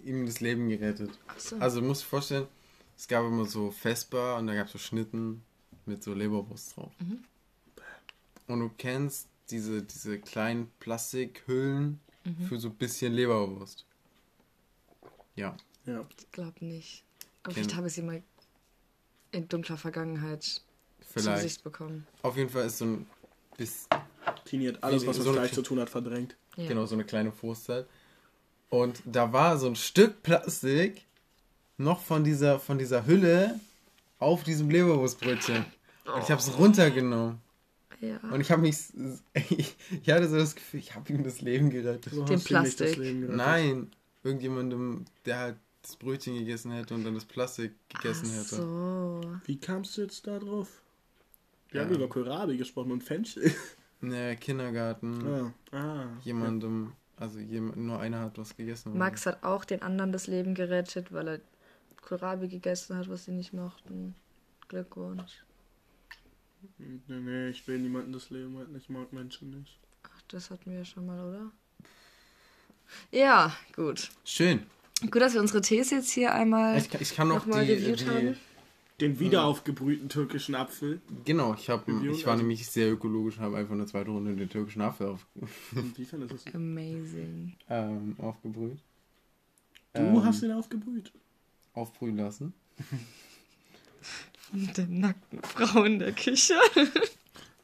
ihm 0.05 0.27
das 0.27 0.41
Leben 0.41 0.69
gerettet. 0.69 1.11
Ach 1.29 1.39
so. 1.39 1.57
Also 1.57 1.81
du 1.81 1.87
musst 1.87 2.03
dir 2.03 2.07
vorstellen, 2.07 2.47
es 2.97 3.07
gab 3.09 3.25
immer 3.25 3.45
so 3.47 3.71
Vesper 3.71 4.37
und 4.37 4.47
da 4.49 4.55
gab 4.55 4.67
es 4.67 4.73
so 4.73 4.79
Schnitten 4.79 5.43
mit 5.87 6.03
so 6.03 6.13
Leberwurst 6.15 6.77
drauf. 6.77 6.93
Mhm. 7.01 7.25
Und 8.49 8.61
du 8.61 8.71
kennst 8.77 9.29
diese, 9.51 9.83
diese 9.83 10.19
kleinen 10.19 10.71
Plastikhüllen 10.81 12.01
Mhm. 12.25 12.47
für 12.49 12.59
so 12.59 12.69
ein 12.69 12.75
bisschen 12.75 13.13
Leberwurst. 13.15 13.87
Ja. 15.37 15.57
Ja. 15.87 16.05
Ich 16.19 16.31
glaube 16.33 16.63
nicht. 16.65 17.05
Aber 17.43 17.53
Kenn- 17.53 17.55
vielleicht 17.55 17.77
habe 17.77 17.87
ich 17.87 17.95
sie 17.95 18.03
mal 18.03 18.23
in 19.33 19.49
dunkler 19.49 19.77
Vergangenheit 19.77 20.43
zu 20.43 20.63
Vielleicht. 21.01 21.43
Gesicht 21.43 21.65
bekommen. 21.65 22.07
Auf 22.23 22.37
jeden 22.37 22.51
Fall 22.51 22.67
ist 22.67 22.79
so 22.79 22.85
ein 22.85 23.07
bis, 23.57 23.89
Tini 24.45 24.67
hat 24.67 24.83
alles, 24.83 25.07
was 25.07 25.19
mit 25.19 25.27
So 25.27 25.33
Fleisch 25.33 25.53
zu 25.53 25.63
tun 25.63 25.81
hat, 25.81 25.91
verdrängt. 25.91 26.37
Ja. 26.57 26.67
genau 26.67 26.87
so 26.87 26.95
eine 26.95 27.05
kleine 27.05 27.31
Fußzeit. 27.31 27.87
Und 28.69 29.01
da 29.05 29.33
war 29.33 29.59
so 29.59 29.67
ein 29.69 29.77
Stück 29.77 30.23
Plastik 30.23 31.07
noch 31.77 32.01
von 32.01 32.25
dieser, 32.25 32.59
von 32.59 32.79
dieser 32.79 33.07
Hülle 33.07 33.61
auf 34.19 34.43
diesem 34.43 34.69
Leberwurstbrötchen. 34.69 35.65
Und 36.05 36.23
ich 36.23 36.31
habe 36.31 36.41
es 36.41 36.59
runtergenommen. 36.59 37.41
Ja. 38.01 38.19
Und 38.31 38.41
ich 38.41 38.51
habe 38.51 38.63
mich, 38.63 38.77
ich, 39.35 39.77
ich 40.03 40.11
hatte 40.11 40.29
so 40.29 40.37
das 40.37 40.55
Gefühl, 40.55 40.81
ich 40.81 40.95
habe 40.95 41.13
ihm 41.13 41.23
das 41.23 41.41
Leben 41.41 41.71
gerettet. 41.71 42.13
Du 42.13 42.25
das 42.25 42.45
Plastik. 42.45 42.97
Leben 42.97 43.21
gerettet. 43.23 43.37
Nein, 43.37 43.91
irgendjemandem, 44.23 45.05
der 45.25 45.39
halt 45.39 45.57
das 45.83 45.97
Brötchen 45.97 46.35
gegessen 46.35 46.73
hätte 46.73 46.95
und 46.95 47.05
dann 47.05 47.15
das 47.15 47.25
Plastik 47.25 47.73
gegessen 47.89 48.29
Ach 48.31 48.37
hätte. 48.39 48.57
so. 48.57 49.37
Wie 49.45 49.59
kamst 49.59 49.97
du 49.97 50.03
jetzt 50.03 50.27
da 50.27 50.39
drauf? 50.39 50.83
Wir 51.71 51.81
Ja. 51.83 51.87
haben 51.87 51.95
über 51.95 52.09
Kohlrabi 52.09 52.57
gesprochen 52.57 52.93
und 52.93 53.03
Fenchel. 53.03 53.53
Ne, 54.01 54.37
Kindergarten, 54.37 55.27
ah. 55.27 55.77
ah. 55.77 56.07
jemandem, 56.23 56.93
also 57.17 57.41
jem, 57.41 57.73
nur 57.75 57.99
einer 57.99 58.21
hat 58.21 58.39
was 58.39 58.57
gegessen. 58.57 58.97
Max 58.97 59.27
hat 59.27 59.43
auch 59.43 59.65
den 59.65 59.83
anderen 59.83 60.13
das 60.13 60.29
Leben 60.29 60.55
gerettet, 60.55 61.13
weil 61.13 61.27
er 61.27 61.41
Kohlrabi 62.03 62.47
gegessen 62.47 62.97
hat, 62.97 63.09
was 63.11 63.25
sie 63.25 63.33
nicht 63.33 63.53
mochten. 63.53 64.15
Glückwunsch. 64.69 65.43
Nee, 66.79 67.01
nee, 67.09 67.49
ich 67.49 67.67
will 67.67 67.81
niemanden 67.81 68.13
das 68.13 68.31
Leben 68.31 68.57
retten. 68.57 68.77
Ich 68.77 68.89
mag 68.89 69.13
Menschen 69.13 69.51
nicht. 69.51 69.81
Ach, 70.05 70.23
das 70.29 70.51
hatten 70.53 70.71
wir 70.71 70.79
ja 70.79 70.85
schon 70.85 71.05
mal, 71.05 71.19
oder? 71.29 71.51
Ja, 73.11 73.53
gut. 73.75 74.11
Schön. 74.25 74.65
Gut, 75.03 75.23
dass 75.23 75.35
wir 75.35 75.41
unsere 75.41 75.61
Tees 75.61 75.91
jetzt 75.91 76.11
hier 76.11 76.33
einmal 76.35 76.77
Ich, 76.79 76.91
kann- 76.91 77.01
ich 77.01 77.15
kann 77.15 77.29
noch 77.29 77.47
nochmal 77.47 77.65
die, 77.67 77.77
die 77.77 78.07
haben. 78.07 78.37
Den 79.01 79.21
wiederaufgebrühten 79.21 80.09
türkischen 80.09 80.57
Apfel. 80.57 81.01
genau, 81.25 81.55
ich, 81.55 81.71
hab, 81.71 81.87
ich 81.89 82.25
war 82.27 82.33
also- 82.33 82.43
nämlich 82.43 82.67
sehr 82.69 82.91
ökologisch 82.91 83.37
und 83.39 83.45
habe 83.45 83.57
einfach 83.59 83.75
eine 83.75 83.87
zweite 83.87 84.11
Runde 84.11 84.35
den 84.35 84.49
türkischen 84.49 84.83
Apfel 84.83 85.07
auf, 85.09 85.25
Inwiefern 85.73 86.23
ist 86.23 86.33
das? 86.47 86.55
Amazing. 86.55 87.55
ähm, 87.71 88.17
aufgebrüht. 88.19 88.79
Du 89.93 90.01
Ähm, 90.01 90.25
hast 90.25 90.43
den 90.43 90.51
aufgebrüht. 90.51 91.13
aufbrühen 91.75 92.17
lassen. 92.17 92.53
Von 94.51 94.71
der 94.77 94.87
nackten 94.89 95.43
Frau 95.43 95.85
in 95.85 96.01
der 96.01 96.13
Küche. 96.13 96.55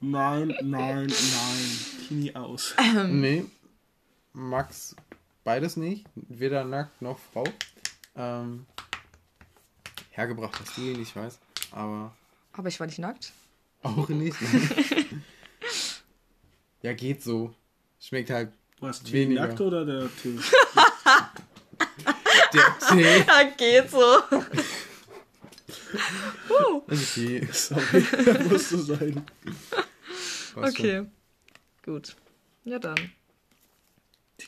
Nein, 0.00 0.48
nein, 0.62 1.06
nein. 1.06 1.70
Tini 2.08 2.32
aus. 2.34 2.74
Ähm. 2.78 3.20
Nee, 3.20 3.44
Max 4.34 4.94
beides 5.44 5.76
nicht. 5.76 6.07
Weder 6.14 6.64
nackt 6.64 7.00
noch 7.02 7.18
Frau. 7.33 7.44
Ähm, 8.16 8.66
hergebracht 10.11 10.59
hast 10.61 10.76
du 10.76 10.83
ihn, 10.83 11.00
ich 11.00 11.14
weiß. 11.14 11.38
Aber 11.72 12.14
Aber 12.52 12.68
ich 12.68 12.78
war 12.80 12.87
nicht 12.87 12.98
nackt. 12.98 13.33
auch 13.83 14.09
nicht. 14.09 14.37
ja, 16.83 16.92
geht 16.94 17.22
so. 17.22 17.54
Schmeckt 18.00 18.30
halt 18.30 18.52
Was, 18.80 19.11
Weniger. 19.12 19.46
nackt 19.48 19.61
oder 19.61 19.85
der 19.85 20.09
Tee? 20.22 20.38
der 22.52 22.78
Tee. 22.88 23.20
Ja, 23.26 23.42
geht 23.57 23.90
so. 23.90 24.22
Okay. 26.87 27.48
Sorry, 27.52 28.04
da 28.24 28.42
musst 28.44 28.72
du 28.72 28.78
sein. 28.78 29.24
Schon. 30.52 30.64
Okay. 30.64 31.07
Gut. 31.85 32.16
Ja, 32.64 32.78
dann. 32.78 33.11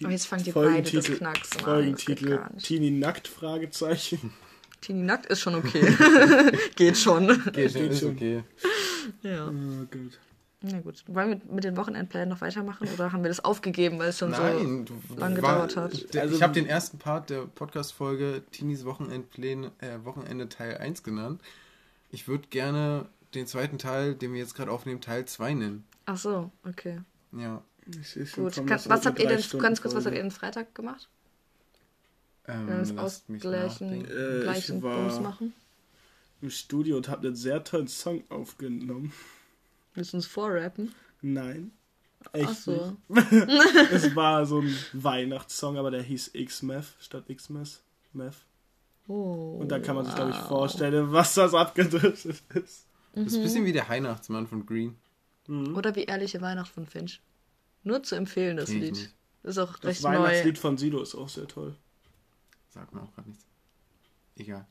Aber 0.03 0.11
jetzt 0.13 0.31
ihr 0.33 0.53
Folgentitel- 0.53 0.97
beide 1.01 1.09
das 1.09 1.19
Knacksen 1.19 1.59
an. 1.61 1.65
Folgentitel. 1.65 2.41
Tini 2.63 2.91
nackt? 2.91 3.29
Fragezeichen. 3.29 4.33
Tini 4.81 5.03
nackt 5.03 5.27
ist 5.27 5.41
schon 5.41 5.55
okay. 5.55 5.81
geht 6.77 6.97
schon. 6.99 7.27
Geht 7.53 7.73
schon, 7.73 7.83
Geht 7.83 7.93
ist 7.93 8.01
schon. 8.01 8.11
okay. 8.17 8.43
Ja. 9.23 9.49
Oh 9.49 9.87
Gott. 9.91 10.19
Na 10.63 10.81
gut. 10.81 11.05
Wollen 11.07 11.29
wir 11.47 11.55
mit 11.55 11.65
den 11.65 11.77
Wochenendplänen 11.77 12.29
noch 12.29 12.41
weitermachen 12.41 12.89
oder 12.93 13.13
haben 13.13 13.23
wir 13.23 13.29
das 13.29 13.45
aufgegeben, 13.45 13.99
weil 13.99 14.09
es 14.09 14.19
schon 14.19 14.31
Nein, 14.31 14.87
so 14.87 14.95
du, 15.15 15.21
lang 15.21 15.41
war- 15.43 15.67
gedauert 15.67 15.77
hat? 15.77 16.15
der- 16.15 16.23
Also- 16.23 16.35
ich 16.37 16.43
habe 16.43 16.53
den 16.55 16.67
ersten 16.67 16.99
Part 16.99 17.31
der 17.31 17.43
Podcast-Folge 17.47 18.43
Teenies 18.51 18.85
Wochenendpläne, 18.85 19.71
äh, 19.79 19.99
Wochenende 20.05 20.49
Teil 20.49 20.79
1 20.79 21.03
genannt. 21.03 21.41
Ich 22.11 22.27
würde 22.27 22.49
gerne 22.49 23.07
den 23.35 23.47
zweiten 23.47 23.79
Teil, 23.79 24.15
den 24.15 24.33
wir 24.33 24.41
jetzt 24.41 24.55
gerade 24.55 24.71
aufnehmen, 24.71 25.01
Teil 25.01 25.27
2 25.27 25.55
nennen. 25.55 25.85
Ach 26.07 26.17
so, 26.17 26.51
okay. 26.69 27.01
Ja. 27.33 27.63
Gut. 28.35 28.55
Kann, 28.67 28.81
was 28.87 29.07
habt 29.07 29.19
ihr 29.19 29.27
denn, 29.27 29.37
Drei-Stunden 29.37 29.63
ganz 29.63 29.81
kurz, 29.81 29.95
was 29.95 30.05
habt 30.05 30.17
ihr 30.17 30.23
denn 30.23 30.31
Freitag 30.31 30.75
gemacht? 30.75 31.09
Ähm, 32.49 32.67
das 32.67 32.97
ausgleichen. 32.97 34.05
Äh, 34.05 34.39
ich 34.39 34.43
gleichen 34.43 34.81
Bums 34.81 35.21
machen? 35.21 35.53
im 36.43 36.51
Studio 36.51 36.97
und 36.97 37.09
habe 37.09 37.27
einen 37.27 37.37
sehr 37.37 37.63
tollen 37.65 37.89
Song 37.89 38.23
aufgenommen. 38.29 39.13
Willst 39.95 40.13
du 40.13 40.19
uns 40.19 40.27
vorrappen? 40.27 40.95
Nein. 41.23 41.73
Echt 42.33 42.49
Ach 42.49 42.55
so. 42.55 42.97
nicht. 43.09 43.33
Es 43.93 44.15
war 44.17 44.45
so 44.47 44.61
ein 44.61 44.77
Weihnachtssong, 44.93 45.79
aber 45.79 45.91
der 45.91 46.03
hieß 46.03 46.31
X-Meth 46.35 46.97
statt 47.01 47.25
X-Meth. 47.29 47.81
Meth. 48.13 48.35
Oh. 49.09 49.59
Und 49.61 49.69
da 49.71 49.79
kann 49.79 49.97
man 49.97 50.05
sich, 50.05 50.15
glaube 50.15 50.31
ich, 50.31 50.37
vorstellen, 50.37 51.13
was 51.13 51.35
das 51.35 51.55
abgedriftet 51.55 52.43
ist. 52.55 52.87
Das 53.15 53.27
ist 53.27 53.37
ein 53.37 53.43
bisschen 53.43 53.65
wie 53.65 53.73
der 53.73 53.89
Weihnachtsmann 53.89 54.47
von 54.47 54.67
Green. 54.67 54.97
Oder 55.49 55.95
wie 55.95 56.05
Ehrliche 56.05 56.41
Weihnacht 56.41 56.73
von 56.73 56.87
Finch. 56.87 57.21
Nur 57.87 58.03
zu 58.03 58.17
empfehlen, 58.17 58.57
das 58.57 58.69
Lied. 58.71 58.95
nicht. 58.95 59.15
Das 59.45 59.53
ist 59.57 59.59
auch 59.59 59.79
Das 59.79 59.89
recht 59.91 60.03
neu. 60.03 60.09
Weihnachtslied 60.19 60.59
von 60.59 60.77
Sido 60.77 61.01
ist 61.01 61.15
auch 61.15 61.29
sehr 61.29 61.47
toll. 61.47 61.77
Sagt 62.71 62.93
mir 62.93 63.01
auch 63.01 63.15
gerade 63.15 63.29
nichts. 63.29 63.47
Egal. 64.37 64.67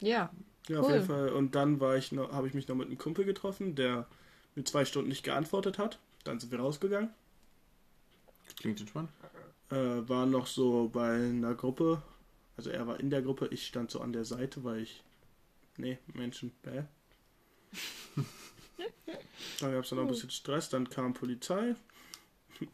Ja. 0.00 0.30
Ja, 0.68 0.78
Cool. 0.80 0.84
auf 0.84 0.90
jeden 0.90 1.04
Fall. 1.06 1.28
Und 1.28 1.54
dann 1.54 1.78
war 1.78 1.96
ich 1.96 2.10
noch, 2.10 2.32
habe 2.32 2.48
ich 2.48 2.54
mich 2.54 2.66
noch 2.66 2.74
mit 2.74 2.88
einem 2.88 2.98
Kumpel 2.98 3.24
getroffen, 3.24 3.76
der 3.76 4.08
mir 4.56 4.64
zwei 4.64 4.84
Stunden 4.84 5.08
nicht 5.08 5.22
geantwortet 5.22 5.78
hat. 5.78 6.00
Dann 6.24 6.40
sind 6.40 6.50
wir 6.50 6.58
rausgegangen. 6.58 7.10
Klingt 8.56 8.80
entspannt. 8.80 9.10
Äh, 9.70 9.76
war 10.08 10.26
noch 10.26 10.46
so 10.48 10.88
bei 10.92 11.12
einer 11.14 11.54
Gruppe. 11.54 12.02
Also 12.56 12.70
er 12.70 12.86
war 12.88 12.98
in 12.98 13.10
der 13.10 13.22
Gruppe, 13.22 13.46
ich 13.52 13.66
stand 13.66 13.90
so 13.92 14.00
an 14.00 14.12
der 14.12 14.24
Seite, 14.24 14.64
weil 14.64 14.80
ich. 14.80 15.04
Nee, 15.76 15.98
Menschen, 16.12 16.50
bäh. 16.62 16.82
Dann 19.60 19.72
gab 19.72 19.84
es 19.84 19.90
dann 19.90 19.98
noch 19.98 20.04
ein 20.04 20.10
bisschen 20.10 20.30
Stress, 20.30 20.68
dann 20.68 20.88
kam 20.88 21.14
Polizei. 21.14 21.74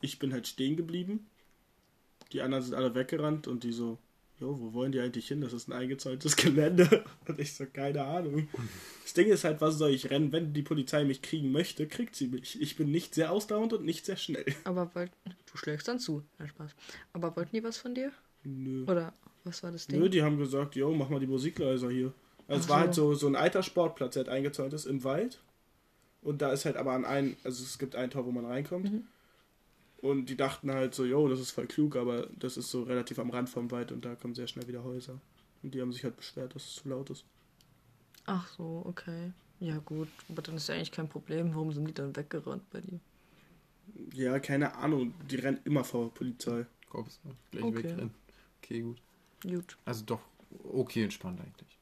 Ich 0.00 0.18
bin 0.18 0.32
halt 0.32 0.46
stehen 0.46 0.76
geblieben. 0.76 1.26
Die 2.32 2.42
anderen 2.42 2.64
sind 2.64 2.74
alle 2.74 2.94
weggerannt 2.94 3.48
und 3.48 3.64
die 3.64 3.72
so, 3.72 3.98
jo, 4.38 4.58
wo 4.60 4.72
wollen 4.72 4.92
die 4.92 5.00
eigentlich 5.00 5.28
hin? 5.28 5.40
Das 5.40 5.52
ist 5.52 5.68
ein 5.68 5.72
eingezäuntes 5.72 6.36
Gelände. 6.36 7.04
Und 7.26 7.38
ich 7.38 7.54
so, 7.54 7.66
keine 7.66 8.04
Ahnung. 8.04 8.48
Das 9.02 9.14
Ding 9.14 9.28
ist 9.28 9.44
halt, 9.44 9.60
was 9.60 9.78
soll 9.78 9.90
ich 9.90 10.10
rennen? 10.10 10.32
Wenn 10.32 10.52
die 10.52 10.62
Polizei 10.62 11.04
mich 11.04 11.22
kriegen 11.22 11.52
möchte, 11.52 11.86
kriegt 11.86 12.14
sie 12.14 12.28
mich. 12.28 12.60
Ich 12.60 12.76
bin 12.76 12.90
nicht 12.90 13.14
sehr 13.14 13.32
ausdauernd 13.32 13.72
und 13.72 13.84
nicht 13.84 14.06
sehr 14.06 14.16
schnell. 14.16 14.46
Aber 14.64 14.94
wollt, 14.94 15.12
du 15.24 15.56
schlägst 15.58 15.88
dann 15.88 15.98
zu. 15.98 16.22
Nein, 16.38 16.48
Spaß. 16.48 16.74
Aber 17.12 17.36
wollten 17.36 17.56
die 17.56 17.64
was 17.64 17.76
von 17.76 17.94
dir? 17.94 18.12
Nö. 18.44 18.84
Oder 18.84 19.12
was 19.44 19.62
war 19.62 19.72
das 19.72 19.86
Ding? 19.86 20.00
Nö, 20.00 20.08
die 20.08 20.22
haben 20.22 20.38
gesagt, 20.38 20.76
jo, 20.76 20.92
mach 20.94 21.08
mal 21.08 21.20
die 21.20 21.26
Musik 21.26 21.58
leiser 21.58 21.90
hier. 21.90 22.12
Also 22.48 22.62
es 22.62 22.68
war 22.68 22.78
so. 22.78 22.84
halt 22.84 22.94
so, 22.94 23.14
so 23.14 23.26
ein 23.26 23.36
alter 23.36 23.62
Sportplatz, 23.62 24.14
der 24.14 24.24
halt 24.24 24.32
eingezäunt 24.32 24.72
ist 24.72 24.86
im 24.86 25.04
Wald. 25.04 25.40
Und 26.22 26.42
da 26.42 26.52
ist 26.52 26.64
halt 26.66 26.76
aber 26.76 26.92
an 26.92 27.04
ein, 27.04 27.36
also 27.44 27.62
es 27.62 27.78
gibt 27.78 27.96
ein 27.96 28.10
Tor, 28.10 28.26
wo 28.26 28.30
man 28.32 28.44
reinkommt. 28.44 28.92
Mhm. 28.92 29.04
Und 30.02 30.26
die 30.26 30.36
dachten 30.36 30.70
halt 30.70 30.94
so, 30.94 31.04
yo, 31.04 31.28
das 31.28 31.40
ist 31.40 31.50
voll 31.50 31.66
klug, 31.66 31.96
aber 31.96 32.26
das 32.38 32.56
ist 32.56 32.70
so 32.70 32.82
relativ 32.84 33.18
am 33.18 33.30
Rand 33.30 33.48
vom 33.50 33.70
Wald 33.70 33.92
und 33.92 34.04
da 34.04 34.14
kommen 34.14 34.34
sehr 34.34 34.46
schnell 34.46 34.66
wieder 34.66 34.82
Häuser. 34.82 35.20
Und 35.62 35.74
die 35.74 35.80
haben 35.80 35.92
sich 35.92 36.04
halt 36.04 36.16
beschwert, 36.16 36.54
dass 36.54 36.64
es 36.66 36.74
zu 36.76 36.88
laut 36.88 37.10
ist. 37.10 37.24
Ach 38.26 38.48
so, 38.48 38.82
okay. 38.86 39.32
Ja 39.60 39.78
gut, 39.78 40.08
aber 40.28 40.40
dann 40.42 40.56
ist 40.56 40.68
ja 40.68 40.74
eigentlich 40.74 40.92
kein 40.92 41.08
Problem. 41.08 41.54
Warum 41.54 41.72
sind 41.72 41.86
die 41.86 41.92
dann 41.92 42.16
weggerannt 42.16 42.68
bei 42.70 42.80
dir? 42.80 42.98
Ja, 44.14 44.38
keine 44.38 44.74
Ahnung, 44.76 45.12
die 45.28 45.36
rennen 45.36 45.60
immer 45.64 45.84
vor 45.84 46.12
Polizei. 46.14 46.66
Kommst 46.88 47.20
du 47.24 47.30
gleich 47.50 47.64
Okay. 47.64 47.84
wegrennen. 47.84 48.14
Okay, 48.62 48.80
gut. 48.80 49.00
Gut. 49.42 49.76
Also 49.84 50.04
doch 50.04 50.20
okay 50.64 51.04
entspannt 51.04 51.40
eigentlich. 51.40 51.78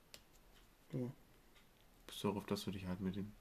Ja. 0.92 1.10
Bis 2.06 2.20
darauf, 2.20 2.46
dass 2.46 2.64
du 2.64 2.70
dich 2.70 2.86
halt 2.86 3.00
mit 3.00 3.16
den. 3.16 3.32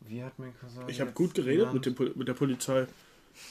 Wie 0.00 0.22
hat 0.22 0.38
mein 0.38 0.54
Cousin. 0.58 0.88
Ich 0.88 1.00
habe 1.00 1.12
gut 1.12 1.34
geredet 1.34 1.72
mit, 1.72 1.86
dem, 1.86 1.94
mit 2.14 2.26
der 2.28 2.34
Polizei. 2.34 2.86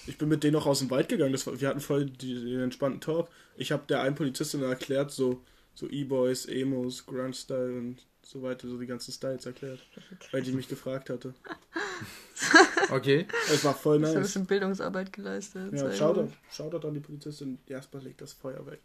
Ich 0.08 0.18
bin 0.18 0.30
mit 0.30 0.44
denen 0.44 0.54
noch 0.54 0.66
aus 0.66 0.80
dem 0.80 0.90
Wald 0.90 1.10
gegangen. 1.10 1.32
Das 1.32 1.48
war, 1.48 1.60
wir 1.60 1.68
hatten 1.68 1.80
voll 1.80 2.06
die, 2.06 2.34
den 2.34 2.60
entspannten 2.62 3.02
Talk. 3.02 3.30
Ich 3.56 3.72
habe 3.72 3.84
der 3.88 4.02
einen 4.02 4.16
Polizistin 4.16 4.62
erklärt, 4.64 5.12
so, 5.12 5.42
so 5.74 5.88
E-Boys, 5.88 6.46
Emos, 6.46 7.06
Grunge-Style 7.06 7.78
und 7.78 8.06
so 8.22 8.42
weiter, 8.42 8.68
so 8.68 8.78
die 8.78 8.86
ganzen 8.86 9.12
Styles 9.12 9.46
erklärt. 9.46 9.80
Weil 10.32 10.42
die 10.42 10.52
mich 10.52 10.68
gefragt 10.68 11.10
hatte. 11.10 11.34
Okay. 12.92 13.28
Es 13.54 13.64
war 13.66 13.76
voll 13.76 13.98
Ich 13.98 14.04
habe 14.04 14.14
ein 14.14 14.22
nice. 14.22 14.28
bisschen 14.30 14.46
Bildungsarbeit 14.46 15.14
geleistet. 15.14 15.74
Ja, 15.74 15.92
Shoutout. 15.92 16.30
Shoutout 16.50 16.88
an 16.88 16.94
die 16.96 17.00
Polizistin. 17.00 17.60
Jasper 17.68 18.00
legt 18.00 18.22
das 18.22 18.34
Feuer 18.34 18.66
weg. 18.66 18.80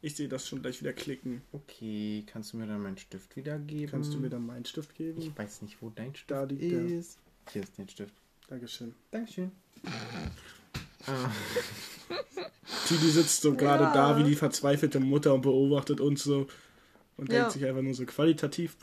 Ich 0.00 0.14
sehe 0.14 0.28
das 0.28 0.46
schon 0.46 0.62
gleich 0.62 0.80
wieder 0.80 0.92
klicken. 0.92 1.42
Okay, 1.52 2.24
kannst 2.26 2.52
du 2.52 2.56
mir 2.56 2.66
dann 2.66 2.80
meinen 2.82 2.98
Stift 2.98 3.34
wiedergeben? 3.36 3.90
Kannst 3.90 4.14
du 4.14 4.18
mir 4.18 4.28
dann 4.30 4.46
meinen 4.46 4.64
Stift 4.64 4.94
geben? 4.94 5.20
Ich 5.20 5.36
weiß 5.36 5.62
nicht, 5.62 5.78
wo 5.80 5.90
dein 5.90 6.14
Stift 6.14 6.30
Da 6.30 6.44
liegt 6.44 6.62
der. 6.62 6.84
ist. 6.86 7.18
Hier 7.52 7.62
ist 7.62 7.72
dein 7.78 7.88
Stift. 7.88 8.14
Dankeschön. 8.48 8.94
Dankeschön. 9.10 9.50
Ah, 11.06 11.30
Tidi 12.86 13.10
sitzt 13.10 13.42
so 13.42 13.54
gerade 13.54 13.84
Ja. 13.84 13.92
da 13.92 14.18
wie 14.18 14.24
die 14.24 14.34
verzweifelte 14.36 15.00
Mutter 15.00 15.34
und 15.34 15.42
beobachtet 15.42 16.00
uns 16.00 16.22
so 16.24 16.46
und 17.16 17.30
Ja. 17.32 17.40
denkt 17.40 17.52
sich 17.52 17.64
einfach 17.66 17.82
nur 17.82 17.94
so 17.94 18.04
qualitativ, 18.06 18.76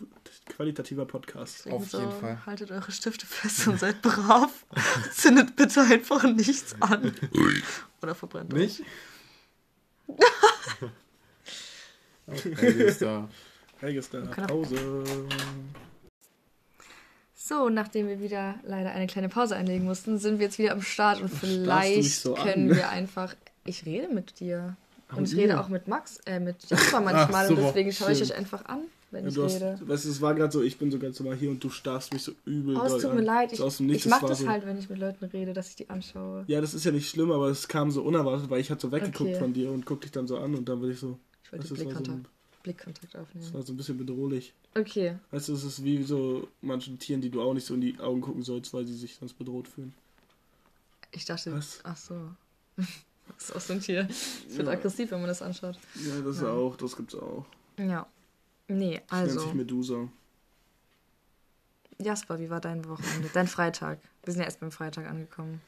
qualitativer 0.48 1.06
Podcast. 1.06 1.60
Deswegen 1.60 1.76
Auf 1.76 1.92
jeden 1.94 2.12
Fall. 2.12 2.46
Haltet 2.46 2.72
eure 2.72 2.92
Stifte 2.92 3.26
fest 3.26 3.68
und 3.68 3.80
seid 3.80 4.02
brav. 4.02 4.66
Zündet 5.14 5.56
bitte 5.56 5.82
einfach 5.82 6.24
nichts 6.24 6.76
an. 6.82 7.14
Oder 8.02 8.16
verbrennt 8.16 8.54
euch. 8.54 8.80
nicht? 8.80 8.84
okay, 12.28 12.84
ist 12.86 13.02
da. 13.02 13.28
Helge 13.80 14.00
ist 14.00 14.14
da 14.14 14.22
Pause. 14.48 14.78
So, 17.38 17.70
nachdem 17.70 18.08
wir 18.08 18.20
wieder 18.22 18.56
leider 18.66 18.92
eine 18.92 19.08
kleine 19.08 19.30
Pause 19.30 19.56
einlegen 19.56 19.86
mussten, 19.86 20.18
sind 20.18 20.40
wir 20.40 20.46
jetzt 20.46 20.58
wieder 20.58 20.72
am 20.72 20.82
Start 20.82 21.22
und 21.22 21.30
vielleicht 21.30 22.12
so 22.22 22.36
an? 22.36 22.44
können 22.48 22.70
wir 22.76 22.90
einfach. 22.90 23.36
Ich 23.66 23.86
rede 23.86 24.12
mit 24.14 24.40
dir. 24.40 24.76
Ach, 25.10 25.18
Und 25.18 25.26
ich 25.26 25.34
mit 25.36 25.44
rede 25.44 25.60
auch 25.60 25.68
mit 25.70 25.88
Max, 25.88 26.20
äh, 26.26 26.40
mit 26.40 26.56
Jasper 26.70 27.02
manchmal 27.02 27.48
und 27.48 27.56
super, 27.58 27.68
deswegen 27.68 27.92
schaue 27.92 28.12
ich 28.14 28.22
euch 28.24 28.34
einfach 28.34 28.66
an, 28.66 28.80
wenn 29.12 29.24
Ja, 29.24 29.30
ich 29.30 29.36
du 29.36 29.44
hast, 29.44 29.56
rede. 29.56 29.80
weißt 29.84 30.06
du, 30.06 30.10
es 30.10 30.22
war 30.22 30.34
gerade 30.34 30.52
so, 30.52 30.64
ich 30.64 30.78
bin 30.80 30.90
so 30.92 30.98
ganz 30.98 31.20
normal 31.20 31.38
hier 31.38 31.52
und 31.52 31.64
du 31.64 31.70
starrst 31.70 32.12
mich 32.14 32.24
so 32.24 32.32
übel. 32.46 32.76
Oh, 32.78 32.84
es 32.86 32.94
tut 32.94 33.12
an. 33.12 33.18
mir 33.18 33.22
leid. 33.22 33.52
Ich, 33.54 33.60
So 33.60 33.68
ich 33.68 34.06
mache 34.08 34.26
das 34.28 34.40
so, 34.40 34.48
halt, 34.48 34.66
wenn 34.66 34.80
ich 34.80 34.90
mit 34.90 34.98
Leuten 34.98 35.26
rede, 35.26 35.54
dass 35.54 35.70
ich 35.70 35.76
die 35.76 35.90
anschaue. 35.90 36.46
Ja, 36.48 36.60
das 36.62 36.74
ist 36.74 36.86
ja 36.86 36.92
nicht 36.92 37.08
schlimm, 37.10 37.32
aber 37.32 37.50
es 37.50 37.68
kam 37.68 37.92
so 37.92 38.02
unerwartet, 38.02 38.50
weil 38.50 38.62
ich 38.62 38.72
halt 38.72 38.82
so 38.82 38.92
weggeguckt 38.92 39.30
Okay. 39.30 39.40
von 39.40 39.54
dir 39.54 39.70
und 39.72 39.86
guck 39.86 40.02
dich 40.02 40.12
dann 40.12 40.26
so 40.28 40.38
an 40.40 40.56
und 40.56 40.68
dann 40.68 40.82
will 40.82 40.90
ich 40.92 41.00
so, 41.00 41.20
Ich 41.46 41.52
wollte 41.52 41.66
es 41.66 41.72
war 41.72 41.78
so, 41.78 41.84
Blickkontakt, 41.86 42.30
Blickkontakt 42.64 43.16
aufnehmen. 43.16 43.54
war 43.54 43.62
so 43.62 43.72
ein 43.74 43.78
bisschen 43.78 43.98
bedrohlich. 43.98 44.54
Okay, 44.76 45.18
Weißt 45.32 45.48
du, 45.50 45.54
es 45.54 45.64
ist 45.64 45.84
wie 45.84 46.04
so 46.04 46.48
manchen 46.62 47.00
Tieren, 47.00 47.22
die 47.22 47.30
du 47.30 47.42
auch 47.42 47.54
nicht 47.54 47.66
so 47.66 47.76
in 47.76 47.82
die 47.82 47.98
Augen 48.00 48.20
gucken 48.22 48.44
sollst, 48.44 48.74
weil 48.74 48.86
sie 48.86 48.94
sich 48.96 49.16
sonst 49.16 49.34
bedroht 49.38 49.68
fühlen. 49.68 49.94
ich 51.12 51.24
dachte. 51.26 51.54
Was? 51.54 51.80
Ach 51.84 51.96
so. 51.98 52.30
Das 53.38 53.50
ist 53.50 53.56
auch 53.56 53.62
so 53.62 53.74
ein 53.74 53.80
Tier. 53.82 54.08
Es 54.08 54.56
wird 54.56 54.68
Ja. 54.68 54.74
aggressiv, 54.74 55.10
wenn 55.10 55.18
man 55.20 55.28
das 55.28 55.42
anschaut. 55.42 55.80
Ja, 55.96 56.22
das 56.22 56.42
Ja. 56.42 56.50
auch, 56.52 56.76
das 56.78 56.96
gibt's 56.96 57.16
auch. 57.16 57.44
Ja. 57.78 58.06
Nee, 58.68 59.02
Das 59.10 59.20
nennt 59.20 59.30
also. 59.32 59.40
sich 59.40 59.54
Medusa. 59.56 60.08
Jasper, 61.98 62.40
wie 62.40 62.50
war 62.52 62.62
dein 62.62 62.88
Wochenende? 62.88 63.30
Dein 63.34 63.48
Freitag. 63.48 64.00
Wir 64.24 64.34
sind 64.34 64.42
ja 64.42 64.46
erst 64.46 64.60
beim 64.60 64.72
Freitag 64.72 65.08
angekommen. 65.08 65.62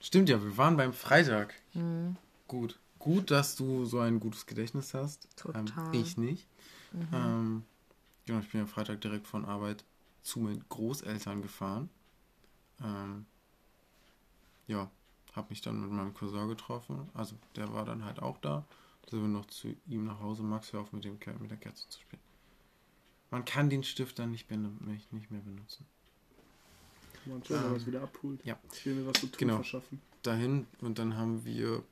Stimmt 0.00 0.28
ja, 0.30 0.42
wir 0.42 0.56
waren 0.56 0.76
beim 0.78 0.92
Freitag. 0.94 1.54
Mhm. 1.74 2.16
Gut. 2.48 2.78
Gut, 3.00 3.30
dass 3.32 3.56
du 3.56 3.84
so 3.86 3.98
ein 3.98 4.20
gutes 4.20 4.46
Gedächtnis 4.46 4.94
hast. 4.94 5.26
Total. 5.36 5.64
Ähm, 5.92 6.00
ich 6.00 6.16
nicht. 6.16 6.46
Mhm. 6.92 7.08
Ähm, 7.12 7.64
genau, 8.26 8.40
ich 8.40 8.50
bin 8.52 8.60
am 8.60 8.68
Freitag 8.68 9.00
direkt 9.00 9.26
von 9.26 9.44
Arbeit 9.44 9.84
zu 10.22 10.38
meinen 10.38 10.64
Großeltern 10.68 11.42
gefahren. 11.42 11.88
Ähm, 12.82 13.26
ja, 14.68 14.90
habe 15.34 15.48
mich 15.50 15.62
dann 15.62 15.80
mit 15.80 15.90
meinem 15.90 16.14
Cousin 16.14 16.48
getroffen. 16.48 17.08
Also 17.14 17.36
der 17.56 17.72
war 17.72 17.84
dann 17.84 18.04
halt 18.04 18.20
auch 18.20 18.38
da. 18.38 18.64
Da 19.02 19.10
sind 19.10 19.22
wir 19.22 19.28
noch 19.28 19.46
zu 19.46 19.74
ihm 19.88 20.04
nach 20.04 20.20
Hause. 20.20 20.42
Max, 20.42 20.72
hör 20.72 20.80
auf 20.80 20.92
mit, 20.92 21.04
dem, 21.04 21.18
Ker- 21.18 21.38
mit 21.40 21.50
der 21.50 21.58
Kerze 21.58 21.88
zu 21.88 22.00
spielen. 22.00 22.22
Man 23.30 23.44
kann 23.44 23.70
den 23.70 23.82
Stift 23.82 24.18
dann 24.18 24.30
nicht, 24.32 24.50
nicht 24.50 25.30
mehr 25.30 25.40
benutzen. 25.40 25.86
Kann 27.24 27.32
man 27.32 27.44
schon, 27.44 27.56
wenn 27.56 27.62
Ähm, 27.64 27.70
man 27.70 27.80
es 27.80 27.86
wieder 27.86 28.02
abholt. 28.02 28.44
ja. 28.44 28.58
Ich 28.72 28.86
will 28.86 28.94
mir 28.96 29.06
was 29.06 29.20
zu 29.20 29.26
tun 29.26 29.38
Genau. 29.38 29.56
verschaffen. 29.56 30.00
Dahin 30.22 30.66
und 30.80 30.98
dann 30.98 31.16
haben 31.16 31.44
wir 31.44 31.82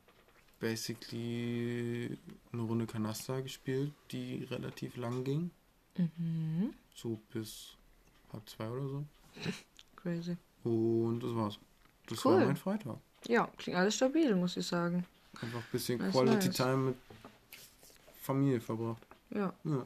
basically 0.59 2.17
eine 2.51 2.61
Runde 2.61 2.85
Kanaster 2.85 3.41
gespielt, 3.41 3.93
die 4.11 4.43
relativ 4.49 4.97
lang 4.97 5.23
ging. 5.23 5.51
Mhm. 5.97 6.73
So 6.95 7.19
bis 7.31 7.75
halb 8.31 8.47
zwei 8.49 8.69
oder 8.69 8.87
so. 8.87 9.05
Crazy. 9.95 10.37
Und 10.63 11.21
das 11.21 11.35
war's. 11.35 11.59
Das 12.07 12.23
Cool. 12.25 12.33
war 12.35 12.45
mein 12.45 12.57
Freitag. 12.57 12.97
Ja, 13.27 13.47
klingt 13.57 13.77
alles 13.77 13.95
stabil, 13.95 14.33
muss 14.35 14.57
ich 14.57 14.65
sagen. 14.65 15.05
Einfach 15.41 15.59
ein 15.59 15.65
bisschen 15.71 15.99
Nice, 15.99 16.11
Quality 16.11 16.47
nice. 16.47 16.55
Time 16.55 16.77
mit 16.77 16.95
Familie 18.21 18.61
verbracht. 18.61 19.05
Ja, 19.29 19.53
Ja, 19.63 19.85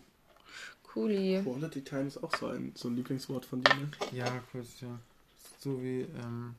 cooli. 0.84 1.42
Quality 1.44 1.84
Time 1.84 2.04
ist 2.08 2.24
auch 2.24 2.36
so 2.38 2.48
ein, 2.48 2.72
so 2.76 2.88
ein 2.88 2.96
Lieblingswort 2.96 3.46
von 3.46 3.62
dir, 3.62 3.74
ne? 3.76 3.92
ja 4.12 4.40
kurz, 4.52 4.82
ja. 4.82 4.98
So 5.60 5.82
wie, 5.82 6.02
ähm. 6.02 6.56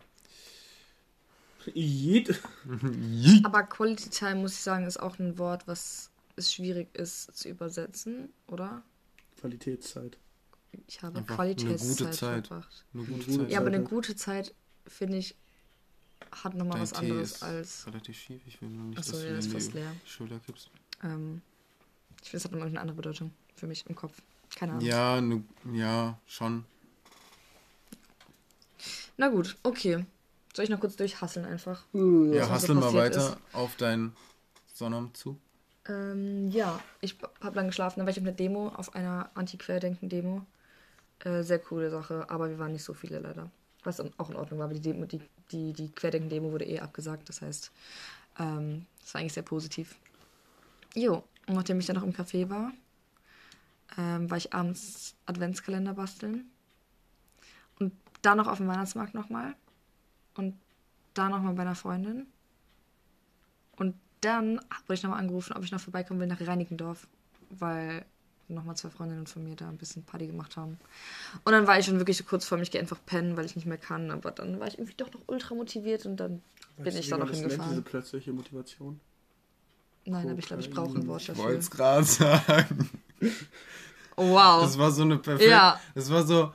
Yeet. 1.74 2.40
Aber 3.44 3.62
Quality 3.64 4.10
Time, 4.10 4.36
muss 4.36 4.52
ich 4.54 4.60
sagen, 4.60 4.86
ist 4.86 4.98
auch 5.00 5.18
ein 5.18 5.38
Wort, 5.38 5.66
was 5.66 6.10
es 6.36 6.52
schwierig 6.52 6.94
ist 6.94 7.36
zu 7.36 7.48
übersetzen, 7.48 8.28
oder? 8.46 8.82
Qualitätszeit. 9.40 10.18
Ich 10.88 11.02
habe 11.02 11.18
Einfach 11.18 11.36
Qualitätszeit 11.36 12.00
eine 12.00 12.06
gute 12.06 12.10
Zeit. 12.10 12.46
verbracht. 12.48 12.84
Eine 12.94 13.04
gute 13.04 13.30
Zeit. 13.38 13.50
Ja, 13.50 13.58
aber 13.58 13.68
eine 13.68 13.82
gute 13.82 14.16
Zeit, 14.16 14.54
finde 14.86 15.18
ich, 15.18 15.36
hat 16.32 16.54
nochmal 16.54 16.72
Dein 16.74 16.82
was 16.82 16.92
Tee 16.92 16.98
anderes 17.10 17.32
ist 17.32 17.42
als. 17.42 17.86
relativ 17.86 18.18
schief. 18.18 18.42
Ich 18.46 18.60
will 18.60 18.70
nur 18.70 18.86
nicht, 18.86 18.98
Achso, 18.98 19.12
dass 19.12 19.22
ja, 19.22 19.28
du 19.30 19.36
ist 19.36 19.52
fast 19.52 19.74
leer. 19.74 19.92
Schulter 20.04 20.40
kippst. 20.40 20.70
Ähm, 21.04 21.42
ich 22.22 22.30
finde, 22.30 22.38
es 22.38 22.44
hat 22.44 22.52
nochmal 22.52 22.68
eine 22.68 22.80
andere 22.80 22.96
Bedeutung 22.96 23.30
für 23.54 23.66
mich 23.66 23.84
im 23.86 23.94
Kopf. 23.94 24.20
Keine 24.56 24.72
Ahnung. 24.72 24.84
Ja, 24.84 25.20
ne, 25.20 25.44
ja, 25.72 26.18
schon. 26.26 26.64
Na 29.16 29.28
gut, 29.28 29.56
okay. 29.62 30.04
Soll 30.54 30.64
ich 30.64 30.70
noch 30.70 30.80
kurz 30.80 30.94
durchhasseln 30.94 31.44
einfach? 31.44 31.84
Ja, 31.92 32.42
was 32.42 32.50
hast 32.50 32.66
so 32.66 32.74
mal 32.74 32.94
weiter 32.94 33.36
auf 33.52 33.74
deinen 33.76 34.14
Sonnabend 34.72 35.16
zu? 35.16 35.36
Ähm, 35.88 36.48
ja, 36.50 36.80
ich 37.00 37.16
habe 37.40 37.56
lang 37.56 37.66
geschlafen. 37.66 37.98
Dann 37.98 38.06
war 38.06 38.12
ich 38.12 38.18
auf 38.18 38.24
einer 38.24 38.32
Demo, 38.32 38.68
auf 38.68 38.94
einer 38.94 39.30
Anti-Querdenken-Demo. 39.34 40.46
Äh, 41.24 41.42
sehr 41.42 41.58
coole 41.58 41.90
Sache, 41.90 42.30
aber 42.30 42.48
wir 42.48 42.58
waren 42.58 42.72
nicht 42.72 42.84
so 42.84 42.94
viele 42.94 43.18
leider. 43.18 43.50
Was 43.82 44.00
auch 44.00 44.30
in 44.30 44.36
Ordnung 44.36 44.60
war, 44.60 44.66
aber 44.66 44.74
die, 44.74 44.80
Demo, 44.80 45.04
die, 45.06 45.20
die, 45.50 45.72
die 45.72 45.90
Querdenken-Demo 45.90 46.52
wurde 46.52 46.64
eh 46.66 46.78
abgesagt. 46.78 47.28
Das 47.28 47.42
heißt, 47.42 47.72
ähm, 48.38 48.86
das 49.00 49.12
war 49.12 49.20
eigentlich 49.20 49.34
sehr 49.34 49.42
positiv. 49.42 49.96
Jo, 50.94 51.24
und 51.48 51.54
nachdem 51.54 51.80
ich 51.80 51.86
dann 51.86 51.96
noch 51.96 52.04
im 52.04 52.14
Café 52.14 52.48
war, 52.48 52.72
ähm, 53.98 54.30
war 54.30 54.38
ich 54.38 54.54
abends 54.54 55.16
Adventskalender 55.26 55.94
basteln. 55.94 56.48
Und 57.80 57.92
dann 58.22 58.38
noch 58.38 58.46
auf 58.46 58.58
dem 58.58 58.68
Weihnachtsmarkt 58.68 59.14
nochmal. 59.14 59.54
Und 60.34 60.54
da 61.14 61.28
nochmal 61.28 61.54
bei 61.54 61.62
einer 61.62 61.74
Freundin. 61.74 62.26
Und 63.76 63.94
dann 64.20 64.58
wurde 64.86 64.94
ich 64.94 65.02
nochmal 65.02 65.20
angerufen, 65.20 65.52
ob 65.56 65.64
ich 65.64 65.72
noch 65.72 65.80
vorbeikommen 65.80 66.20
will 66.20 66.26
nach 66.26 66.40
Reinickendorf, 66.40 67.06
weil 67.50 68.04
nochmal 68.48 68.76
zwei 68.76 68.90
Freundinnen 68.90 69.26
von 69.26 69.44
mir 69.44 69.56
da 69.56 69.68
ein 69.68 69.78
bisschen 69.78 70.02
Party 70.02 70.26
gemacht 70.26 70.56
haben. 70.56 70.78
Und 71.44 71.52
dann 71.52 71.66
war 71.66 71.78
ich 71.78 71.86
schon 71.86 71.98
wirklich 71.98 72.16
so 72.16 72.24
kurz 72.24 72.44
vor 72.44 72.58
mich, 72.58 72.70
gehe 72.70 72.80
einfach 72.80 72.98
pennen, 73.06 73.36
weil 73.36 73.46
ich 73.46 73.56
nicht 73.56 73.66
mehr 73.66 73.78
kann. 73.78 74.10
Aber 74.10 74.30
dann 74.30 74.60
war 74.60 74.66
ich 74.66 74.78
irgendwie 74.78 74.94
doch 74.96 75.12
noch 75.12 75.20
ultra 75.26 75.54
motiviert 75.54 76.04
und 76.06 76.16
dann 76.16 76.42
bin 76.76 76.86
Weißt 76.86 76.96
du, 76.96 77.00
ich 77.00 77.08
da 77.08 77.16
noch 77.16 77.28
das 77.28 77.38
nennt, 77.38 77.50
hingefahren. 77.52 77.70
Diese 77.70 77.82
plötzliche 77.82 78.32
Motivation. 78.32 79.00
Nein, 80.04 80.28
aber 80.28 80.38
ich 80.38 80.46
glaube, 80.46 80.62
ich 80.62 80.70
brauche 80.70 80.98
ein 80.98 81.06
Wort 81.06 81.22
Ich 81.22 81.28
dafür. 81.28 81.44
wollte 81.44 81.58
es 81.60 81.70
gerade 81.70 82.04
sagen. 82.04 82.90
Wow. 84.16 84.62
Das 84.62 84.78
war 84.78 84.90
so 84.90 85.02
eine 85.02 85.16
perfekte. 85.18 85.50
Ja. 85.50 85.80
Das 85.94 86.10
war 86.10 86.22
so. 86.24 86.52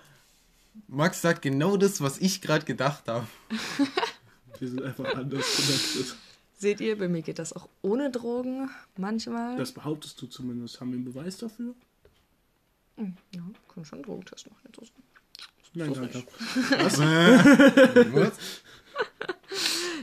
Max 0.88 1.22
sagt 1.22 1.42
genau 1.42 1.78
das, 1.78 2.02
was 2.02 2.18
ich 2.20 2.42
gerade 2.42 2.66
gedacht 2.66 3.08
habe. 3.08 3.28
Wir 4.60 4.68
sind 4.68 4.82
einfach 4.82 5.16
anders 5.16 5.56
connected. 5.56 6.16
Seht 6.58 6.82
ihr, 6.82 6.98
bei 6.98 7.08
mir 7.08 7.22
geht 7.22 7.40
das 7.40 7.54
auch 7.54 7.70
ohne 7.82 8.12
Drogen 8.12 8.70
manchmal. 8.98 9.56
Das 9.56 9.72
behauptest 9.72 10.22
du 10.22 10.28
zumindest. 10.28 10.82
Haben 10.82 10.92
wir 10.92 10.98
einen 10.98 11.06
Beweis 11.06 11.38
dafür? 11.38 11.74
Hm, 12.98 13.16
ja, 13.34 13.42
können 13.70 13.86
schon 13.86 14.00
einen 14.00 14.04
Drogentest 14.04 14.50
machen. 14.50 14.70
Jetzt. 14.78 14.92
Nein, 15.74 15.94
danke. 15.94 16.26
Was? 18.14 18.30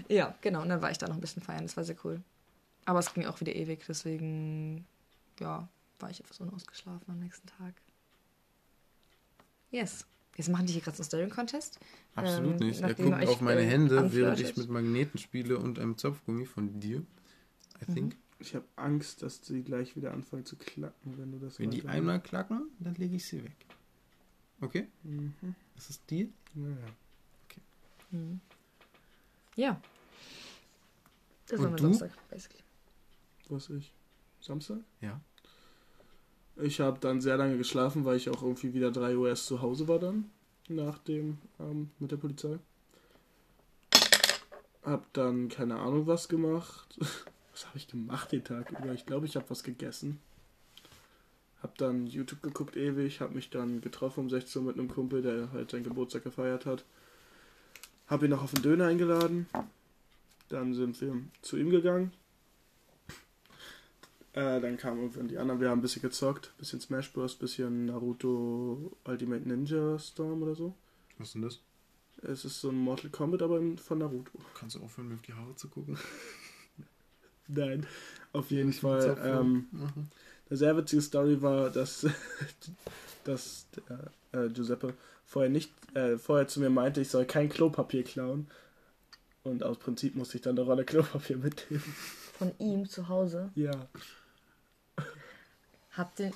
Ja, 0.09 0.37
genau. 0.41 0.63
Und 0.63 0.69
dann 0.69 0.83
war 0.83 0.91
ich 0.91 0.99
da 0.99 1.09
noch 1.09 1.17
ein 1.17 1.21
bisschen 1.21 1.43
feiern. 1.43 1.65
Das 1.65 1.77
war 1.77 1.85
sehr 1.85 1.97
cool. 2.05 2.23
Aber 2.85 3.01
es 3.01 3.13
ging 3.13 3.27
auch 3.27 3.41
wieder 3.41 3.55
ewig, 3.55 3.85
deswegen, 3.89 4.87
ja, 5.41 5.69
war 5.99 6.11
ich 6.11 6.21
etwas 6.21 6.39
unausgeschlafen 6.41 7.07
am 7.09 7.19
nächsten 7.19 7.49
Tag. 7.49 7.75
Yes. 9.71 10.07
Jetzt 10.37 10.49
machen 10.51 10.67
die 10.67 10.75
hier 10.75 10.83
gerade 10.83 10.97
so 10.97 11.03
einen 11.03 11.07
Staring-Contest. 11.07 11.81
Absolut 12.15 12.61
Ähm, 12.61 12.67
nicht. 12.69 12.81
Er 12.83 12.95
guckt 12.95 13.27
auf 13.27 13.41
meine 13.41 13.63
äh, 13.63 13.67
Hände, 13.67 14.13
während 14.13 14.39
ich 14.39 14.57
mit 14.57 14.69
Magneten 14.69 15.19
spiele 15.19 15.59
und 15.59 15.79
einem 15.79 15.97
Zopfgummi 15.97 16.45
von 16.45 16.79
dir. 16.79 17.03
I 17.83 17.93
think. 17.93 18.17
Ich 18.39 18.55
habe 18.55 18.67
Angst, 18.77 19.23
dass 19.23 19.47
sie 19.47 19.63
gleich 19.63 19.97
wieder 19.97 20.13
anfangen 20.13 20.45
zu 20.45 20.57
klacken, 20.57 21.17
wenn 21.17 21.33
du 21.33 21.39
das 21.39 21.59
Wenn 21.59 21.71
die 21.71 21.87
einmal 21.87 22.21
klacken, 22.21 22.69
dann 22.81 22.95
lege 22.97 23.17
ich 23.17 23.25
sie 23.25 23.43
weg. 23.43 23.57
Okay? 24.61 24.89
Mhm. 25.05 25.35
Ist 25.75 25.89
das 25.89 26.05
Deal? 26.05 26.29
Naja. 26.55 26.77
Mhm. 28.11 28.41
Ja. 29.57 29.81
Das 31.47 31.59
Und 31.59 31.65
war 31.65 31.71
mein 31.71 31.77
du? 31.79 31.83
Samstag, 31.85 32.11
basically. 32.29 32.63
Was 33.49 33.71
ich? 33.71 33.93
Samstag? 34.41 34.79
Ja. 35.01 35.21
Ich 36.59 36.81
habe 36.81 36.99
dann 37.01 37.21
sehr 37.21 37.37
lange 37.37 37.59
geschlafen, 37.59 38.05
weil 38.07 38.17
ich 38.17 38.31
auch 38.31 38.43
irgendwie 38.43 38.73
wieder 38.73 38.91
3 38.91 39.17
Uhr 39.17 39.29
erst 39.29 39.47
zu 39.47 39.61
Hause 39.61 39.89
war 39.89 39.99
dann, 39.99 40.31
nach 40.69 40.99
dem 40.99 41.37
Abend 41.59 42.01
mit 42.01 42.11
der 42.11 42.17
Polizei. 42.17 42.59
Hab 44.83 45.13
dann 45.13 45.49
keine 45.49 45.77
Ahnung 45.77 46.07
was 46.07 46.29
gemacht. 46.29 46.99
Was 47.53 47.67
habe 47.69 47.79
ich 47.79 47.89
gemacht 47.89 48.33
den 48.33 48.45
Tag 48.45 48.71
über? 48.71 48.93
Ich 48.93 49.07
glaube, 49.07 49.25
ich 49.25 49.35
habe 49.35 49.49
was 49.49 49.63
gegessen. 49.63 50.21
Hab 51.63 51.79
dann 51.79 52.07
YouTube 52.07 52.43
geguckt 52.43 52.77
ewig, 52.77 53.23
hab 53.23 53.35
mich 53.35 53.49
dann 53.49 53.81
getroffen 53.81 54.21
um 54.21 54.29
16 54.29 54.61
Uhr 54.61 54.69
mit 54.69 54.79
einem 54.79 54.91
Kumpel, 54.91 55.23
der 55.23 55.51
halt 55.53 55.71
seinen 55.71 55.85
Geburtstag 55.85 56.25
gefeiert 56.25 56.67
hat. 56.67 56.85
Hab 58.09 58.23
ihn 58.23 58.29
noch 58.29 58.43
auf 58.43 58.53
den 58.53 58.63
Döner 58.63 58.89
eingeladen. 58.89 59.47
Dann 60.51 60.75
sind 60.75 61.01
wir 61.01 61.17
zu 61.41 61.57
ihm 61.57 61.71
gegangen. 61.71 62.13
Äh, 64.37 64.61
dann 64.61 64.77
kamen 64.77 65.01
irgendwann 65.01 65.27
die 65.29 65.39
anderen. 65.39 65.61
Wir 65.61 65.71
haben 65.71 65.81
ein 65.81 65.83
bisschen 65.83 66.03
gezockt. 66.03 66.53
Bisschen 66.59 66.81
Smash 66.81 67.13
Bros., 67.13 67.35
bisschen 67.35 67.87
Naruto 67.87 68.93
Ultimate 69.05 69.49
Ninja 69.49 69.99
Storm 69.99 70.43
oder 70.45 70.55
so. 70.55 70.75
Was 71.19 71.29
ist 71.29 71.35
denn 71.35 71.43
das? 71.43 71.61
Es 72.23 72.45
ist 72.45 72.61
so 72.61 72.71
ein 72.71 72.77
Mortal 72.77 73.11
Kombat, 73.11 73.43
aber 73.43 73.61
von 73.79 73.99
Naruto. 73.99 74.33
Kannst 74.55 74.77
du 74.77 74.81
aufhören, 74.83 75.09
mir 75.09 75.15
auf 75.15 75.23
die 75.23 75.35
Haare 75.35 75.55
zu 75.57 75.69
gucken? 75.69 75.99
Nein, 77.49 77.87
auf 78.33 78.51
jeden 78.51 78.71
Ich 78.71 78.81
Fall. 78.81 79.17
Ähm, 79.25 79.67
Mhm. 79.73 80.09
eine 80.49 80.57
sehr 80.57 80.77
witzige 80.77 81.03
Story 81.03 81.43
war, 81.43 81.71
dass, 81.71 82.07
dass 83.25 83.67
der, 84.33 84.45
äh, 84.45 84.49
Giuseppe 84.51 84.95
vorher 85.25 85.51
nicht, 85.51 85.73
äh, 85.95 86.19
vorher 86.19 86.49
zu 86.49 86.61
mir 86.61 86.71
meinte, 86.71 87.01
ich 87.01 87.09
soll 87.09 87.25
kein 87.25 87.49
Klopapier 87.49 88.05
klauen. 88.05 88.49
Und 89.45 89.63
aus 89.63 89.79
Prinzip 89.79 90.17
musste 90.17 90.37
ich 90.39 90.43
dann 90.43 90.59
eine 90.59 90.67
Rolle 90.67 90.85
Klopapier 90.85 91.37
mitnehmen. 91.39 91.85
Von 92.39 92.53
ihm 92.59 92.89
zu 92.89 93.09
Hause. 93.09 93.51
Ja. 93.55 93.73
Habt 95.97 96.21
ihr, 96.21 96.31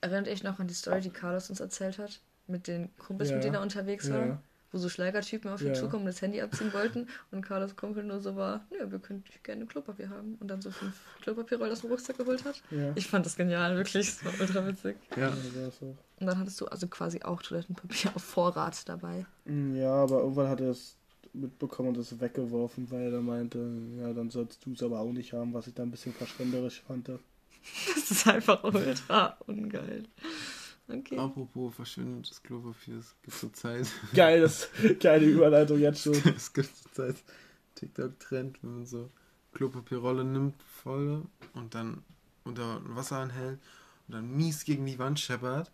erinnert 0.00 0.28
euch 0.28 0.42
noch 0.42 0.58
an 0.60 0.68
die 0.68 0.74
Story, 0.74 1.00
die 1.00 1.10
Carlos 1.10 1.50
uns 1.50 1.60
erzählt 1.60 1.98
hat? 1.98 2.20
Mit 2.46 2.66
den 2.68 2.94
Kumpels, 2.98 3.30
Ja. 3.30 3.36
mit 3.36 3.44
denen 3.44 3.54
er 3.56 3.62
unterwegs 3.62 4.10
war? 4.10 4.26
Ja. 4.26 4.42
Wo 4.70 4.78
so 4.78 4.88
Schlägertypen 4.88 5.50
auf 5.50 5.60
ihn 5.62 5.68
Ja. 5.68 5.74
zukommen 5.74 6.00
und 6.02 6.06
das 6.06 6.20
Handy 6.20 6.40
abziehen 6.42 6.72
wollten. 6.74 7.08
Und 7.30 7.42
Carlos 7.42 7.74
Kumpel 7.76 8.02
nur 8.04 8.20
so 8.20 8.34
war, 8.36 8.66
nö, 8.70 8.90
wir 8.90 8.98
könnten 8.98 9.24
gerne 9.42 9.66
Klopapier 9.66 10.10
haben. 10.10 10.36
Und 10.40 10.48
dann 10.48 10.60
so 10.60 10.70
fünf 10.70 10.94
Klopapierrollen 11.22 11.72
aus 11.72 11.80
dem 11.80 11.90
Rucksack 11.90 12.18
geholt 12.18 12.44
hat. 12.44 12.60
Ich 12.96 13.06
fand 13.06 13.24
das 13.24 13.36
genial, 13.36 13.76
wirklich. 13.76 14.16
Das 14.16 14.24
war 14.24 14.32
ultra 14.40 14.66
witzig. 14.66 14.96
Ja. 15.16 15.28
Und 16.20 16.26
dann 16.26 16.38
hattest 16.38 16.60
du 16.60 16.66
also 16.66 16.86
quasi 16.88 17.22
auch 17.22 17.40
Toilettenpapier 17.40 18.10
auf 18.14 18.22
Vorrat 18.22 18.88
dabei. 18.88 19.24
Mm, 19.44 19.76
Ja, 19.76 19.92
aber 19.94 20.20
irgendwann 20.20 20.48
hat 20.48 20.60
er 20.60 20.70
es 20.70 20.96
mitbekommen 21.32 21.90
und 21.90 21.96
es 21.98 22.20
weggeworfen, 22.20 22.90
weil 22.90 23.12
er 23.12 23.20
meinte, 23.20 23.58
ja, 23.98 24.12
dann 24.12 24.30
sollst 24.30 24.64
du 24.66 24.72
es 24.72 24.82
aber 24.82 25.00
auch 25.00 25.12
nicht 25.12 25.32
haben, 25.32 25.52
was 25.54 25.66
ich 25.68 25.74
da 25.74 25.82
ein 25.82 25.90
bisschen 25.90 26.12
verschwenderisch 26.12 26.82
fand. 26.86 27.08
Das 27.94 28.10
ist 28.10 28.26
einfach 28.26 28.62
ultra 28.64 29.36
ungeil. 29.46 30.04
Okay. 30.88 31.18
Apropos 31.18 31.74
verschwindendes 31.74 32.42
Klopapier, 32.42 32.98
es 32.98 33.14
gibt 33.22 33.36
zur 33.36 33.52
Zeit, 33.54 33.86
Geil, 34.14 34.42
das 34.42 34.68
geile 35.00 35.24
Überleitung 35.26 35.78
jetzt 35.80 36.02
schon. 36.02 36.12
es 36.36 36.52
gibt 36.52 36.76
zur 36.76 36.92
Zeit 36.92 37.16
TikTok-Trend, 37.76 38.62
wenn 38.62 38.74
man 38.74 38.86
so 38.86 39.10
Klopapierrolle 39.54 40.24
nimmt, 40.24 40.62
voll 40.62 41.22
und 41.54 41.74
dann 41.74 42.02
unter 42.44 42.80
Wasser 42.94 43.16
anhält 43.18 43.58
und 44.08 44.14
dann 44.14 44.36
mies 44.36 44.64
gegen 44.64 44.84
die 44.84 44.98
Wand 44.98 45.18
scheppert, 45.18 45.70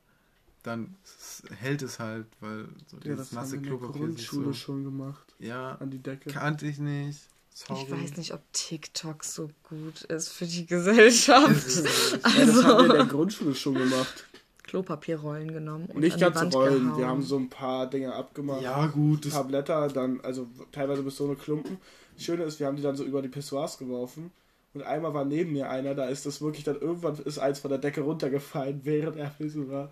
dann 0.62 0.94
s- 1.02 1.42
hält 1.58 1.82
es 1.82 1.98
halt, 1.98 2.26
weil 2.40 2.68
so 2.86 2.96
Ja, 2.98 3.02
dieses 3.04 3.16
das 3.16 3.32
haben 3.32 3.36
nasse 3.36 3.50
wir 3.52 3.58
in 3.58 3.62
der 3.64 3.70
Klopapier 3.78 4.10
sich 4.12 4.28
Grundschule 4.28 4.44
so, 4.46 4.52
schon 4.54 4.84
gemacht. 4.84 5.34
ja, 5.40 5.74
An 5.76 5.90
die 5.90 5.98
Decke. 6.02 6.30
kannte 6.30 6.66
ich 6.68 6.78
nicht. 6.78 7.28
Sorry. 7.52 7.82
Ich 7.82 7.90
weiß 7.90 8.16
nicht, 8.16 8.32
ob 8.32 8.40
TikTok 8.52 9.22
so 9.24 9.50
gut 9.68 10.02
ist 10.04 10.28
für 10.30 10.46
die 10.46 10.66
Gesellschaft. 10.66 11.50
Es 11.50 11.76
ist- 11.78 12.12
Ja, 12.12 12.46
das 12.46 12.64
haben 12.64 12.78
wir 12.78 12.80
in 12.84 12.90
der 12.90 13.00
Also, 13.00 13.06
Grundschule 13.16 13.54
schon 13.54 13.74
gemacht. 13.74 14.24
Klopapierrollen 14.62 15.52
genommen 15.52 15.86
und 15.86 15.98
Nicht 16.00 16.18
ganz 16.20 16.54
rollen. 16.54 16.84
gehauen. 16.84 16.98
Wir 16.98 17.06
haben 17.08 17.22
so 17.22 17.36
ein 17.36 17.48
paar 17.50 17.90
Dinge 17.90 18.14
abgemacht. 18.14 18.62
ja 18.62 18.86
gut, 18.86 19.26
ein 19.26 19.30
paar 19.30 19.44
Blätter, 19.44 19.88
dann, 19.88 20.20
also 20.20 20.46
teilweise 20.70 21.02
bis 21.02 21.16
so 21.16 21.24
eine 21.26 21.34
Klumpen. 21.34 21.78
Das 22.14 22.24
Schöne 22.24 22.44
ist, 22.44 22.60
wir 22.60 22.66
haben 22.68 22.76
die 22.76 22.82
dann 22.82 22.96
so 22.96 23.02
über 23.04 23.20
die 23.20 23.28
Pissoirs 23.28 23.78
geworfen. 23.78 24.30
Und 24.72 24.84
einmal 24.84 25.12
war 25.12 25.24
neben 25.24 25.52
mir 25.52 25.68
einer, 25.68 25.96
da 25.96 26.04
ist 26.06 26.24
das 26.26 26.40
wirklich 26.40 26.62
dann 26.62 26.80
irgendwann 26.80 27.16
ist 27.18 27.40
eins 27.40 27.58
von 27.58 27.70
der 27.70 27.78
Decke 27.78 28.02
runtergefallen, 28.02 28.80
während 28.84 29.16
er 29.16 29.30
Pissoir 29.30 29.90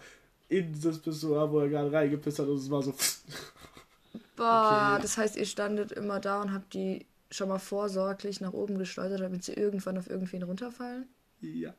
in 0.48 0.80
das 0.80 1.00
Pissoir, 1.00 1.50
wo 1.50 1.58
er 1.58 1.68
gerade 1.68 1.90
reingepisst 1.92 2.38
hat 2.38 2.46
und 2.46 2.56
es 2.58 2.70
war 2.70 2.82
so. 2.82 2.94
Boah, 4.36 4.92
Okay. 4.94 5.02
das 5.02 5.18
heißt, 5.18 5.36
ihr 5.36 5.46
standet 5.46 5.90
immer 5.92 6.20
da 6.20 6.40
und 6.40 6.52
habt 6.54 6.72
die 6.74 7.04
schon 7.30 7.48
mal 7.48 7.58
vorsorglich 7.58 8.40
nach 8.40 8.52
oben 8.52 8.78
geschleudert, 8.78 9.20
damit 9.20 9.44
sie 9.44 9.52
irgendwann 9.52 9.98
auf 9.98 10.08
irgendwen 10.08 10.42
runterfallen. 10.42 11.06
ja. 11.40 11.74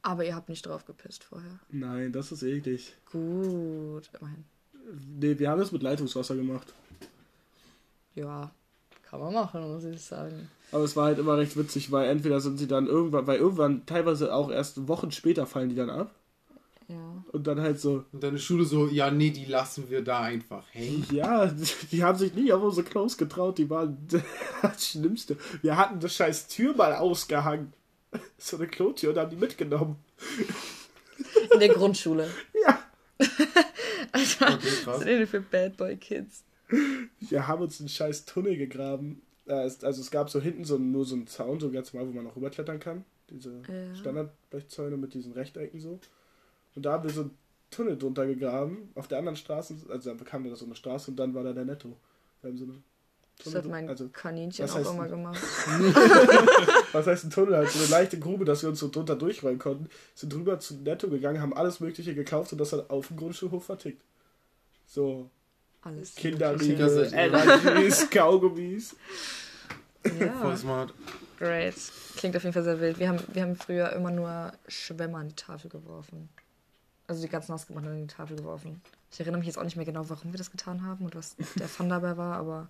Aber 0.00 0.24
ihr 0.24 0.34
habt 0.36 0.48
nicht 0.48 0.64
drauf 0.64 0.84
gepisst 0.84 1.24
vorher. 1.24 1.58
Nein, 1.70 2.12
das 2.12 2.30
ist 2.30 2.44
eklig. 2.44 2.96
Gut, 3.10 4.08
immerhin. 4.18 4.44
Nee, 5.18 5.38
wir 5.38 5.50
haben 5.50 5.58
das 5.58 5.72
mit 5.72 5.82
Leitungswasser 5.82 6.36
gemacht. 6.36 6.72
Ja, 8.14 8.52
kann 9.02 9.20
man 9.20 9.34
machen, 9.34 9.60
muss 9.62 9.84
ich 9.84 10.00
sagen. 10.00 10.48
Aber 10.70 10.84
es 10.84 10.96
war 10.96 11.06
halt 11.06 11.18
immer 11.18 11.36
recht 11.36 11.56
witzig, 11.56 11.90
weil 11.90 12.08
entweder 12.08 12.40
sind 12.40 12.58
sie 12.58 12.68
dann 12.68 12.86
irgendwann, 12.86 13.26
weil 13.26 13.38
irgendwann 13.38 13.86
teilweise 13.86 14.32
auch 14.32 14.50
erst 14.50 14.86
Wochen 14.86 15.10
später 15.10 15.46
fallen 15.46 15.68
die 15.68 15.74
dann 15.74 15.90
ab. 15.90 16.14
Ja. 16.88 17.22
Und 17.32 17.46
dann 17.46 17.60
halt 17.60 17.78
so, 17.78 18.04
Und 18.12 18.22
deine 18.22 18.38
Schule 18.38 18.64
so, 18.64 18.88
ja, 18.88 19.10
nee, 19.10 19.30
die 19.30 19.44
lassen 19.44 19.90
wir 19.90 20.02
da 20.02 20.20
einfach 20.20 20.64
hängen. 20.72 21.06
ja, 21.12 21.46
die 21.92 22.02
haben 22.02 22.18
sich 22.18 22.32
nicht 22.34 22.52
auf 22.52 22.62
unsere 22.62 22.86
Clothes 22.88 23.18
getraut, 23.18 23.58
die 23.58 23.68
waren 23.68 23.98
das 24.62 24.88
Schlimmste. 24.88 25.36
Wir 25.62 25.76
hatten 25.76 26.00
das 26.00 26.14
scheiß 26.14 26.48
Tür 26.48 26.74
mal 26.74 26.94
ausgehangen. 26.94 27.72
So 28.38 28.56
eine 28.56 28.66
Klotür 28.68 29.10
und 29.10 29.18
haben 29.18 29.28
die 29.30 29.36
mitgenommen. 29.36 29.96
In 31.52 31.60
der 31.60 31.68
Grundschule. 31.68 32.30
Ja. 32.66 32.78
Alter, 34.12 34.54
Okay, 34.54 34.68
krass. 34.68 34.86
was 34.86 34.98
sind 35.00 35.08
denn 35.08 35.26
für 35.26 35.40
Bad 35.42 35.76
Boy 35.76 35.96
Kids? 35.96 36.44
Wir 37.20 37.46
haben 37.48 37.62
uns 37.62 37.80
einen 37.80 37.88
scheiß 37.88 38.24
Tunnel 38.24 38.56
gegraben. 38.56 39.20
Also 39.46 40.00
es 40.00 40.10
gab 40.10 40.30
so 40.30 40.40
hinten 40.40 40.64
so 40.64 40.78
nur 40.78 41.04
so 41.04 41.16
einen 41.16 41.26
Zaun, 41.26 41.58
so 41.60 41.70
ganz 41.70 41.92
normal, 41.92 42.08
wo 42.08 42.14
man 42.14 42.24
noch 42.24 42.36
rüberklettern 42.36 42.80
kann. 42.80 43.04
Diese 43.28 43.60
Ja. 43.68 43.94
Standardblechzäune 43.96 44.96
mit 44.96 45.12
diesen 45.14 45.32
Rechtecken 45.32 45.80
so. 45.80 45.98
Und 46.78 46.84
da 46.84 46.92
haben 46.92 47.02
wir 47.02 47.10
so 47.10 47.22
einen 47.22 47.36
Tunnel 47.72 47.98
drunter 47.98 48.24
gegraben. 48.24 48.92
Auf 48.94 49.08
der 49.08 49.18
anderen 49.18 49.34
Straße, 49.34 49.74
also 49.90 50.14
da 50.14 50.24
kam 50.24 50.48
da 50.48 50.54
so 50.54 50.64
eine 50.64 50.76
Straße 50.76 51.10
und 51.10 51.16
dann 51.16 51.34
war 51.34 51.42
da 51.42 51.52
der 51.52 51.64
Netto. 51.64 51.96
Wir 52.40 52.50
haben 52.50 52.56
so 52.56 52.64
eine 52.66 52.74
Das 53.44 53.52
hat 53.52 53.64
mein 53.66 53.88
also, 53.88 54.08
Kaninchen 54.10 54.64
auch 54.70 54.76
heißt 54.76 54.90
immer 54.92 55.08
gemacht. 55.08 55.42
was 56.92 57.04
heißt 57.08 57.24
ein 57.24 57.30
Tunnel? 57.30 57.56
Halt 57.56 57.68
so 57.70 57.80
eine 57.80 57.88
leichte 57.88 58.16
Grube, 58.20 58.44
dass 58.44 58.62
wir 58.62 58.68
uns 58.68 58.78
so 58.78 58.88
drunter 58.88 59.16
durchrollen 59.16 59.58
konnten. 59.58 59.88
Sind 60.14 60.32
drüber 60.32 60.60
zu 60.60 60.76
Netto 60.76 61.08
gegangen, 61.08 61.42
haben 61.42 61.52
alles 61.52 61.80
Mögliche 61.80 62.14
gekauft 62.14 62.52
und 62.52 62.58
das 62.58 62.70
dann 62.70 62.88
auf 62.90 63.08
dem 63.08 63.16
Grundschulhof 63.16 63.64
vertickt. 63.64 64.04
So 64.86 65.28
Alles. 65.82 66.14
Kinderriegel. 66.14 67.10
Energies, 67.12 68.08
Kaugummis. 68.08 68.94
Voll 70.04 70.16
Ja, 70.20 70.56
smart. 70.56 70.94
great. 71.38 71.74
Klingt 72.16 72.36
auf 72.36 72.44
jeden 72.44 72.54
Fall 72.54 72.62
sehr 72.62 72.80
wild. 72.80 73.00
Wir 73.00 73.08
haben, 73.08 73.18
wir 73.32 73.42
haben 73.42 73.56
früher 73.56 73.92
immer 73.94 74.12
nur 74.12 74.52
Schwämme 74.68 75.18
an 75.18 75.28
die 75.28 75.34
Tafel 75.34 75.68
geworfen. 75.70 76.28
Also 77.08 77.22
die 77.22 77.28
ganz 77.28 77.48
nass 77.48 77.66
gemacht 77.66 77.84
und 77.84 77.90
an 77.90 78.00
die 78.00 78.06
Tafel 78.06 78.36
geworfen. 78.36 78.80
Ich 79.10 79.18
erinnere 79.18 79.38
mich 79.38 79.46
jetzt 79.46 79.58
auch 79.58 79.64
nicht 79.64 79.76
mehr 79.76 79.86
genau, 79.86 80.08
warum 80.10 80.30
wir 80.32 80.38
das 80.38 80.50
getan 80.50 80.84
haben 80.84 81.04
und 81.06 81.16
was 81.16 81.34
der 81.56 81.66
Fun 81.68 81.88
dabei 81.88 82.16
war, 82.16 82.36
aber. 82.36 82.68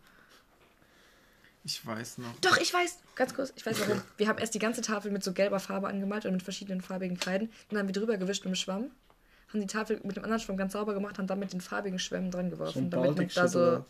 Ich 1.64 1.84
weiß 1.84 2.18
noch. 2.18 2.32
Doch, 2.40 2.56
ich 2.58 2.72
weiß, 2.72 2.98
ganz 3.16 3.34
kurz, 3.34 3.52
ich 3.56 3.66
weiß 3.66 3.80
warum. 3.80 4.00
Wir 4.16 4.28
haben 4.28 4.38
erst 4.38 4.54
die 4.54 4.58
ganze 4.60 4.80
Tafel 4.80 5.10
mit 5.10 5.22
so 5.24 5.32
gelber 5.32 5.58
Farbe 5.58 5.88
angemalt 5.88 6.24
und 6.24 6.32
mit 6.32 6.42
verschiedenen 6.42 6.80
farbigen 6.80 7.18
Kreiden. 7.18 7.50
Dann 7.68 7.80
haben 7.80 7.88
wir 7.88 7.92
drüber 7.92 8.16
gewischt 8.16 8.44
mit 8.44 8.54
dem 8.54 8.56
Schwamm, 8.56 8.90
haben 9.52 9.60
die 9.60 9.66
Tafel 9.66 10.00
mit 10.04 10.16
dem 10.16 10.22
anderen 10.22 10.40
Schwamm 10.40 10.56
ganz 10.56 10.72
sauber 10.74 10.94
gemacht, 10.94 11.18
haben 11.18 11.26
dann 11.26 11.40
mit 11.40 11.52
den 11.52 11.60
farbigen 11.60 11.98
Schwämmen 11.98 12.30
dran 12.30 12.48
So 12.48 12.56
geworfen, 12.56 12.78
ein 12.84 12.90
damit 12.90 13.06
man 13.08 13.14
baltic 13.16 13.34
da 13.34 13.48
so? 13.48 13.84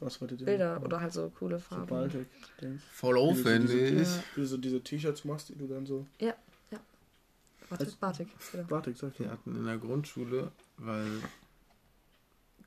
Bilder 0.44 0.82
oder 0.82 1.00
halt 1.00 1.12
so 1.12 1.28
coole 1.38 1.58
So 1.58 1.64
Farben. 1.66 1.86
Baltic-Dings. 1.86 2.82
Voll 2.90 3.16
Diese- 3.16 3.26
aufwendig. 3.42 4.08
Wie 4.34 4.40
du 4.40 4.46
so 4.46 4.56
diese 4.56 4.80
T-Shirts 4.82 5.24
machst, 5.26 5.50
die 5.50 5.56
du 5.56 5.66
dann 5.68 5.84
so. 5.84 6.06
Ja, 6.20 6.34
ja. 7.68 7.70
Warte, 7.70 7.84
Als- 7.84 7.94
Batik. 7.96 8.28
Genau. 8.52 8.64
Batik, 8.64 8.96
sag 8.96 9.12
ich 9.12 9.20
Wir 9.20 9.30
hatten 9.30 9.54
in 9.56 9.64
der 9.64 9.78
Grundschule, 9.78 10.52
weil 10.76 11.22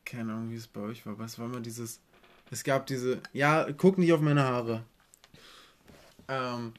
keine 0.05 0.33
Ahnung, 0.33 0.51
wie 0.51 0.55
es 0.55 0.67
bei 0.67 0.81
euch 0.81 1.05
war, 1.05 1.13
aber 1.13 1.25
es 1.25 1.37
war 1.39 1.45
immer 1.45 1.59
dieses. 1.59 1.99
Es 2.49 2.63
gab 2.63 2.85
diese. 2.87 3.21
Ja, 3.33 3.71
guck 3.71 3.97
nicht 3.97 4.11
auf 4.13 4.21
meine 4.21 4.43
Haare. 4.43 4.83
Ähm, 6.27 6.73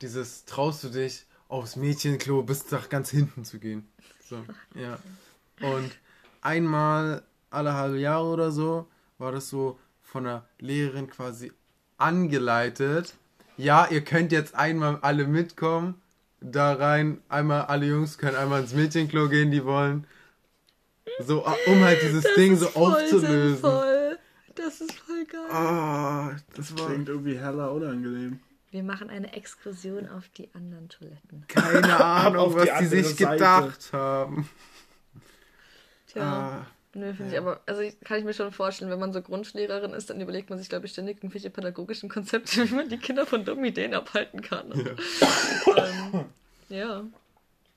dieses, 0.00 0.44
traust 0.44 0.84
du 0.84 0.88
dich 0.88 1.26
aufs 1.48 1.76
Mädchenklo 1.76 2.42
bis 2.42 2.70
nach 2.70 2.88
ganz 2.88 3.10
hinten 3.10 3.44
zu 3.44 3.58
gehen. 3.58 3.86
So, 4.26 4.44
ja. 4.74 4.98
Und 5.60 5.90
einmal 6.40 7.22
alle 7.50 7.74
halbe 7.74 7.98
Jahre 7.98 8.26
oder 8.26 8.50
so 8.50 8.88
war 9.18 9.32
das 9.32 9.48
so 9.48 9.78
von 10.02 10.24
der 10.24 10.46
Lehrerin 10.58 11.08
quasi 11.08 11.52
angeleitet. 11.98 13.14
Ja, 13.56 13.86
ihr 13.88 14.02
könnt 14.02 14.32
jetzt 14.32 14.54
einmal 14.54 14.98
alle 15.02 15.26
mitkommen. 15.26 16.00
Da 16.44 16.72
rein, 16.74 17.20
einmal 17.28 17.62
alle 17.62 17.86
Jungs 17.86 18.18
können 18.18 18.36
einmal 18.36 18.62
ins 18.62 18.74
Mädchenklo 18.74 19.28
gehen, 19.28 19.50
die 19.50 19.64
wollen. 19.64 20.06
So, 21.20 21.44
um 21.66 21.84
halt 21.84 22.02
dieses 22.02 22.24
Das 22.24 22.34
Ding 22.34 22.54
ist 22.54 22.60
so 22.60 22.66
voll 22.68 22.92
aufzulösen. 22.94 23.52
sinnvoll. 23.56 24.18
Das 24.54 24.80
ist 24.80 24.92
voll 24.92 25.24
geil. 25.24 25.50
Ah, 25.50 26.32
das 26.54 26.76
war 26.78 26.86
Klingt 26.88 27.08
irgendwie 27.08 27.38
heller 27.38 27.72
unangenehm. 27.72 28.40
Wir 28.70 28.82
machen 28.82 29.10
eine 29.10 29.32
Exkursion 29.34 30.08
auf 30.08 30.28
die 30.30 30.48
anderen 30.54 30.88
Toiletten. 30.88 31.44
keine 31.48 32.00
Ahnung, 32.04 32.36
Auf 32.46 32.52
die 32.54 32.58
was 32.58 32.64
die 32.64 32.70
andere 32.72 32.88
sich 33.04 33.06
Seite. 33.16 33.32
gedacht 33.34 33.92
haben. 33.92 34.48
Tja. 36.06 36.22
Ah, 36.22 36.66
Nö, 36.94 37.14
finde 37.14 37.32
ich 37.32 37.38
aber, 37.38 37.60
also 37.64 37.80
ich, 37.80 37.98
kann 38.00 38.18
ich 38.18 38.24
mir 38.24 38.34
schon 38.34 38.52
vorstellen, 38.52 38.90
wenn 38.90 38.98
man 38.98 39.14
so 39.14 39.22
Grundschullehrerin 39.22 39.94
ist, 39.94 40.10
dann 40.10 40.20
überlegt 40.20 40.50
man 40.50 40.58
sich, 40.58 40.68
glaube 40.68 40.84
ich, 40.84 40.92
ständig 40.92 41.18
irgendwelche 41.18 41.48
pädagogischen 41.48 42.10
Konzepte, 42.10 42.68
wie 42.70 42.74
man 42.74 42.88
die 42.88 42.98
Kinder 42.98 43.24
von 43.24 43.44
dummen 43.44 43.64
Ideen 43.64 43.94
abhalten 43.94 44.42
kann. 44.42 44.70
Und, 44.72 44.86
ähm, 44.88 46.24
ja. 46.68 47.04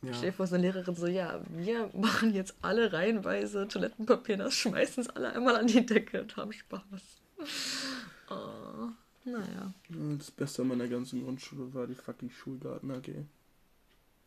ja. 0.02 0.14
Stell 0.14 0.32
dir 0.32 0.34
vor, 0.34 0.48
so 0.48 0.56
eine 0.56 0.64
Lehrerin 0.64 0.96
so, 0.96 1.08
ja, 1.08 1.40
wir 1.50 1.90
machen 1.94 2.34
jetzt 2.34 2.56
alle 2.62 2.92
reihenweise 2.92 3.68
Toilettenpapier 3.70 4.36
nass, 4.36 4.54
schmeißen 4.54 5.04
es 5.04 5.10
alle 5.10 5.32
einmal 5.34 5.56
an 5.56 5.68
die 5.68 5.86
Decke 5.86 6.22
und 6.22 6.36
haben 6.36 6.52
Spaß. 6.52 6.82
Oh, 8.30 8.90
naja. 9.24 9.74
Das 10.20 10.32
Beste 10.32 10.62
an 10.62 10.70
meiner 10.70 10.88
ganzen 10.88 11.24
Grundschule 11.24 11.74
war 11.74 11.88
die 11.88 11.96
fucking 11.96 12.32
Schulgarten 12.32 12.92
AG. 12.92 13.08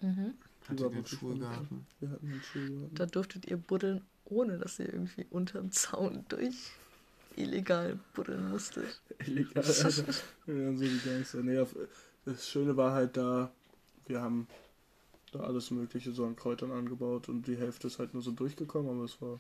Mhm. 0.01 0.35
Hatte 0.69 0.91
den 0.91 1.07
Schulgarten. 1.07 1.87
Wir 2.01 2.11
hatten 2.11 2.27
einen 2.27 2.43
Schulgarten. 2.43 2.95
Da 2.95 3.07
durftet 3.07 3.47
ihr 3.47 3.57
buddeln, 3.57 4.03
ohne 4.31 4.59
dass 4.59 4.79
ihr 4.79 4.93
irgendwie 4.93 5.27
unterm 5.31 5.73
Zaun 5.73 6.25
durch 6.29 6.73
illegal 7.37 7.99
buddeln 8.15 8.51
musstet. 8.51 9.01
Illegal, 9.27 9.65
waren 10.47 10.79
so 10.79 10.85
die 10.85 11.01
Gangster. 11.05 11.43
Nee, 11.43 11.65
das 12.25 12.49
Schöne 12.49 12.77
war 12.77 12.93
halt 12.93 13.17
da, 13.17 13.51
wir 14.07 14.21
haben 14.21 14.47
da 15.33 15.41
alles 15.41 15.71
Mögliche 15.71 16.13
so 16.13 16.25
an 16.27 16.37
Kräutern 16.37 16.73
angebaut 16.73 17.29
und 17.29 17.47
die 17.47 17.57
Hälfte 17.57 17.87
ist 17.87 17.99
halt 17.99 18.15
nur 18.15 18.23
so 18.23 18.33
durchgekommen, 18.33 18.91
aber 18.91 19.05
es 19.05 19.21
war 19.21 19.39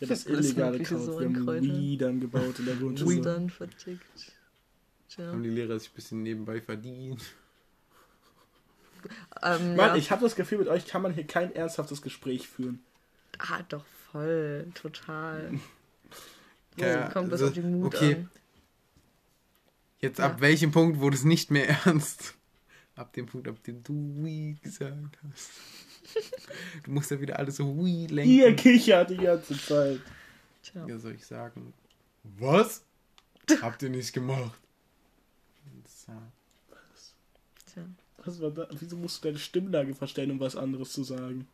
ja, 0.00 0.06
das 0.06 0.26
illegale 0.26 0.82
Kraut. 0.82 1.02
so 1.02 1.18
wir 1.20 1.26
an 1.26 1.36
haben 1.36 1.44
Kräutern. 1.44 1.80
Weed 1.80 2.02
angebaut 2.02 2.58
in 2.58 2.64
der 2.66 2.74
Grundschule. 2.76 3.16
Weed 3.16 3.26
dann 3.26 3.50
vertickt. 3.50 4.32
Tja. 5.08 5.26
Haben 5.26 5.42
die 5.42 5.50
Lehrer 5.50 5.78
sich 5.78 5.90
ein 5.90 5.94
bisschen 5.94 6.22
nebenbei 6.22 6.60
verdient. 6.60 7.22
Ähm, 9.42 9.76
Mann, 9.76 9.90
ja. 9.90 9.96
ich 9.96 10.10
habe 10.10 10.22
das 10.22 10.36
Gefühl, 10.36 10.58
mit 10.58 10.68
euch 10.68 10.86
kann 10.86 11.00
man 11.00 11.14
hier 11.14 11.26
kein 11.26 11.54
ernsthaftes 11.54 12.02
Gespräch 12.02 12.48
führen. 12.48 12.80
Ah, 13.38 13.62
doch 13.68 13.84
voll, 14.12 14.66
total. 14.74 15.58
Ja, 16.76 17.08
kommt 17.10 17.30
das 17.32 17.42
also, 17.42 17.48
auf 17.48 17.52
die 17.52 17.60
Mut 17.60 17.94
okay. 17.94 18.14
an. 18.14 18.30
Jetzt 19.98 20.18
Ja. 20.18 20.26
ab 20.26 20.40
welchem 20.40 20.70
Punkt 20.70 21.00
wurde 21.00 21.16
es 21.16 21.24
nicht 21.24 21.50
mehr 21.50 21.68
ernst? 21.84 22.34
Ab 22.94 23.12
dem 23.12 23.26
Punkt, 23.26 23.48
ab 23.48 23.62
dem 23.64 23.82
du 23.82 24.24
Weed 24.24 24.62
gesagt 24.62 25.18
hast. 25.28 25.50
Du 26.84 26.90
musst 26.92 27.10
ja 27.10 27.20
wieder 27.20 27.38
alles 27.38 27.56
so 27.56 27.76
Weed 27.84 28.10
lenken. 28.10 28.32
Ihr 28.32 28.56
kichert 28.56 29.10
die 29.10 29.16
ganze 29.16 29.56
Zeit. 29.58 30.00
Tja. 30.62 30.86
Ja, 30.86 30.98
soll 30.98 31.14
ich 31.14 31.26
sagen? 31.26 31.72
Was? 32.24 32.84
Habt 33.60 33.82
ihr 33.82 33.90
nicht 33.90 34.12
gemacht? 34.12 34.58
So. 35.86 36.12
Tja. 37.72 37.84
Was 38.24 38.40
war 38.40 38.50
da? 38.50 38.66
Wieso 38.78 38.96
musst 38.96 39.22
du 39.22 39.28
deine 39.28 39.38
Stimmlage 39.38 39.94
verstellen, 39.94 40.30
um 40.32 40.40
was 40.40 40.56
anderes 40.56 40.92
zu 40.92 41.04
sagen? 41.04 41.46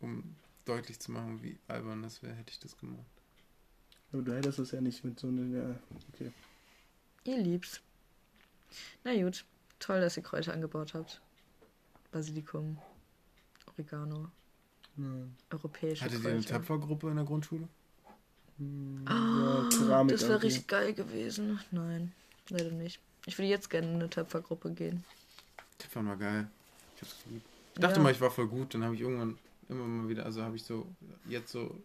Um 0.00 0.36
deutlich 0.64 0.98
zu 1.00 1.12
machen, 1.12 1.42
wie 1.42 1.58
albern 1.68 2.02
das 2.02 2.22
wäre, 2.22 2.34
hätte 2.34 2.50
ich 2.52 2.58
das 2.58 2.76
gemacht. 2.76 3.04
Aber 4.12 4.22
du 4.22 4.34
hättest 4.34 4.58
das 4.58 4.70
ja 4.72 4.80
nicht 4.80 5.04
mit 5.04 5.18
so 5.18 5.28
einer. 5.28 5.44
Ja, 5.56 5.74
okay. 6.12 6.32
Ihr 7.24 7.38
liebt's. 7.38 7.80
Na 9.04 9.14
gut, 9.14 9.44
toll, 9.78 10.00
dass 10.00 10.16
ihr 10.16 10.22
Kräuter 10.22 10.52
angebaut 10.52 10.94
habt. 10.94 11.20
Basilikum, 12.10 12.78
Oregano, 13.66 14.30
Nein. 14.96 15.34
europäische 15.50 16.04
Hattet 16.04 16.22
ihr 16.22 16.30
eine 16.30 16.40
Kräuter. 16.40 16.56
Töpfergruppe 16.58 17.08
in 17.10 17.16
der 17.16 17.24
Grundschule? 17.24 17.68
Hm, 18.58 19.02
Ah, 19.06 19.68
ja, 19.88 20.04
das 20.04 20.28
wäre 20.28 20.42
richtig 20.42 20.66
geil 20.68 20.92
gewesen. 20.92 21.58
Nein, 21.70 22.12
leider 22.50 22.70
nicht. 22.70 23.00
Ich 23.26 23.38
würde 23.38 23.48
jetzt 23.48 23.70
gerne 23.70 23.88
in 23.88 23.94
eine 23.94 24.10
Töpfergruppe 24.10 24.72
gehen. 24.72 25.04
Töpfern 25.78 26.06
war 26.08 26.16
geil. 26.16 26.50
Ich 26.96 27.02
hab's 27.02 27.16
geliebt. 27.24 27.46
Ich 27.74 27.80
dachte 27.80 27.96
Ja. 27.96 28.02
mal, 28.02 28.12
ich 28.12 28.20
war 28.20 28.30
voll 28.30 28.48
gut, 28.48 28.74
dann 28.74 28.84
habe 28.84 28.94
ich 28.94 29.00
irgendwann 29.00 29.38
immer 29.72 29.86
mal 29.86 30.08
wieder, 30.08 30.24
also 30.24 30.42
habe 30.42 30.56
ich 30.56 30.64
so 30.64 30.86
jetzt 31.28 31.52
so 31.52 31.80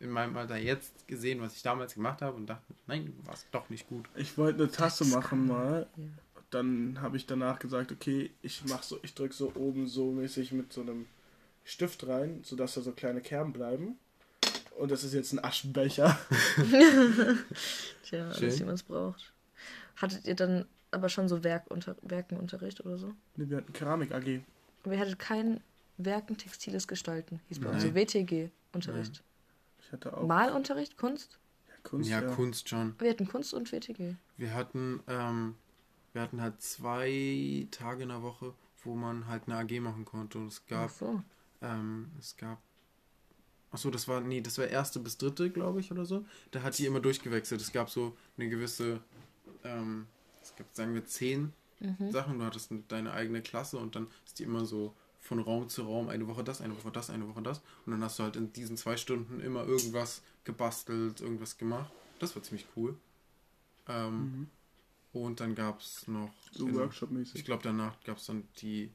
in 0.00 0.10
meinem 0.10 0.36
Alter 0.36 0.56
jetzt 0.56 1.06
gesehen, 1.06 1.40
was 1.40 1.54
ich 1.54 1.62
damals 1.62 1.94
gemacht 1.94 2.22
habe 2.22 2.36
und 2.36 2.46
dachte, 2.46 2.74
nein, 2.88 3.06
du 3.06 3.26
warst 3.26 3.46
doch 3.52 3.70
nicht 3.70 3.88
gut. 3.88 4.06
Ich 4.16 4.36
wollte 4.36 4.64
eine 4.64 4.72
Tasse 4.72 5.04
machen 5.04 5.46
mal. 5.46 5.86
Ja. 5.96 6.04
Dann 6.50 7.00
habe 7.00 7.16
ich 7.16 7.26
danach 7.26 7.58
gesagt, 7.60 7.92
okay, 7.92 8.30
ich 8.42 8.62
mach 8.66 8.82
so, 8.82 8.98
ich 9.02 9.14
drücke 9.14 9.32
so 9.32 9.52
oben 9.54 9.86
so 9.86 10.10
mäßig 10.10 10.52
mit 10.52 10.72
so 10.72 10.80
einem 10.80 11.06
Stift 11.64 12.06
rein, 12.08 12.40
sodass 12.42 12.74
da 12.74 12.80
so 12.80 12.92
kleine 12.92 13.20
Kerben 13.20 13.52
bleiben. 13.52 13.96
Und 14.76 14.90
das 14.90 15.04
ist 15.04 15.14
jetzt 15.14 15.32
ein 15.32 15.42
Aschenbecher. 15.42 16.18
Tja, 18.02 18.34
Schön. 18.34 18.42
alles, 18.42 18.60
wie 18.60 18.64
man 18.64 18.74
es 18.74 18.82
braucht. 18.82 19.32
Hattet 19.96 20.26
ihr 20.26 20.34
dann 20.34 20.66
aber 20.90 21.08
schon 21.08 21.28
so 21.28 21.44
Werkunter 21.44 21.96
Werkenunterricht 22.02 22.84
oder 22.84 22.98
so? 22.98 23.14
Nee, 23.36 23.48
wir 23.48 23.58
hatten 23.58 23.72
Keramik 23.72 24.12
AG. 24.12 24.40
Aber 24.84 24.94
ihr 24.94 25.00
hattet 25.00 25.18
kein 25.18 25.60
Werken, 25.98 26.36
textiles 26.36 26.88
Gestalten, 26.88 27.40
hieß 27.48 27.60
bei 27.60 27.70
uns. 27.70 27.82
So 27.82 27.94
WTG-Unterricht. 27.94 29.22
Ich 29.80 29.92
hatte 29.92 30.16
auch 30.16 30.26
Malunterricht, 30.26 30.96
Kunst? 30.96 31.38
ja, 31.68 31.74
Kunst. 31.82 32.10
ja, 32.10 32.22
Ja, 32.22 32.34
Kunst 32.34 32.68
schon. 32.68 32.94
Wir 32.98 33.10
hatten 33.10 33.26
Kunst 33.28 33.52
und 33.54 33.70
WTG. 33.72 34.14
Wir 34.36 34.54
hatten, 34.54 35.00
ähm, 35.06 35.54
wir 36.12 36.22
hatten 36.22 36.40
halt 36.40 36.60
zwei 36.62 37.66
Tage 37.70 38.04
in 38.04 38.08
der 38.08 38.22
Woche, 38.22 38.54
wo 38.84 38.94
man 38.94 39.26
halt 39.26 39.44
eine 39.46 39.56
AG 39.58 39.80
machen 39.80 40.04
konnte. 40.04 40.38
Und 40.38 40.48
es 40.48 40.62
Ach 40.66 40.70
gab, 40.70 40.90
so. 40.90 41.22
ähm, 41.60 42.10
es 42.18 42.36
gab. 42.36 42.60
Achso, 43.70 43.90
das 43.90 44.06
war, 44.06 44.20
nee, 44.20 44.40
das 44.40 44.58
war 44.58 44.66
erste 44.66 44.98
bis 45.00 45.16
dritte, 45.16 45.50
glaube 45.50 45.80
ich, 45.80 45.90
oder 45.90 46.04
so. 46.04 46.24
Da 46.50 46.62
hat 46.62 46.76
die 46.78 46.84
immer 46.86 47.00
durchgewechselt. 47.00 47.60
Es 47.60 47.72
gab 47.72 47.88
so 47.90 48.16
eine 48.36 48.48
gewisse, 48.50 49.00
ähm, 49.64 50.06
es 50.42 50.54
gab, 50.56 50.66
sagen 50.74 50.94
wir, 50.94 51.04
zehn 51.04 51.52
Mhm. 51.80 52.12
Sachen. 52.12 52.38
Du 52.38 52.44
hattest 52.44 52.70
deine 52.88 53.12
eigene 53.12 53.42
Klasse 53.42 53.76
und 53.76 53.96
dann 53.96 54.06
ist 54.24 54.38
die 54.38 54.44
immer 54.44 54.64
so 54.64 54.94
von 55.22 55.38
Raum 55.40 55.68
zu 55.70 55.82
Raum, 55.84 56.08
eine 56.10 56.26
Woche 56.28 56.44
das, 56.44 56.60
eine 56.60 56.76
Woche 56.76 56.90
das, 56.92 57.08
eine 57.08 57.26
Woche 57.28 57.40
das. 57.42 57.62
Und 57.86 57.92
dann 57.92 58.02
hast 58.04 58.18
du 58.18 58.24
halt 58.24 58.36
in 58.36 58.52
diesen 58.52 58.76
zwei 58.76 58.96
Stunden 58.98 59.40
immer 59.40 59.64
irgendwas 59.64 60.20
gebastelt, 60.44 61.20
irgendwas 61.22 61.56
gemacht. 61.56 61.90
Das 62.18 62.34
war 62.36 62.42
ziemlich 62.42 62.66
cool. 62.76 62.96
Ähm, 63.88 64.18
Mhm. 64.20 64.46
Und 65.14 65.40
dann 65.40 65.54
gab 65.54 65.80
es 65.80 66.08
noch, 66.08 66.30
So 66.52 66.66
in- 66.66 66.72
ich 66.74 66.78
Workshop-mäßig. 66.80 67.44
glaube 67.44 67.62
danach 67.62 68.02
gab 68.04 68.16
es 68.18 68.26
dann 68.26 68.48
die, 68.58 68.90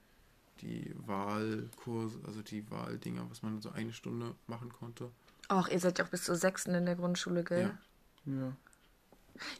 die 0.62 0.94
Wahlkurse, 1.06 2.20
also 2.26 2.42
die 2.42 2.70
Wahldinger, 2.72 3.30
was 3.30 3.44
man 3.44 3.62
so 3.62 3.70
eine 3.70 3.94
Stunde 3.94 4.34
machen 4.48 4.74
konnte. 4.74 5.12
Ach, 5.48 5.68
ihr 5.70 5.80
seid 5.80 6.00
ja 6.00 6.06
auch 6.06 6.10
bis 6.10 6.24
zur 6.24 6.36
sechsten 6.36 6.74
in 6.74 6.86
der 6.88 6.96
Grundschule, 6.96 7.44
gell? 7.44 7.72
Ja. 8.26 8.34
Ja. 8.34 8.54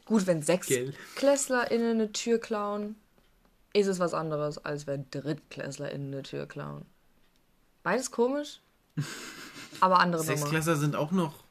Gut, 0.04 0.26
wenn 0.26 0.42
sechs 0.42 0.66
Gell. 0.66 0.92
KlässlerInnen 1.14 1.92
eine 1.92 2.12
Tür 2.12 2.38
klauen, 2.38 2.96
ist 3.72 3.86
es 3.86 3.98
was 3.98 4.14
anderes, 4.14 4.58
als 4.64 4.86
wenn 4.86 5.10
DrittklässlerInnen 5.10 6.12
eine 6.12 6.22
Tür 6.22 6.46
klauen. 6.46 6.84
Beides 7.82 8.10
komisch, 8.10 8.60
aber 9.80 10.00
andere. 10.00 10.22
Sechsklässler 10.22 10.76
sind 10.76 10.96
auch 10.96 11.12
noch 11.12 11.44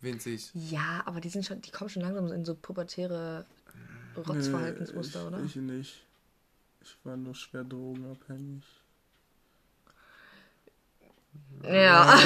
winzig. 0.00 0.50
Ja, 0.54 1.02
aber 1.04 1.20
die 1.20 1.28
sind 1.28 1.44
schon, 1.44 1.60
die 1.60 1.70
kommen 1.70 1.90
schon 1.90 2.02
langsam 2.02 2.32
in 2.32 2.44
so 2.44 2.54
pubertäre 2.54 3.46
Rotzverhaltensmuster, 4.16 5.22
nee, 5.22 5.26
oder? 5.28 5.44
Ich, 5.44 5.56
ich 5.56 5.62
nicht. 5.62 6.04
Ich 6.80 6.96
war 7.04 7.16
nur 7.16 7.34
schwer 7.34 7.64
drogenabhängig. 7.64 8.64
Ja, 11.64 12.06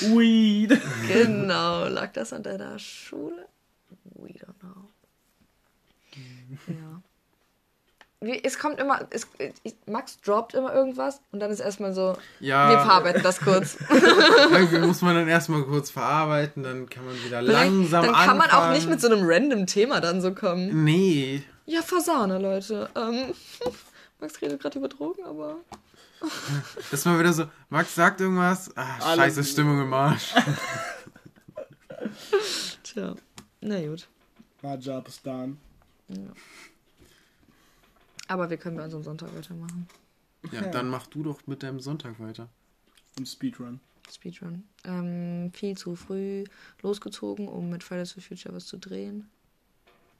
Weed! 0.00 0.80
genau. 1.06 1.86
Lag 1.88 2.12
das 2.12 2.32
an 2.32 2.42
deiner 2.42 2.78
Schule? 2.78 3.46
We 4.16 4.30
don't 4.30 4.58
know. 4.60 4.61
Ja. 6.68 7.02
Wie, 8.20 8.44
es 8.44 8.56
kommt 8.58 8.78
immer, 8.78 9.00
es, 9.10 9.26
Max 9.86 10.20
droppt 10.20 10.54
immer 10.54 10.72
irgendwas 10.72 11.20
und 11.32 11.40
dann 11.40 11.50
ist 11.50 11.58
erstmal 11.58 11.92
so, 11.92 12.16
Ja, 12.38 12.70
wir 12.70 12.78
verarbeiten 12.78 13.22
das 13.24 13.40
kurz. 13.40 13.76
irgendwie 13.90 14.78
muss 14.78 15.02
man 15.02 15.16
dann 15.16 15.26
erstmal 15.26 15.64
kurz 15.64 15.90
verarbeiten, 15.90 16.62
dann 16.62 16.88
kann 16.88 17.04
man 17.04 17.14
wieder 17.24 17.42
langsam 17.42 18.04
dann 18.04 18.14
kann 18.14 18.38
man 18.38 18.48
auch 18.50 18.54
anfangen. 18.54 18.74
nicht 18.74 18.88
mit 18.88 19.00
so 19.00 19.08
einem 19.08 19.22
random 19.24 19.66
Thema 19.66 20.00
dann 20.00 20.20
so 20.20 20.32
kommen. 20.34 20.84
Nee. 20.84 21.42
Ja, 21.66 21.82
Fasane, 21.82 22.38
Leute. 22.38 22.88
Ähm, 22.94 23.34
Max 24.20 24.40
redet 24.40 24.60
gerade 24.62 24.78
über 24.78 24.86
Drogen, 24.88 25.24
aber 25.24 25.56
Das 26.20 27.00
ist 27.00 27.04
mal 27.06 27.18
wieder 27.18 27.32
so, 27.32 27.46
Max 27.70 27.92
sagt 27.92 28.20
irgendwas, 28.20 28.70
Alle- 28.76 29.16
scheiße 29.16 29.42
Stimmung 29.42 29.80
im 29.80 29.92
Arsch. 29.92 30.32
Tja, 32.84 33.14
na 33.60 33.80
gut. 33.86 34.06
Rajabistan. 34.62 35.58
Ja. 36.08 36.32
Aber 38.28 38.50
wir 38.50 38.56
können 38.56 38.76
bei 38.76 38.84
unserem 38.84 39.02
Sonntag 39.02 39.34
weitermachen. 39.36 39.88
Ja, 40.50 40.62
dann 40.62 40.88
mach 40.88 41.06
du 41.06 41.22
doch 41.22 41.46
mit 41.46 41.62
deinem 41.62 41.80
Sonntag 41.80 42.18
weiter. 42.18 42.48
Im 43.16 43.26
Speedrun. 43.26 43.80
Speedrun. 44.10 44.64
Ähm, 44.84 45.52
viel 45.52 45.76
zu 45.76 45.96
früh 45.96 46.44
losgezogen, 46.82 47.48
um 47.48 47.70
mit 47.70 47.84
Fridays 47.84 48.12
for 48.12 48.22
Future 48.22 48.54
was 48.54 48.66
zu 48.66 48.78
drehen. 48.78 49.30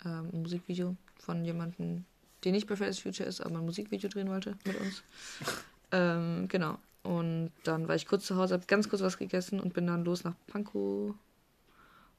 Ähm, 0.05 0.31
ein 0.33 0.43
Musikvideo 0.43 0.97
von 1.19 1.45
jemandem, 1.45 2.05
der 2.45 2.53
nicht 2.53 2.67
bei 2.67 2.77
Fridays 2.77 2.99
for 2.99 3.13
Future 3.13 3.29
ist, 3.29 3.41
aber 3.41 3.59
ein 3.59 3.65
Musikvideo 3.65 4.09
drehen 4.09 4.29
wollte 4.29 4.57
mit 4.65 4.81
uns. 4.81 5.03
ähm, 5.93 6.47
genau. 6.49 6.79
Und 7.03 7.51
dann 7.65 7.89
war 7.89 7.97
ich 7.97 8.07
kurz 8.07 8.27
zu 8.27 8.37
Hause, 8.37 8.55
habe 8.55 8.67
ganz 8.67 8.89
kurz 8.89 9.03
was 9.03 9.19
gegessen 9.19 9.59
und 9.59 9.75
bin 9.75 9.87
dann 9.87 10.05
los 10.05 10.23
nach 10.23 10.35
Pankow, 10.47 11.15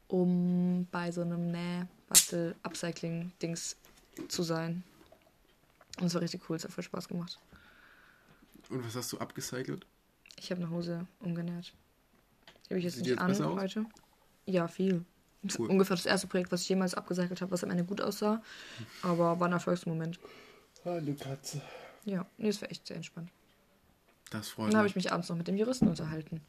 um 0.08 0.88
bei 0.92 1.12
so 1.12 1.22
einem 1.22 1.52
Näh-Bastel-Upcycling-Dings 2.14 3.76
zu 4.28 4.44
sein. 4.44 4.84
Und 6.00 6.06
es 6.08 6.14
war 6.14 6.22
richtig 6.22 6.42
cool, 6.50 6.56
es 6.56 6.64
hat 6.64 6.72
voll 6.72 6.84
Spaß 6.84 7.08
gemacht. 7.08 7.40
Und 8.70 8.86
was 8.86 8.96
hast 8.96 9.12
du 9.12 9.18
abgecycelt? 9.20 9.86
Ich 10.40 10.52
habe 10.52 10.62
eine 10.62 10.70
Hose 10.72 11.06
umgenäht. 11.20 11.74
Die 12.66 12.70
habe 12.70 12.80
ich 12.80 12.86
jetzt 12.86 12.96
Sieht 12.96 13.04
nicht 13.04 13.12
jetzt 13.12 13.42
an 13.42 13.46
aus? 13.46 13.62
heute. 13.62 13.86
Ja, 14.46 14.68
viel. 14.68 15.06
Cool. 15.60 15.70
ungefähr 15.70 15.98
das 15.98 16.06
erste 16.06 16.28
Projekt, 16.28 16.54
was 16.54 16.62
ich 16.62 16.70
jemals 16.70 16.94
abgecycelt 16.94 17.42
habe, 17.42 17.52
was 17.52 17.66
am 17.66 17.70
Ende 17.70 17.84
gut 17.84 18.00
aussah. 18.00 18.42
Aber 19.02 19.40
war 19.42 19.48
ein 19.50 19.52
Erfolgsmoment. 19.52 20.18
Hallo 20.86 21.14
Katze. 21.20 21.62
Ja, 22.06 22.26
nee, 22.38 22.48
es 22.48 22.62
war 22.62 22.72
echt 22.72 22.88
sehr 22.88 22.96
entspannt. 22.96 23.30
Das 24.32 24.50
freut 24.50 24.70
Dann 24.72 24.78
habe 24.78 24.88
ich 24.88 24.96
mich. 24.96 25.04
mich 25.06 25.12
abends 25.14 25.28
noch 25.28 25.36
mit 25.36 25.48
dem 25.50 25.58
Juristen 25.58 25.90
unterhalten. 25.90 26.42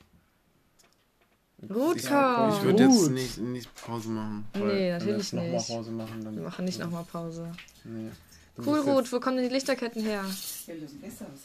Rutka! 1.63 2.57
ich 2.57 2.63
würde 2.65 2.85
jetzt 2.85 2.99
Gut. 2.99 3.11
nicht, 3.13 3.39
nicht 3.39 3.75
Pause 3.75 4.09
machen. 4.11 4.45
Nee, 4.55 4.61
wir 4.61 4.93
natürlich 4.93 5.17
jetzt 5.19 5.33
noch 5.33 5.43
mal 5.43 5.51
nicht. 5.53 5.69
Pause 5.69 5.91
machen, 5.93 6.25
dann. 6.25 6.37
Wir 6.37 6.43
machen 6.43 6.65
nicht 6.65 6.79
nochmal 6.79 7.05
Pause. 7.05 7.53
Nee. 7.85 8.11
Cool, 8.59 8.81
Ruth, 8.81 9.13
wo 9.13 9.19
kommen 9.21 9.37
denn 9.39 9.49
die 9.49 9.55
Lichterketten 9.55 10.03
her? 10.03 10.25
Ja, 10.25 10.35
wir 10.67 10.81
lösen 10.81 11.01
Gäste 11.01 11.25
aus. 11.25 11.41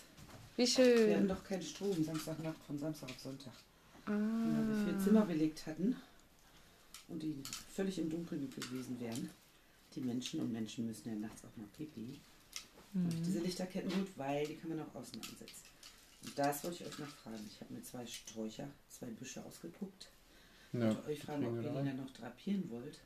Wie 0.58 0.68
Wir 0.68 1.14
hatten 1.14 1.16
schön. 1.20 1.28
doch 1.28 1.44
keinen 1.44 1.62
Strom 1.62 2.04
Samstagnacht 2.04 2.58
von 2.68 2.78
Samstag 2.78 3.10
auf 3.10 3.20
Sonntag. 3.20 3.54
Ah. 4.06 4.12
Weil 4.12 4.68
wir 4.68 4.86
vier 4.86 5.00
Zimmer 5.00 5.26
belegt 5.26 5.66
hatten 5.66 5.96
und 7.08 7.24
die 7.24 7.42
völlig 7.74 7.98
im 8.00 8.10
Dunkeln 8.10 8.50
gewesen 8.50 9.00
wären. 9.00 9.30
Die 9.96 10.02
Menschen 10.02 10.40
und 10.42 10.52
Menschen 10.52 10.86
müssen 10.86 11.10
ja 11.10 11.16
nachts 11.16 11.42
auch 11.44 11.58
noch 11.62 11.72
pipi. 11.78 12.20
Mhm. 12.94 13.06
Und 13.06 13.26
diese 13.26 13.40
Lichterketten 13.40 13.90
gut, 13.92 14.08
weil 14.18 14.46
die 14.46 14.56
kann 14.56 14.70
man 14.70 14.82
auch 14.82 14.96
außen 14.96 15.16
ansetzen. 15.16 15.69
Und 16.26 16.38
das 16.38 16.64
wollte 16.64 16.84
ich 16.84 16.90
euch 16.90 17.00
noch 17.00 17.08
fragen. 17.08 17.46
Ich 17.50 17.62
habe 17.62 17.74
mir 17.74 17.82
zwei 17.82 18.06
Sträucher, 18.06 18.68
zwei 18.90 19.08
Büsche 19.08 19.44
ausgeguckt. 19.46 20.10
Ich 20.74 20.80
Ja, 20.80 20.88
wollte 20.88 21.08
euch 21.10 21.20
fragen, 21.22 21.46
ob 21.46 21.56
ihr 21.64 21.70
die 21.70 21.76
dann 21.86 21.98
noch 21.98 22.12
drapieren 22.12 22.70
wollt. 22.70 23.00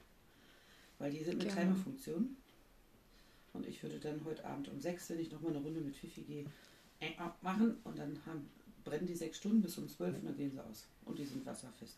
Weil 1.00 1.12
die 1.12 1.24
sind 1.24 1.38
mit 1.38 1.48
Gerne. 1.48 1.62
Timerfunktion. 1.62 2.36
Und 3.54 3.68
ich 3.68 3.82
würde 3.84 4.00
dann 4.00 4.24
heute 4.26 4.44
Abend 4.46 4.68
um 4.70 4.80
sechs, 4.82 5.10
wenn 5.10 5.20
ich 5.20 5.32
nochmal 5.32 5.52
eine 5.52 5.62
Runde 5.62 5.80
mit 5.80 5.96
Fifi 5.96 6.22
gehe, 6.24 6.46
äh, 7.00 7.12
machen. 7.42 7.78
Und 7.84 7.98
dann 8.00 8.20
haben, 8.26 8.50
brennen 8.84 9.06
die 9.06 9.16
sechs 9.16 9.38
Stunden 9.38 9.62
bis 9.62 9.78
um 9.78 9.88
zwölf 9.88 10.16
und 10.18 10.26
dann 10.26 10.36
gehen 10.36 10.52
sie 10.52 10.60
aus. 10.64 10.88
Und 11.06 11.20
die 11.20 11.26
sind 11.26 11.46
wasserfest. 11.46 11.98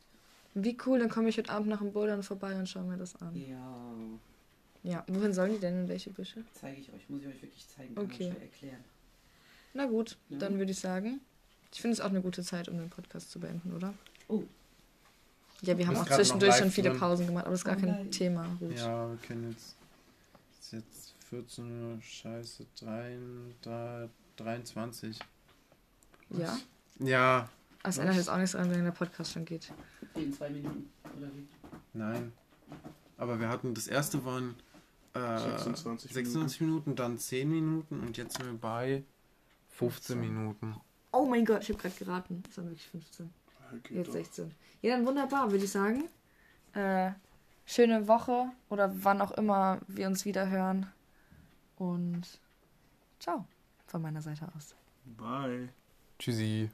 Wie 0.54 0.78
cool, 0.86 1.00
dann 1.00 1.10
komme 1.10 1.30
ich 1.30 1.38
heute 1.38 1.50
Abend 1.52 1.70
nach 1.70 1.80
dem 1.80 1.92
Bouldern 1.94 2.24
vorbei 2.24 2.58
und 2.58 2.68
schaue 2.68 2.84
mir 2.84 2.98
das 2.98 3.16
an. 3.22 3.36
Ja, 3.36 3.94
Ja, 4.84 5.04
wohin 5.08 5.34
sollen 5.34 5.54
die 5.54 5.60
denn? 5.60 5.82
In 5.82 5.88
welche 5.88 6.12
Büsche? 6.12 6.44
zeige 6.54 6.80
ich 6.82 6.92
euch. 6.94 7.10
Muss 7.10 7.22
ich 7.22 7.28
euch 7.28 7.42
wirklich 7.42 7.68
zeigen. 7.68 7.96
Kann 7.96 8.04
man 8.06 8.14
Okay. 8.14 8.34
erklären. 8.40 8.84
Na 9.76 9.86
gut, 9.86 10.18
Ja. 10.30 10.38
dann 10.40 10.58
würde 10.58 10.72
ich 10.72 10.80
sagen, 10.80 11.20
ich 11.72 11.82
finde 11.82 11.94
es 11.96 12.02
auch 12.02 12.10
eine 12.10 12.22
gute 12.22 12.42
Zeit, 12.44 12.70
um 12.70 12.78
den 12.78 12.90
Podcast 12.90 13.30
zu 13.30 13.40
beenden, 13.40 13.74
oder? 13.76 13.94
Oh, 14.28 14.44
Ja, 15.62 15.78
wir 15.78 15.86
haben 15.88 15.98
auch 15.98 16.06
zwischendurch 16.10 16.56
schon 16.56 16.72
viele 16.72 16.90
drin. 16.90 17.00
Pausen 17.00 17.28
gemacht, 17.28 17.44
aber 17.46 17.52
das 17.52 17.60
ist 17.62 17.66
gar 17.66 17.78
Oh 17.78 17.80
kein 17.82 17.90
nein. 17.90 18.12
Thema. 18.12 18.46
Gut. 18.60 18.78
Ja, 18.78 19.10
wir 19.10 19.18
können 19.18 19.52
jetzt. 19.52 19.76
Es 20.60 20.66
ist 20.68 20.72
jetzt 20.74 21.14
14 21.30 21.66
Uhr, 21.94 22.02
scheiße, 22.02 22.66
3, 22.80 23.18
3, 23.62 24.10
23. 24.38 25.20
Ja? 26.32 26.58
Ja, 27.00 27.50
Das 27.84 27.98
ändert 27.98 28.16
jetzt 28.16 28.30
auch 28.30 28.38
nichts 28.38 28.54
daran, 28.54 28.72
wenn 28.72 28.84
der 28.84 28.92
Podcast 28.92 29.32
schon 29.34 29.46
geht. 29.46 29.72
in 30.16 30.32
zwei 30.34 30.50
Minuten. 30.50 30.90
Oder 31.18 31.28
wie? 31.36 31.48
nein. 31.94 32.32
Aber 33.18 33.40
wir 33.40 33.48
hatten, 33.50 33.74
das 33.74 33.88
erste 33.88 34.24
waren 34.26 34.56
äh, 35.14 35.20
26 35.40 36.12
26 36.14 36.62
Minuten, 36.62 36.96
dann 36.96 37.18
10 37.18 37.50
Minuten 37.50 38.00
und 38.02 38.18
jetzt 38.18 38.38
sind 38.38 38.46
wir 38.46 38.58
bei 38.58 39.04
15 39.78 40.20
Minuten. 40.20 40.76
Oh 41.12 41.26
mein 41.26 41.46
Gott, 41.46 41.64
ich 41.64 41.70
habe 41.70 41.80
gerade 41.80 41.96
geraten. 41.96 42.44
Das 42.46 42.58
waren 42.58 42.66
wirklich 42.70 42.88
15. 42.88 43.30
Okay, 43.78 43.96
Jetzt 43.96 44.08
doch. 44.08 44.14
16. 44.14 44.52
Ja, 44.82 44.96
dann 44.96 45.06
wunderbar, 45.06 45.52
würde 45.52 45.66
ich 45.66 45.72
sagen. 45.72 46.06
Äh, 46.74 47.12
schöne 47.66 48.08
Woche 48.08 48.52
oder 48.70 48.92
wann 49.04 49.22
auch 49.22 49.32
immer 49.32 49.80
wir 49.88 50.08
uns 50.08 50.26
wieder 50.26 50.50
hören. 50.50 50.88
Und 51.78 52.40
ciao 53.20 53.46
von 53.88 54.02
meiner 54.02 54.22
Seite 54.22 54.48
aus. 54.56 54.76
Bye. 55.18 55.70
Tschüssi. 56.20 56.70